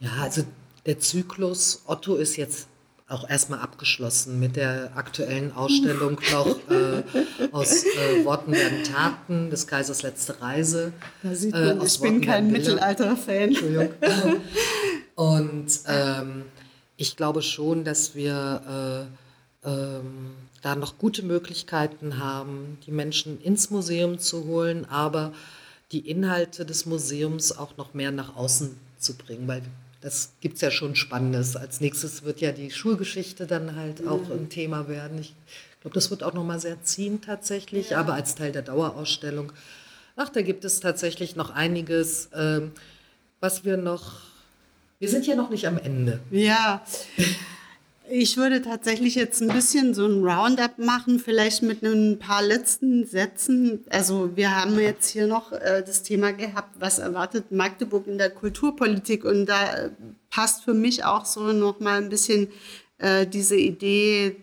Ja, 0.00 0.10
also 0.20 0.44
der 0.84 0.98
Zyklus 0.98 1.82
Otto 1.86 2.16
ist 2.16 2.36
jetzt 2.36 2.68
auch 3.08 3.28
erstmal 3.28 3.60
abgeschlossen 3.60 4.38
mit 4.38 4.56
der 4.56 4.92
aktuellen 4.94 5.52
Ausstellung 5.52 6.20
noch 6.32 6.58
äh, 6.70 7.02
aus 7.52 7.84
äh, 7.84 8.24
Worten 8.24 8.52
werden 8.52 8.84
Taten, 8.84 9.50
des 9.50 9.66
Kaisers 9.66 10.02
letzte 10.02 10.40
Reise. 10.40 10.92
Da 11.22 11.34
sieht 11.34 11.54
äh, 11.54 11.74
man, 11.74 11.80
äh, 11.80 11.84
ich 11.86 12.00
bin 12.00 12.20
kein 12.20 12.52
Mittelalter-Fan. 12.52 13.48
Entschuldigung. 13.48 13.90
Und 15.14 15.80
ähm, 15.86 16.44
ich 16.96 17.16
glaube 17.16 17.42
schon, 17.42 17.84
dass 17.84 18.14
wir 18.14 19.08
äh, 19.64 19.68
ähm, 19.68 20.30
da 20.62 20.76
noch 20.76 20.98
gute 20.98 21.22
Möglichkeiten 21.22 22.18
haben, 22.18 22.78
die 22.86 22.92
Menschen 22.92 23.40
ins 23.40 23.70
Museum 23.70 24.18
zu 24.18 24.44
holen, 24.44 24.84
aber 24.84 25.32
die 25.92 26.08
Inhalte 26.08 26.66
des 26.66 26.86
Museums 26.86 27.56
auch 27.56 27.76
noch 27.76 27.94
mehr 27.94 28.10
nach 28.10 28.36
außen 28.36 28.76
zu 28.98 29.16
bringen, 29.16 29.48
weil 29.48 29.62
das 30.00 30.32
gibt 30.40 30.56
es 30.56 30.60
ja 30.60 30.70
schon 30.70 30.94
Spannendes. 30.94 31.56
Als 31.56 31.80
nächstes 31.80 32.22
wird 32.22 32.40
ja 32.40 32.52
die 32.52 32.70
Schulgeschichte 32.70 33.46
dann 33.46 33.76
halt 33.76 34.06
auch 34.06 34.30
ein 34.30 34.48
Thema 34.48 34.88
werden. 34.88 35.18
Ich 35.18 35.34
glaube, 35.80 35.94
das 35.94 36.10
wird 36.10 36.22
auch 36.22 36.34
nochmal 36.34 36.60
sehr 36.60 36.82
ziehen 36.82 37.20
tatsächlich, 37.20 37.90
ja. 37.90 37.98
aber 37.98 38.14
als 38.14 38.34
Teil 38.34 38.52
der 38.52 38.62
Dauerausstellung. 38.62 39.52
Ach, 40.16 40.28
da 40.28 40.42
gibt 40.42 40.64
es 40.64 40.80
tatsächlich 40.80 41.36
noch 41.36 41.50
einiges, 41.50 42.30
ähm, 42.34 42.72
was 43.40 43.64
wir 43.64 43.76
noch. 43.76 44.22
Wir 44.98 45.08
sind 45.08 45.26
ja 45.26 45.36
noch 45.36 45.50
nicht 45.50 45.66
am 45.66 45.78
Ende. 45.78 46.20
Ja. 46.30 46.84
Ich 48.10 48.38
würde 48.38 48.62
tatsächlich 48.62 49.16
jetzt 49.16 49.42
ein 49.42 49.48
bisschen 49.48 49.92
so 49.92 50.06
ein 50.06 50.24
Roundup 50.24 50.78
machen, 50.78 51.18
vielleicht 51.18 51.62
mit 51.62 51.82
ein 51.82 52.18
paar 52.18 52.42
letzten 52.42 53.04
Sätzen. 53.04 53.84
Also 53.90 54.34
wir 54.34 54.56
haben 54.56 54.78
jetzt 54.78 55.10
hier 55.10 55.26
noch 55.26 55.52
äh, 55.52 55.82
das 55.84 56.02
Thema 56.04 56.32
gehabt, 56.32 56.76
was 56.78 56.98
erwartet 56.98 57.52
Magdeburg 57.52 58.06
in 58.06 58.16
der 58.16 58.30
Kulturpolitik 58.30 59.24
und 59.24 59.46
da 59.46 59.74
äh, 59.74 59.90
passt 60.30 60.64
für 60.64 60.72
mich 60.72 61.04
auch 61.04 61.26
so 61.26 61.52
noch 61.52 61.80
mal 61.80 61.98
ein 61.98 62.08
bisschen 62.08 62.48
äh, 62.96 63.26
diese 63.26 63.56
Idee 63.56 64.36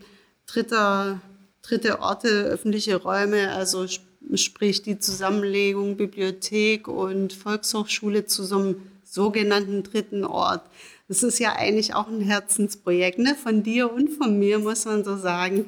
dritter, 0.45 1.21
dritte 1.63 2.01
Orte, 2.01 2.27
öffentliche 2.27 2.97
Räume, 2.97 3.51
also 3.51 3.85
sp 3.89 4.05
sprich 4.33 4.81
die 4.81 4.97
Zusammenlegung 4.97 5.97
Bibliothek 5.97 6.87
und 6.87 7.31
Volkshochschule 7.31 8.25
zu 8.25 8.43
so 8.43 8.57
einem 8.57 8.75
sogenannten 9.03 9.83
dritten 9.83 10.23
Ort. 10.23 10.63
Das 11.07 11.21
ist 11.21 11.39
ja 11.39 11.55
eigentlich 11.55 11.93
auch 11.93 12.07
ein 12.07 12.21
Herzensprojekt 12.21 13.19
ne? 13.19 13.35
von 13.35 13.61
dir 13.61 13.91
und 13.91 14.09
von 14.09 14.39
mir, 14.39 14.59
muss 14.59 14.85
man 14.85 15.03
so 15.03 15.17
sagen. 15.17 15.65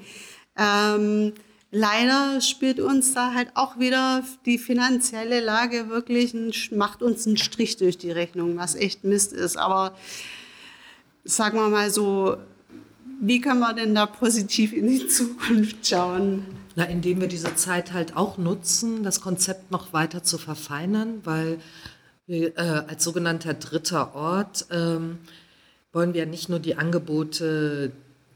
Ähm, 0.57 1.33
leider 1.69 2.41
spielt 2.41 2.79
uns 2.79 3.13
da 3.13 3.33
halt 3.33 3.49
auch 3.53 3.77
wieder 3.77 4.23
die 4.45 4.57
finanzielle 4.57 5.39
Lage 5.39 5.89
wirklich, 5.89 6.33
ein, 6.33 6.51
macht 6.71 7.03
uns 7.03 7.27
einen 7.27 7.37
Strich 7.37 7.77
durch 7.77 7.97
die 7.97 8.11
Rechnung, 8.11 8.57
was 8.57 8.73
echt 8.73 9.03
Mist 9.03 9.31
ist. 9.33 9.57
Aber 9.57 9.95
sagen 11.23 11.57
wir 11.57 11.69
mal 11.69 11.91
so, 11.91 12.37
wie 13.21 13.41
können 13.41 13.59
wir 13.59 13.73
denn 13.73 13.93
da 13.93 14.05
positiv 14.05 14.73
in 14.73 14.87
die 14.87 15.07
Zukunft 15.07 15.85
schauen? 15.85 16.45
Na, 16.75 16.85
indem 16.85 17.21
wir 17.21 17.27
diese 17.27 17.55
Zeit 17.55 17.93
halt 17.93 18.15
auch 18.15 18.37
nutzen, 18.37 19.03
das 19.03 19.21
Konzept 19.21 19.71
noch 19.71 19.93
weiter 19.93 20.23
zu 20.23 20.37
verfeinern, 20.37 21.21
weil 21.23 21.59
äh, 22.27 22.51
als 22.57 23.03
sogenannter 23.03 23.53
dritter 23.53 24.15
Ort 24.15 24.65
ähm, 24.71 25.19
wollen 25.93 26.13
wir 26.13 26.25
nicht 26.25 26.49
nur 26.49 26.59
die 26.59 26.75
Angebote 26.75 27.91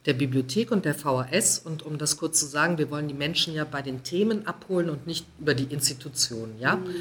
der 0.06 0.14
Bibliothek 0.14 0.72
und 0.72 0.86
der 0.86 0.96
VHS 0.96 1.60
und 1.60 1.84
um 1.84 1.98
das 1.98 2.18
kurz 2.18 2.40
zu 2.40 2.46
sagen, 2.46 2.78
wir 2.78 2.90
wollen 2.90 3.08
die 3.08 3.14
Menschen 3.14 3.54
ja 3.54 3.66
bei 3.66 3.82
den 3.82 4.04
Themen 4.04 4.48
abholen 4.48 4.90
und 4.90 5.06
nicht 5.06 5.26
über 5.40 5.54
die 5.54 5.66
Institutionen, 5.66 6.60
ja. 6.60 6.78
Mhm. 6.78 6.96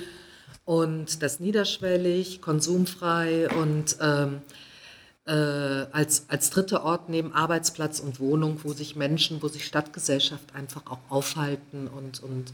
Und 0.66 1.22
das 1.22 1.41
niederschwellig, 1.41 2.43
konsumfrei 2.43 3.49
und 3.49 3.97
ähm, 4.01 4.43
äh, 5.26 5.32
als, 5.32 6.26
als 6.28 6.51
dritter 6.51 6.84
Ort 6.84 7.09
neben 7.09 7.32
Arbeitsplatz 7.32 7.99
und 7.99 8.20
Wohnung, 8.20 8.61
wo 8.62 8.72
sich 8.72 8.95
Menschen, 8.95 9.43
wo 9.43 9.49
sich 9.49 9.64
Stadtgesellschaft 9.64 10.55
einfach 10.55 10.82
auch 10.86 11.01
aufhalten 11.09 11.88
und, 11.88 12.22
und 12.22 12.53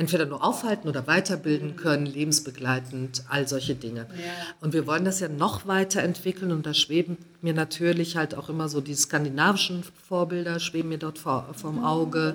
entweder 0.00 0.24
nur 0.24 0.42
aufhalten 0.42 0.88
oder 0.88 1.06
weiterbilden 1.06 1.76
können, 1.76 2.06
lebensbegleitend, 2.06 3.24
all 3.28 3.46
solche 3.46 3.74
Dinge. 3.74 4.06
Ja. 4.16 4.32
Und 4.62 4.72
wir 4.72 4.86
wollen 4.86 5.04
das 5.04 5.20
ja 5.20 5.28
noch 5.28 5.66
weiterentwickeln 5.66 6.52
und 6.52 6.64
da 6.64 6.72
schweben 6.72 7.18
mir 7.42 7.52
natürlich 7.52 8.16
halt 8.16 8.34
auch 8.34 8.48
immer 8.48 8.70
so 8.70 8.80
die 8.80 8.94
skandinavischen 8.94 9.84
Vorbilder, 10.08 10.58
schweben 10.58 10.88
mir 10.88 10.98
dort 10.98 11.18
vor, 11.18 11.52
vom 11.54 11.84
Auge. 11.84 12.34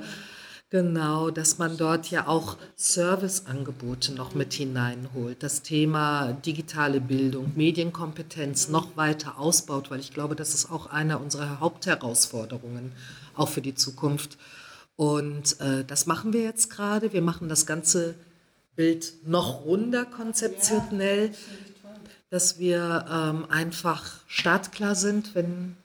Genau, 0.70 1.32
dass 1.32 1.58
man 1.58 1.76
dort 1.76 2.12
ja 2.12 2.28
auch 2.28 2.58
Serviceangebote 2.76 4.14
noch 4.14 4.36
mit 4.36 4.54
hineinholt, 4.54 5.42
das 5.42 5.64
Thema 5.64 6.34
digitale 6.34 7.02
Bildung, 7.02 7.54
Medienkompetenz 7.56 8.70
noch 8.70 8.96
weiter 8.96 9.40
ausbaut, 9.40 9.90
weil 9.90 10.00
ich 10.00 10.14
glaube, 10.14 10.36
das 10.36 10.54
ist 10.54 10.72
auch 10.72 10.88
eine 10.88 11.18
unserer 11.18 11.60
Hauptherausforderungen, 11.60 12.92
auch 13.36 13.50
für 13.50 13.62
die 13.62 13.74
Zukunft. 13.74 14.38
Und 14.96 15.60
äh, 15.60 15.84
das 15.84 16.06
machen 16.06 16.34
wir 16.34 16.44
jetzt 16.44 16.70
gerade. 16.70 17.12
Wir 17.14 17.22
machen 17.22 17.50
das 17.50 17.66
ganze 17.66 18.16
Bild 18.76 19.14
noch 19.26 19.66
runder 19.66 20.06
konzeptionell, 20.06 21.32
dass 22.30 22.60
wir 22.60 23.06
ähm, 23.10 23.46
einfach 23.50 24.20
startklar 24.28 24.96
sind, 24.96 25.36
wenn 25.36 25.76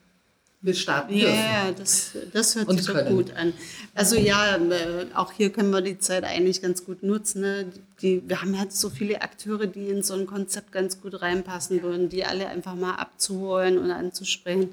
wir 0.61 0.75
starten 0.75 1.13
dürfen. 1.13 1.33
Ja, 1.33 1.71
das, 1.71 2.11
das 2.33 2.55
hört 2.55 2.69
sich 2.69 2.85
doch 2.85 3.05
gut 3.07 3.33
an. 3.35 3.53
Also 3.95 4.15
ja, 4.15 4.57
äh, 4.57 5.07
auch 5.15 5.31
hier 5.31 5.49
können 5.51 5.71
wir 5.71 5.81
die 5.81 5.97
Zeit 5.97 6.23
eigentlich 6.23 6.61
ganz 6.61 6.85
gut 6.85 7.01
nutzen. 7.01 7.41
Ne? 7.41 7.65
Die, 8.01 8.21
wir 8.27 8.41
haben 8.41 8.57
halt 8.57 8.71
so 8.71 8.89
viele 8.89 9.21
Akteure, 9.21 9.65
die 9.65 9.89
in 9.89 10.03
so 10.03 10.13
ein 10.13 10.27
Konzept 10.27 10.71
ganz 10.71 11.01
gut 11.01 11.21
reinpassen 11.21 11.81
würden, 11.81 12.09
die 12.09 12.25
alle 12.25 12.47
einfach 12.47 12.75
mal 12.75 12.95
abzuholen 12.95 13.77
und 13.79 13.89
anzusprechen. 13.89 14.69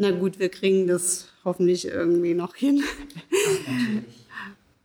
Na 0.00 0.12
gut, 0.12 0.38
wir 0.38 0.48
kriegen 0.48 0.86
das 0.86 1.28
hoffentlich 1.44 1.86
irgendwie 1.86 2.32
noch 2.32 2.54
hin. 2.54 2.82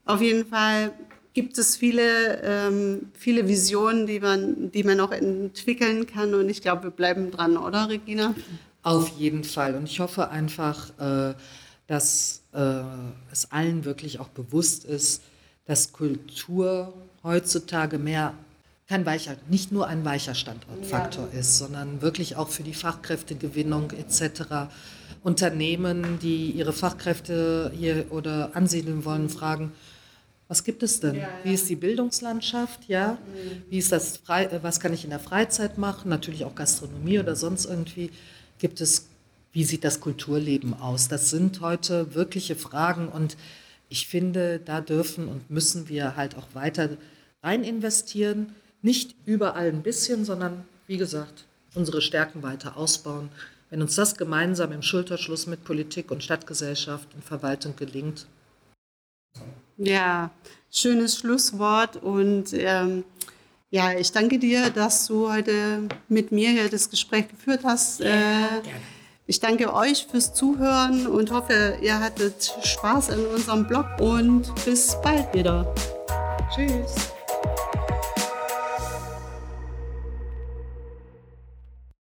Auf 0.05 0.19
jeden 0.19 0.45
Fall 0.45 0.91
gibt 1.33 1.57
es 1.57 1.77
viele, 1.77 2.41
ähm, 2.43 3.11
viele 3.13 3.47
Visionen, 3.47 4.07
die 4.07 4.19
man, 4.19 4.73
die 4.73 4.83
man 4.83 4.97
noch 4.97 5.13
entwickeln 5.13 6.05
kann. 6.05 6.33
Und 6.33 6.49
ich 6.49 6.61
glaube, 6.61 6.83
wir 6.83 6.91
bleiben 6.91 7.31
dran, 7.31 7.55
oder 7.55 7.87
Regina? 7.87 8.35
Auf 8.83 9.07
jeden 9.17 9.45
Fall. 9.45 9.75
Und 9.75 9.85
ich 9.85 10.01
hoffe 10.01 10.31
einfach, 10.31 10.89
äh, 10.99 11.33
dass 11.87 12.41
äh, 12.51 12.81
es 13.31 13.53
allen 13.53 13.85
wirklich 13.85 14.19
auch 14.19 14.27
bewusst 14.27 14.83
ist, 14.83 15.21
dass 15.65 15.93
Kultur 15.93 16.93
heutzutage 17.23 17.99
mehr 17.99 18.33
kein 18.89 19.05
weicher, 19.05 19.37
nicht 19.49 19.71
nur 19.71 19.87
ein 19.87 20.03
weicher 20.03 20.35
Standortfaktor 20.35 21.29
ja. 21.31 21.39
ist, 21.39 21.57
sondern 21.57 22.01
wirklich 22.01 22.35
auch 22.35 22.49
für 22.49 22.63
die 22.63 22.73
Fachkräftegewinnung 22.73 23.91
etc. 23.91 24.69
Unternehmen, 25.25 26.19
die 26.21 26.51
ihre 26.51 26.71
Fachkräfte 26.71 27.71
hier 27.75 28.05
oder 28.11 28.51
ansiedeln 28.53 29.05
wollen, 29.05 29.27
fragen, 29.27 29.71
was 30.47 30.63
gibt 30.63 30.83
es 30.83 30.99
denn? 30.99 31.15
Ja, 31.15 31.21
ja. 31.21 31.29
Wie 31.41 31.55
ist 31.55 31.67
die 31.67 31.75
Bildungslandschaft? 31.75 32.87
Ja, 32.87 33.13
mhm. 33.13 33.63
wie 33.71 33.79
ist 33.79 33.91
das 33.91 34.17
frei, 34.17 34.45
äh, 34.45 34.61
was 34.61 34.79
kann 34.79 34.93
ich 34.93 35.03
in 35.03 35.09
der 35.09 35.19
Freizeit 35.19 35.79
machen? 35.79 36.09
Natürlich 36.09 36.45
auch 36.45 36.53
Gastronomie 36.53 37.17
oder 37.17 37.35
sonst 37.35 37.65
irgendwie. 37.65 38.11
Gibt 38.59 38.81
es, 38.81 39.07
wie 39.51 39.63
sieht 39.63 39.83
das 39.83 39.99
Kulturleben 39.99 40.75
aus? 40.75 41.07
Das 41.07 41.31
sind 41.31 41.59
heute 41.59 42.13
wirkliche 42.13 42.55
Fragen 42.55 43.07
und 43.07 43.35
ich 43.89 44.05
finde, 44.05 44.59
da 44.63 44.79
dürfen 44.79 45.27
und 45.27 45.49
müssen 45.49 45.89
wir 45.89 46.15
halt 46.15 46.37
auch 46.37 46.49
weiter 46.53 46.89
rein 47.41 47.63
investieren. 47.63 48.53
Nicht 48.83 49.15
überall 49.25 49.69
ein 49.69 49.81
bisschen, 49.81 50.23
sondern 50.23 50.65
wie 50.85 50.97
gesagt, 50.97 51.45
unsere 51.73 52.03
Stärken 52.03 52.43
weiter 52.43 52.77
ausbauen 52.77 53.29
wenn 53.69 53.81
uns 53.81 53.95
das 53.95 54.15
gemeinsam 54.15 54.71
im 54.71 54.81
Schulterschluss 54.81 55.47
mit 55.47 55.63
Politik 55.63 56.11
und 56.11 56.23
Stadtgesellschaft 56.23 57.07
und 57.13 57.23
Verwaltung 57.23 57.75
gelingt. 57.75 58.27
Ja, 59.77 60.31
schönes 60.71 61.17
Schlusswort 61.17 61.97
und 61.97 62.53
ähm, 62.53 63.03
ja, 63.71 63.91
ich 63.91 64.11
danke 64.11 64.39
dir, 64.39 64.69
dass 64.69 65.07
du 65.07 65.29
heute 65.29 65.89
mit 66.07 66.31
mir 66.31 66.49
hier 66.51 66.69
das 66.69 66.89
Gespräch 66.89 67.27
geführt 67.27 67.61
hast. 67.63 67.99
Äh, 67.99 68.61
ich 69.27 69.39
danke 69.39 69.73
euch 69.73 70.07
fürs 70.09 70.33
Zuhören 70.33 71.07
und 71.07 71.31
hoffe, 71.31 71.77
ihr 71.81 71.99
hattet 71.99 72.55
Spaß 72.63 73.09
in 73.09 73.25
unserem 73.25 73.67
Blog 73.67 73.87
und 73.99 74.53
bis 74.63 74.95
bald 75.01 75.33
wieder. 75.33 75.73
Tschüss. 76.53 77.14